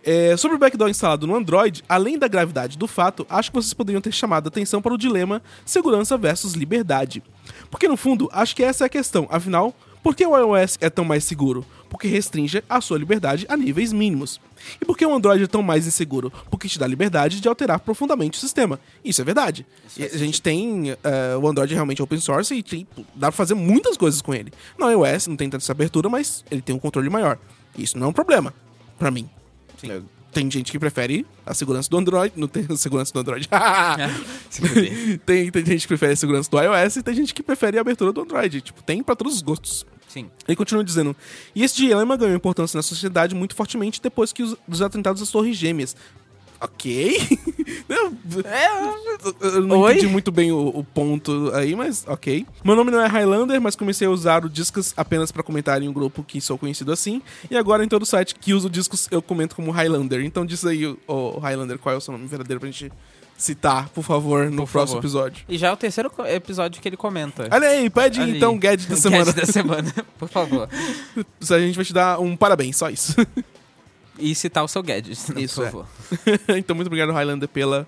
É, 0.04 0.36
sobre 0.36 0.56
o 0.56 0.58
backdoor 0.58 0.88
instalado 0.88 1.26
no 1.26 1.34
Android, 1.34 1.82
além 1.88 2.16
da 2.16 2.28
gravidade 2.28 2.78
do 2.78 2.86
fato, 2.86 3.26
acho 3.28 3.50
que 3.50 3.56
vocês 3.56 3.74
poderiam 3.74 4.00
ter 4.00 4.12
chamado 4.12 4.46
a 4.46 4.48
atenção 4.48 4.80
para 4.80 4.94
o 4.94 4.98
dilema 4.98 5.42
segurança 5.64 6.16
versus 6.16 6.52
liberdade. 6.52 7.22
Porque 7.70 7.88
no 7.88 7.96
fundo, 7.96 8.28
acho 8.32 8.54
que 8.54 8.62
essa 8.62 8.84
é 8.84 8.86
a 8.86 8.88
questão. 8.88 9.26
Afinal, 9.30 9.74
por 10.06 10.14
que 10.14 10.24
o 10.24 10.36
iOS 10.38 10.78
é 10.80 10.88
tão 10.88 11.04
mais 11.04 11.24
seguro? 11.24 11.66
Porque 11.90 12.06
restringe 12.06 12.62
a 12.68 12.80
sua 12.80 12.96
liberdade 12.96 13.44
a 13.48 13.56
níveis 13.56 13.92
mínimos. 13.92 14.40
E 14.80 14.84
por 14.84 14.96
que 14.96 15.04
o 15.04 15.12
Android 15.12 15.42
é 15.42 15.46
tão 15.48 15.64
mais 15.64 15.84
inseguro? 15.84 16.32
Porque 16.48 16.68
te 16.68 16.78
dá 16.78 16.86
liberdade 16.86 17.40
de 17.40 17.48
alterar 17.48 17.80
profundamente 17.80 18.38
o 18.38 18.40
sistema. 18.40 18.78
Isso 19.04 19.20
é 19.20 19.24
verdade. 19.24 19.66
E 19.96 20.04
a 20.04 20.16
gente 20.16 20.40
tem. 20.40 20.92
eh, 20.92 21.36
o 21.36 21.48
Android 21.48 21.72
é 21.72 21.74
realmente 21.74 22.00
open 22.00 22.20
source 22.20 22.54
e 22.54 22.62
tem- 22.62 22.86
dá 23.16 23.26
pra 23.28 23.32
fazer 23.32 23.54
muitas 23.54 23.96
coisas 23.96 24.22
com 24.22 24.32
ele. 24.32 24.52
No 24.78 24.88
iOS 24.88 25.26
não 25.26 25.34
tem 25.36 25.50
tanta 25.50 25.64
essa 25.64 25.72
abertura, 25.72 26.08
mas 26.08 26.44
ele 26.52 26.62
tem 26.62 26.72
um 26.72 26.78
controle 26.78 27.10
maior. 27.10 27.36
Isso 27.76 27.98
não 27.98 28.06
é 28.06 28.10
um 28.10 28.12
problema, 28.12 28.54
pra 28.96 29.10
mim. 29.10 29.28
Eh, 29.82 30.00
Tem 30.36 30.50
gente 30.50 30.70
que 30.70 30.78
prefere 30.78 31.24
a 31.46 31.54
segurança 31.54 31.88
do 31.88 31.96
Android. 31.96 32.34
Não 32.36 32.46
tem 32.46 32.66
a 32.68 32.76
segurança 32.76 33.10
do 33.10 33.20
Android. 33.20 33.48
Tem, 35.24 35.50
tem 35.50 35.64
gente 35.64 35.80
que 35.80 35.88
prefere 35.88 36.12
a 36.12 36.16
segurança 36.16 36.50
do 36.50 36.60
iOS 36.60 36.96
e 36.96 37.02
tem 37.02 37.14
gente 37.14 37.32
que 37.32 37.42
prefere 37.42 37.78
a 37.78 37.80
abertura 37.80 38.12
do 38.12 38.20
Android. 38.20 38.60
Tipo, 38.60 38.82
tem 38.82 39.02
pra 39.02 39.16
todos 39.16 39.36
os 39.36 39.40
gostos. 39.40 39.86
Sim. 40.06 40.30
Ele 40.46 40.54
continua 40.54 40.84
dizendo: 40.84 41.16
E 41.54 41.64
esse 41.64 41.76
dilema 41.76 42.18
ganhou 42.18 42.36
importância 42.36 42.76
na 42.76 42.82
sociedade 42.82 43.34
muito 43.34 43.54
fortemente 43.54 43.98
depois 44.02 44.30
que 44.30 44.42
os, 44.42 44.54
dos 44.68 44.82
atentados 44.82 45.22
às 45.22 45.30
Torres 45.30 45.56
Gêmeas. 45.56 45.96
Ok? 46.60 47.20
Eu, 47.88 48.12
eu 49.40 49.62
não 49.62 49.80
Oi? 49.80 49.92
entendi 49.92 50.06
muito 50.08 50.30
bem 50.32 50.50
o, 50.52 50.68
o 50.68 50.84
ponto 50.84 51.50
aí, 51.54 51.74
mas 51.76 52.04
ok. 52.06 52.46
Meu 52.64 52.74
nome 52.76 52.90
não 52.90 53.00
é 53.00 53.06
Highlander, 53.06 53.60
mas 53.60 53.74
comecei 53.76 54.06
a 54.06 54.10
usar 54.10 54.44
o 54.44 54.48
Discos 54.48 54.92
apenas 54.96 55.30
pra 55.32 55.42
comentar 55.42 55.80
em 55.82 55.88
um 55.88 55.92
grupo 55.92 56.22
que 56.22 56.40
sou 56.40 56.56
conhecido 56.58 56.92
assim. 56.92 57.22
E 57.50 57.56
agora 57.56 57.84
em 57.84 57.88
todo 57.88 58.04
site 58.06 58.34
que 58.34 58.52
uso 58.54 58.68
Discos 58.70 59.08
eu 59.10 59.20
comento 59.22 59.54
como 59.56 59.70
Highlander. 59.70 60.24
Então 60.24 60.44
diz 60.46 60.64
aí, 60.64 60.86
o 61.06 61.38
Highlander, 61.38 61.78
qual 61.78 61.94
é 61.94 61.98
o 61.98 62.00
seu 62.00 62.12
nome 62.12 62.26
verdadeiro 62.26 62.60
pra 62.60 62.70
gente 62.70 62.92
citar, 63.36 63.88
por 63.90 64.02
favor, 64.02 64.50
no 64.50 64.64
Por 64.64 64.72
próximo 64.72 64.96
favor. 65.02 65.04
episódio. 65.06 65.44
E 65.48 65.58
já 65.58 65.68
é 65.68 65.72
o 65.72 65.76
terceiro 65.76 66.10
episódio 66.26 66.80
que 66.80 66.88
ele 66.88 66.96
comenta. 66.96 67.48
Olha 67.50 67.68
aí, 67.68 67.90
pede 67.90 68.20
Ali. 68.20 68.36
então 68.36 68.54
o 68.54 68.58
gadget 68.58 68.88
da 68.88 68.96
semana. 68.96 69.24
Gadget 69.26 69.46
da 69.46 69.52
semana, 69.52 69.92
por 70.18 70.28
favor. 70.28 70.68
A 71.50 71.58
gente 71.58 71.76
vai 71.76 71.84
te 71.84 71.92
dar 71.92 72.18
um 72.20 72.36
parabéns, 72.36 72.76
só 72.76 72.88
isso. 72.90 73.14
E 74.18 74.34
citar 74.34 74.64
o 74.64 74.68
seu 74.68 74.82
gadget, 74.82 75.18
né, 75.32 75.42
Isso, 75.42 75.56
por 75.56 75.66
é. 75.66 75.70
favor. 75.70 75.86
então, 76.56 76.74
muito 76.74 76.86
obrigado, 76.86 77.12
Highlander, 77.12 77.48
pela, 77.48 77.86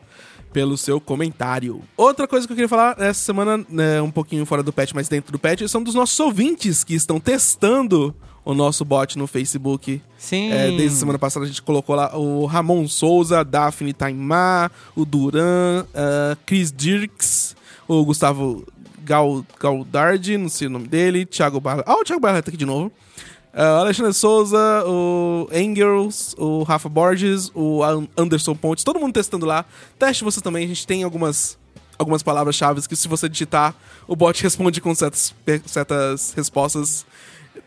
pelo 0.52 0.76
seu 0.76 1.00
comentário. 1.00 1.82
Outra 1.96 2.26
coisa 2.26 2.46
que 2.46 2.52
eu 2.52 2.56
queria 2.56 2.68
falar 2.68 2.96
essa 2.98 3.20
semana, 3.20 3.64
né, 3.68 4.00
um 4.02 4.10
pouquinho 4.10 4.44
fora 4.46 4.62
do 4.62 4.72
patch, 4.72 4.92
mas 4.94 5.08
dentro 5.08 5.32
do 5.32 5.38
patch, 5.38 5.62
são 5.68 5.82
dos 5.82 5.94
nossos 5.94 6.18
ouvintes 6.20 6.84
que 6.84 6.94
estão 6.94 7.18
testando 7.20 8.14
o 8.44 8.54
nosso 8.54 8.82
bot 8.82 9.18
no 9.18 9.26
Facebook. 9.26 10.00
Sim. 10.16 10.50
É, 10.50 10.68
desde 10.68 10.96
a 10.96 11.00
semana 11.00 11.18
passada 11.18 11.44
a 11.44 11.48
gente 11.48 11.60
colocou 11.60 11.94
lá 11.94 12.16
o 12.16 12.46
Ramon 12.46 12.88
Souza, 12.88 13.44
Daphne 13.44 13.92
Taimar, 13.92 14.72
o 14.96 15.04
Duran, 15.04 15.84
ah, 15.94 16.34
Chris 16.46 16.72
Dirks, 16.72 17.54
o 17.86 18.02
Gustavo 18.06 18.66
Gal, 19.04 19.44
Galdardi, 19.60 20.38
não 20.38 20.48
sei 20.48 20.66
o 20.66 20.70
nome 20.70 20.88
dele, 20.88 21.26
Thiago 21.26 21.60
Barra. 21.60 21.84
Ah, 21.86 21.96
o 21.96 22.04
Thiago 22.04 22.22
Barra 22.22 22.42
tá 22.42 22.48
aqui 22.48 22.56
de 22.56 22.64
novo. 22.64 22.90
Ah, 23.52 23.78
Alexandre 23.80 24.12
Souza, 24.12 24.84
o 24.86 25.48
Engels, 25.52 26.34
o 26.38 26.62
Rafa 26.62 26.88
Borges, 26.88 27.50
o 27.54 27.82
An- 27.82 28.06
Anderson 28.16 28.54
Pontes, 28.54 28.84
todo 28.84 29.00
mundo 29.00 29.12
testando 29.12 29.46
lá. 29.46 29.64
Teste 29.98 30.22
você 30.24 30.40
também, 30.40 30.64
a 30.64 30.68
gente 30.68 30.86
tem 30.86 31.02
algumas, 31.02 31.58
algumas 31.98 32.22
palavras-chave 32.22 32.86
que 32.86 32.94
se 32.94 33.08
você 33.08 33.28
digitar, 33.28 33.74
o 34.06 34.14
bot 34.14 34.40
responde 34.42 34.80
com 34.80 34.94
certas, 34.94 35.34
certas 35.66 36.32
respostas. 36.36 37.04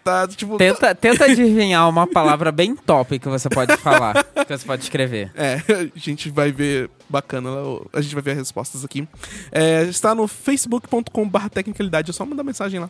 Tá, 0.03 0.27
tipo... 0.27 0.57
Tenta, 0.57 0.95
tenta 0.95 1.25
adivinhar 1.31 1.87
uma 1.87 2.07
palavra 2.07 2.51
bem 2.51 2.75
top 2.75 3.19
que 3.19 3.29
você 3.29 3.49
pode 3.49 3.77
falar, 3.77 4.23
que 4.23 4.57
você 4.57 4.65
pode 4.65 4.83
escrever. 4.83 5.31
É, 5.35 5.61
a 5.95 5.99
gente 5.99 6.29
vai 6.29 6.51
ver 6.51 6.89
bacana 7.11 7.49
a 7.91 8.01
gente 8.01 8.15
vai 8.15 8.23
ver 8.23 8.31
as 8.31 8.37
respostas 8.37 8.85
aqui. 8.85 9.07
É, 9.51 9.83
está 9.83 10.15
no 10.15 10.27
facebook.com.br 10.27 11.49
tecnicalidade, 11.49 12.09
é 12.09 12.13
só 12.13 12.25
mandar 12.25 12.43
mensagem 12.43 12.79
lá. 12.79 12.89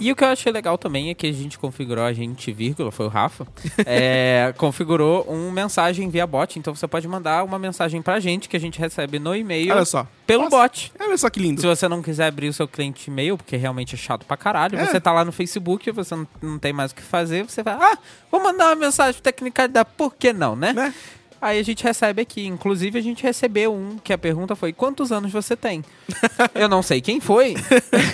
E 0.00 0.10
o 0.10 0.16
que 0.16 0.24
eu 0.24 0.28
achei 0.28 0.52
legal 0.52 0.76
também 0.76 1.08
é 1.10 1.14
que 1.14 1.26
a 1.26 1.32
gente 1.32 1.58
configurou, 1.58 2.04
a 2.04 2.12
gente, 2.12 2.52
vírgula, 2.52 2.90
foi 2.90 3.06
o 3.06 3.08
Rafa, 3.08 3.46
é, 3.86 4.52
configurou 4.58 5.22
uma 5.22 5.52
mensagem 5.52 6.08
via 6.10 6.26
bot. 6.26 6.58
Então 6.58 6.74
você 6.74 6.86
pode 6.88 7.06
mandar 7.06 7.44
uma 7.44 7.58
mensagem 7.58 8.02
pra 8.02 8.18
gente 8.18 8.48
que 8.48 8.56
a 8.56 8.60
gente 8.60 8.78
recebe 8.78 9.18
no 9.18 9.34
e-mail 9.34 9.72
Olha 9.72 9.84
só. 9.84 10.06
pelo 10.26 10.44
Nossa, 10.44 10.56
bot. 10.56 10.92
Olha 10.98 11.16
só 11.16 11.30
que 11.30 11.38
lindo. 11.38 11.60
Se 11.60 11.66
você 11.66 11.86
não 11.88 12.02
quiser 12.02 12.26
abrir 12.26 12.48
o 12.48 12.52
seu 12.52 12.66
cliente 12.66 13.08
e-mail, 13.08 13.36
porque 13.36 13.56
realmente 13.56 13.94
é 13.94 13.98
chato 13.98 14.26
pra 14.26 14.36
caralho, 14.36 14.76
É. 14.78 14.86
você 14.86 15.00
tá 15.00 15.12
lá 15.12 15.24
no 15.24 15.30
Facebook, 15.30 15.90
você 15.92 16.16
não, 16.16 16.26
não 16.42 16.58
tem 16.58 16.72
mais 16.72 16.92
o 16.92 16.94
que 16.94 17.02
fazer, 17.02 17.44
você 17.44 17.62
vai, 17.62 17.74
ah, 17.74 17.98
vou 18.30 18.42
mandar 18.42 18.68
uma 18.68 18.76
mensagem 18.76 19.20
tecnicalidade, 19.20 19.88
por 19.96 20.14
que 20.14 20.32
não, 20.32 20.56
né? 20.56 20.72
Né? 20.72 20.94
Aí 21.40 21.58
a 21.58 21.62
gente 21.62 21.82
recebe 21.82 22.20
aqui. 22.20 22.46
Inclusive, 22.46 22.98
a 22.98 23.02
gente 23.02 23.22
recebeu 23.22 23.74
um 23.74 23.96
que 23.96 24.12
a 24.12 24.18
pergunta 24.18 24.54
foi: 24.54 24.72
quantos 24.72 25.10
anos 25.10 25.32
você 25.32 25.56
tem? 25.56 25.82
eu 26.54 26.68
não 26.68 26.82
sei 26.82 27.00
quem 27.00 27.18
foi, 27.18 27.54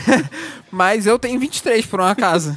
mas 0.71 1.07
eu 1.07 1.19
tenho 1.19 1.39
23 1.41 1.85
por 1.87 2.01
um 2.01 2.05
acaso. 2.05 2.55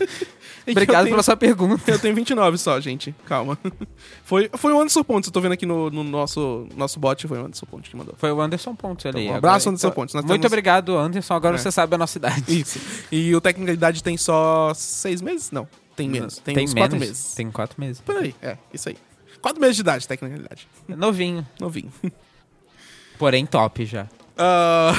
Obrigado 0.71 1.03
tenho- 1.03 1.13
pela 1.13 1.23
sua 1.23 1.35
pergunta. 1.37 1.89
Eu 1.91 1.99
tenho 1.99 2.13
29 2.15 2.57
só, 2.57 2.79
gente. 2.79 3.13
Calma. 3.25 3.57
Foi, 4.23 4.49
foi 4.55 4.71
o 4.73 4.79
Anderson 4.79 5.03
Pontes, 5.03 5.27
eu 5.27 5.33
tô 5.33 5.41
vendo 5.41 5.53
aqui 5.53 5.65
no, 5.65 5.89
no 5.89 6.03
nosso, 6.03 6.67
nosso 6.75 6.99
bot, 6.99 7.27
foi 7.27 7.37
o 7.39 7.45
Anderson 7.45 7.65
Pontes 7.65 7.89
que 7.89 7.97
mandou. 7.97 8.13
Foi 8.17 8.31
o 8.31 8.39
Anderson 8.39 8.75
Pontes 8.75 9.05
ali. 9.07 9.21
Então, 9.23 9.33
um 9.33 9.37
Agora- 9.37 9.53
abraço, 9.53 9.69
Anderson 9.69 9.91
Pontes. 9.91 10.13
Nós 10.13 10.23
Muito 10.23 10.41
temos- 10.41 10.51
obrigado, 10.53 10.95
Anderson. 10.97 11.33
Agora 11.33 11.55
É. 11.55 11.57
você 11.57 11.71
sabe 11.71 11.95
a 11.95 11.97
nossa 11.97 12.17
idade. 12.17 12.59
Isso. 12.61 12.79
E 13.11 13.35
o 13.35 13.41
Tecnicalidade 13.41 14.03
tem 14.03 14.15
só 14.17 14.71
seis 14.75 15.21
meses? 15.21 15.49
Não, 15.51 15.67
tem 15.95 16.07
menos. 16.07 16.37
Tem, 16.37 16.55
uns 16.63 16.73
quatro 16.73 16.97
menos? 16.97 17.07
meses. 17.07 17.33
Tem 17.33 17.49
quatro 17.51 17.81
meses. 17.81 18.01
Por 18.01 18.17
aí, 18.17 18.35
é, 18.41 18.57
isso 18.73 18.89
aí. 18.89 18.97
Quatro 19.41 19.59
meses 19.59 19.75
de 19.77 19.81
idade, 19.81 20.07
Tecnicalidade. 20.07 20.67
Novinho. 20.87 21.47
Novinho. 21.59 21.91
Porém, 23.17 23.45
top 23.45 23.85
já. 23.85 24.07
Ah, 24.41 24.93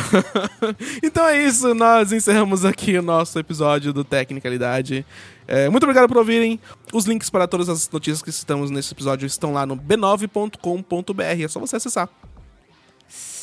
então 1.03 1.27
é 1.27 1.43
isso, 1.43 1.75
nós 1.75 2.13
encerramos 2.13 2.63
aqui 2.63 2.99
o 2.99 3.03
nosso 3.03 3.39
episódio 3.39 3.91
do 3.91 4.05
Tecnicalidade. 4.05 5.07
É, 5.49 5.67
muito 5.71 5.83
obrigado 5.85 6.07
por 6.07 6.19
ouvirem. 6.19 6.61
Os 6.93 7.07
links 7.07 7.31
para 7.31 7.49
todas 7.49 7.71
as 7.71 7.89
notícias 7.89 8.21
que 8.21 8.31
citamos 8.31 8.71
nesse 8.71 8.93
episódio 8.93 9.25
estão 9.25 9.55
lá 9.55 9.65
no 9.65 9.79
b9.com.br. 9.79 11.23
É 11.23 11.49
só 11.49 11.59
você 11.59 11.77
acessar. 11.77 12.11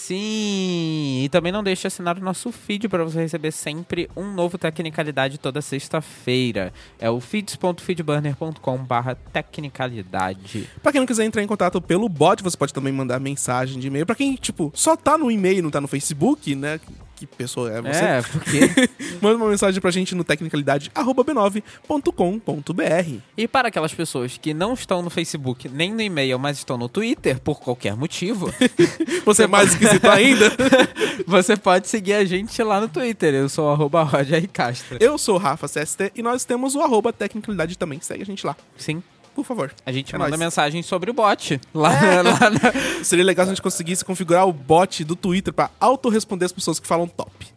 Sim! 0.07 1.23
E 1.25 1.29
também 1.29 1.51
não 1.51 1.61
deixe 1.61 1.81
de 1.81 1.87
assinar 1.87 2.17
o 2.17 2.21
nosso 2.21 2.49
feed 2.49 2.87
para 2.87 3.03
você 3.03 3.19
receber 3.19 3.51
sempre 3.51 4.09
um 4.15 4.31
novo 4.31 4.57
Tecnicalidade 4.57 5.37
toda 5.37 5.61
sexta-feira. 5.61 6.71
É 6.97 7.09
o 7.09 7.19
feeds.feedburner.com 7.19 8.77
barra 8.77 9.15
Tecnicalidade. 9.15 10.69
Pra 10.81 10.93
quem 10.93 11.01
não 11.01 11.05
quiser 11.05 11.25
entrar 11.25 11.43
em 11.43 11.47
contato 11.47 11.81
pelo 11.81 12.07
bot, 12.07 12.41
você 12.41 12.55
pode 12.55 12.73
também 12.73 12.93
mandar 12.93 13.19
mensagem 13.19 13.81
de 13.81 13.87
e-mail. 13.87 14.05
Pra 14.05 14.15
quem, 14.15 14.35
tipo, 14.35 14.71
só 14.73 14.95
tá 14.95 15.17
no 15.17 15.29
e-mail 15.29 15.61
não 15.61 15.69
tá 15.69 15.81
no 15.81 15.89
Facebook, 15.89 16.55
né? 16.55 16.79
Que 17.17 17.25
pessoa 17.25 17.71
é 17.71 17.81
você? 17.81 17.99
É, 17.99 18.21
porque... 18.21 18.59
Manda 19.21 19.35
uma 19.37 19.49
mensagem 19.49 19.81
pra 19.81 19.91
gente 19.91 20.13
no 20.13 20.23
tecnicalidade.b9.com.br. 20.23 23.21
e 23.35 23.47
para 23.47 23.69
aquelas 23.69 23.91
pessoas 23.93 24.37
que 24.37 24.53
não 24.53 24.73
estão 24.73 25.01
no 25.01 25.09
Facebook 25.09 25.67
nem 25.67 25.91
no 25.91 26.01
e-mail, 26.01 26.37
mas 26.37 26.59
estão 26.59 26.77
no 26.77 26.87
Twitter, 26.87 27.39
por 27.39 27.59
qualquer 27.59 27.95
motivo, 27.95 28.53
Você 29.25 29.43
é 29.43 29.47
mais 29.47 29.71
esquisito 29.71 30.09
ainda? 30.09 30.51
você 31.25 31.57
pode 31.57 31.87
seguir 31.87 32.13
a 32.13 32.25
gente 32.25 32.61
lá 32.63 32.79
no 32.79 32.87
Twitter. 32.87 33.33
Eu 33.33 33.49
sou 33.49 33.67
o 33.67 33.71
arroba 33.71 34.03
Roger. 34.03 34.47
Castro. 34.49 34.97
Eu 34.99 35.17
sou 35.17 35.35
o 35.35 35.37
Rafa 35.37 35.67
CST 35.67 36.11
e 36.15 36.21
nós 36.21 36.45
temos 36.45 36.75
o 36.75 36.81
arroba 36.81 37.11
Tecnicalidade 37.11 37.77
também. 37.77 37.99
Segue 38.01 38.23
a 38.23 38.25
gente 38.25 38.45
lá, 38.45 38.55
Sim. 38.77 39.03
Por 39.37 39.45
favor. 39.45 39.71
A 39.85 39.91
gente 39.91 40.13
É 40.13 40.17
manda 40.17 40.31
nóis. 40.31 40.39
mensagem 40.39 40.81
sobre 40.83 41.09
o 41.11 41.13
bot. 41.13 41.61
Lá, 41.73 41.89
lá 42.21 42.49
na... 42.49 42.73
Seria 43.05 43.23
legal 43.23 43.45
se 43.45 43.51
a 43.51 43.53
gente 43.55 43.61
conseguisse 43.61 44.03
configurar 44.03 44.47
o 44.47 44.51
bot 44.51 45.03
do 45.03 45.15
Twitter 45.15 45.53
pra 45.53 45.69
auto-responder 45.79 46.45
as 46.45 46.51
pessoas 46.51 46.79
que 46.79 46.87
falam 46.87 47.07
top. 47.07 47.47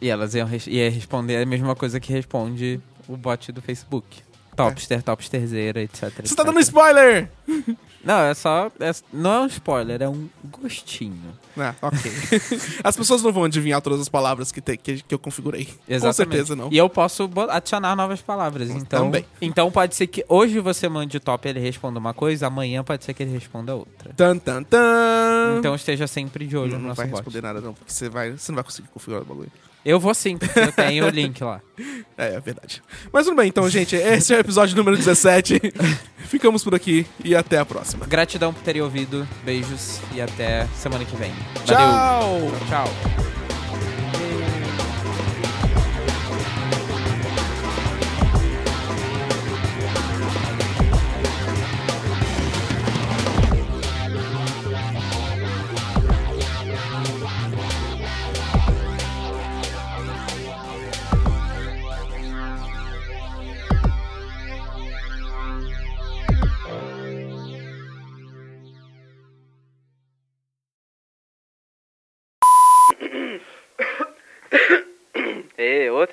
E 0.00 0.08
elas 0.08 0.34
iam, 0.34 0.46
res- 0.46 0.66
ia 0.66 0.90
responder 0.90 1.36
a 1.36 1.46
mesma 1.46 1.74
coisa 1.76 2.00
que 2.00 2.12
responde 2.12 2.80
o 3.08 3.16
bot 3.16 3.52
do 3.52 3.62
Facebook. 3.62 4.06
Topster, 4.56 5.02
topsterzeira, 5.02 5.82
etc. 5.82 6.10
Você 6.24 6.34
tá 6.34 6.42
dando 6.42 6.58
spoiler! 6.60 7.30
Não, 8.06 8.20
é 8.20 8.32
só. 8.34 8.70
é- 8.80 8.92
não 9.12 9.32
é 9.32 9.40
um 9.40 9.46
spoiler, 9.46 10.00
é 10.00 10.08
um 10.08 10.28
gostinho. 10.44 11.36
Ah, 11.58 11.74
ok. 11.82 11.98
As 12.84 12.96
pessoas 12.96 13.22
não 13.22 13.32
vão 13.32 13.44
adivinhar 13.44 13.80
todas 13.82 14.00
as 14.00 14.08
palavras 14.08 14.52
que, 14.52 14.60
te- 14.60 14.76
que, 14.76 15.02
que 15.02 15.14
eu 15.14 15.18
configurei. 15.18 15.68
Com 16.00 16.12
certeza 16.12 16.54
não. 16.54 16.68
E 16.70 16.76
eu 16.76 16.88
posso 16.88 17.28
adicionar 17.50 17.96
novas 17.96 18.22
palavras. 18.22 18.70
Então, 18.70 19.06
Também. 19.06 19.24
então 19.40 19.70
pode 19.72 19.94
ser 19.96 20.06
que 20.06 20.24
hoje 20.28 20.60
você 20.60 20.88
mande 20.88 21.16
o 21.16 21.20
top 21.20 21.48
e 21.48 21.50
ele 21.50 21.60
responda 21.60 21.98
uma 21.98 22.14
coisa, 22.14 22.46
amanhã 22.46 22.84
pode 22.84 23.04
ser 23.04 23.12
que 23.14 23.22
ele 23.22 23.32
responda 23.32 23.74
outra. 23.74 24.12
Tan, 24.14 24.38
tan, 24.38 24.62
tan. 24.62 25.56
Então 25.58 25.74
esteja 25.74 26.06
sempre 26.06 26.46
de 26.46 26.56
olho 26.56 26.72
não, 26.72 26.76
no 26.76 26.82
não 26.82 26.88
nosso 26.90 26.98
vai 26.98 27.06
bot. 27.08 27.16
responder 27.16 27.42
nada 27.42 27.60
não, 27.60 27.74
porque 27.74 27.90
você, 27.92 28.08
vai, 28.08 28.32
você 28.32 28.52
não 28.52 28.56
vai 28.56 28.64
conseguir 28.64 28.88
configurar 28.88 29.22
o 29.22 29.24
bagulho. 29.26 29.50
Eu 29.86 30.00
vou 30.00 30.12
sim, 30.12 30.36
porque 30.36 30.58
eu 30.58 30.72
tenho 30.72 31.06
o 31.06 31.08
link 31.08 31.42
lá. 31.42 31.60
É, 32.18 32.36
é 32.36 32.40
verdade. 32.40 32.82
Mas 33.12 33.26
tudo 33.26 33.36
bem, 33.36 33.48
então, 33.48 33.68
gente. 33.68 33.94
Esse 33.94 34.32
é 34.32 34.38
o 34.38 34.40
episódio 34.40 34.74
número 34.74 34.96
17. 34.96 35.60
Ficamos 36.24 36.64
por 36.64 36.74
aqui 36.74 37.06
e 37.22 37.36
até 37.36 37.58
a 37.58 37.64
próxima. 37.66 38.06
Gratidão 38.06 38.54
por 38.54 38.62
terem 38.62 38.80
ouvido. 38.80 39.28
Beijos 39.44 40.00
e 40.14 40.22
até 40.22 40.66
semana 40.68 41.04
que 41.04 41.14
vem. 41.14 41.30
Valeu. 41.66 41.76
Tchau! 41.76 42.86
Tchau. 42.86 43.35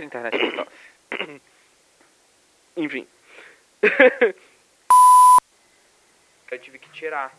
Internet 0.03 0.37
me 0.37 0.51
tosse. 0.51 1.41
Enfim. 2.77 3.07
Eu 6.51 6.59
tive 6.59 6.77
que 6.77 6.89
tirar 6.91 7.33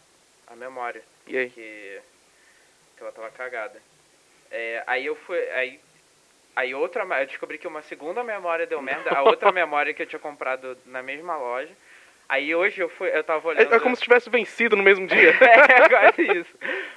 a 0.49 0.57
memória. 0.57 1.03
E 1.27 1.37
aí? 1.37 1.49
Que, 1.49 2.01
que 2.97 3.03
ela 3.03 3.13
tava 3.13 3.31
cagada. 3.31 3.81
É, 4.51 4.83
aí 4.89 5.07
eu 5.07 5.15
fui. 5.15 5.39
Aí, 5.51 5.81
aí 6.57 6.75
outra. 6.75 7.05
Eu 7.05 7.27
descobri 7.27 7.57
que 7.57 7.69
uma 7.69 7.81
segunda 7.83 8.25
memória 8.25 8.67
deu 8.67 8.83
merda. 8.83 9.11
A 9.11 9.23
outra 9.23 9.53
memória 9.53 9.95
que 9.95 10.03
eu 10.03 10.07
tinha 10.07 10.19
comprado 10.19 10.77
na 10.87 11.01
mesma 11.01 11.37
loja. 11.37 11.73
Aí 12.29 12.55
hoje 12.55 12.81
eu 12.81 12.89
fui. 12.89 13.09
Eu 13.09 13.23
tava 13.23 13.49
olhando. 13.49 13.73
É, 13.73 13.77
é 13.77 13.81
como 13.81 13.95
se 13.95 14.03
tivesse 14.03 14.31
vencido 14.31 14.77
no 14.77 14.83
mesmo 14.83 15.07
dia. 15.07 15.37
é, 15.41 15.89
quase 15.89 16.23
isso. 16.23 16.55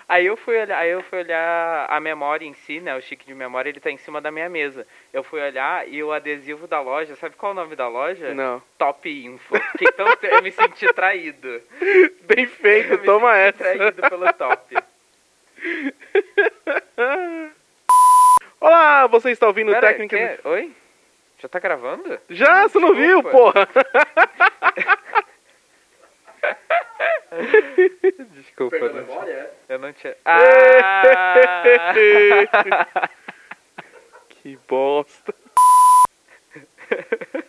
Aí 0.07 0.25
eu 0.25 0.38
fui 0.38 0.57
olhar, 0.57 0.78
aí 0.78 0.89
eu 0.89 1.03
fui 1.03 1.19
olhar 1.19 1.86
a 1.89 1.99
memória 1.99 2.45
em 2.45 2.53
si, 2.53 2.80
né? 2.80 2.95
O 2.95 3.01
chique 3.01 3.25
de 3.25 3.36
memória, 3.36 3.69
ele 3.69 3.80
tá 3.80 3.91
em 3.91 3.97
cima 3.97 4.21
da 4.21 4.32
minha 4.32 4.49
mesa. 4.49 4.88
Eu 5.11 5.23
fui 5.23 5.41
olhar 5.41 5.88
e 5.88 6.01
o 6.01 6.13
adesivo 6.13 6.65
da 6.65 6.80
loja, 6.80 7.15
sabe 7.17 7.36
qual 7.36 7.51
é 7.51 7.53
o 7.53 7.55
nome 7.55 7.75
da 7.75 7.89
loja? 7.89 8.34
Não. 8.34 8.63
Top 8.78 9.09
Info. 9.09 9.53
Que, 9.78 9.86
então 9.86 10.07
eu 10.23 10.41
me 10.41 10.51
senti 10.51 10.91
traído. 10.93 11.61
Bem 12.23 12.47
feito, 12.47 12.93
Eu 12.93 12.99
me 12.99 13.05
toma 13.05 13.34
senti 13.34 13.47
essa. 13.47 13.57
traído 13.57 14.09
pelo 14.09 14.34
top. 14.34 14.78
Olá, 18.59 19.05
você 19.07 19.32
está 19.32 19.45
ouvindo 19.45 19.71
Pera, 19.71 19.88
Técnica... 19.88 20.39
Oi? 20.45 20.71
Já 21.39 21.47
tá 21.47 21.59
gravando? 21.59 22.19
Já, 22.29 22.67
você 22.67 22.79
não 22.79 22.95
viu, 22.95 23.21
Desculpa. 23.21 23.53
porra? 23.53 23.67
Desculpa, 28.33 28.75
eu 28.77 28.93
não 28.93 29.03
tinha. 29.05 29.49
Eu 29.69 29.79
não 29.79 29.93
tinha. 29.93 30.17
Ah! 30.25 31.03
que 34.29 34.57
bosta. 34.67 35.35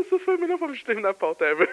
Essa 0.00 0.18
foi 0.20 0.34
a 0.34 0.38
melhor 0.38 0.58
forma 0.58 0.74
de 0.74 0.84
terminar 0.84 1.10
a 1.10 1.14
pauta 1.14 1.44
ever. 1.44 1.68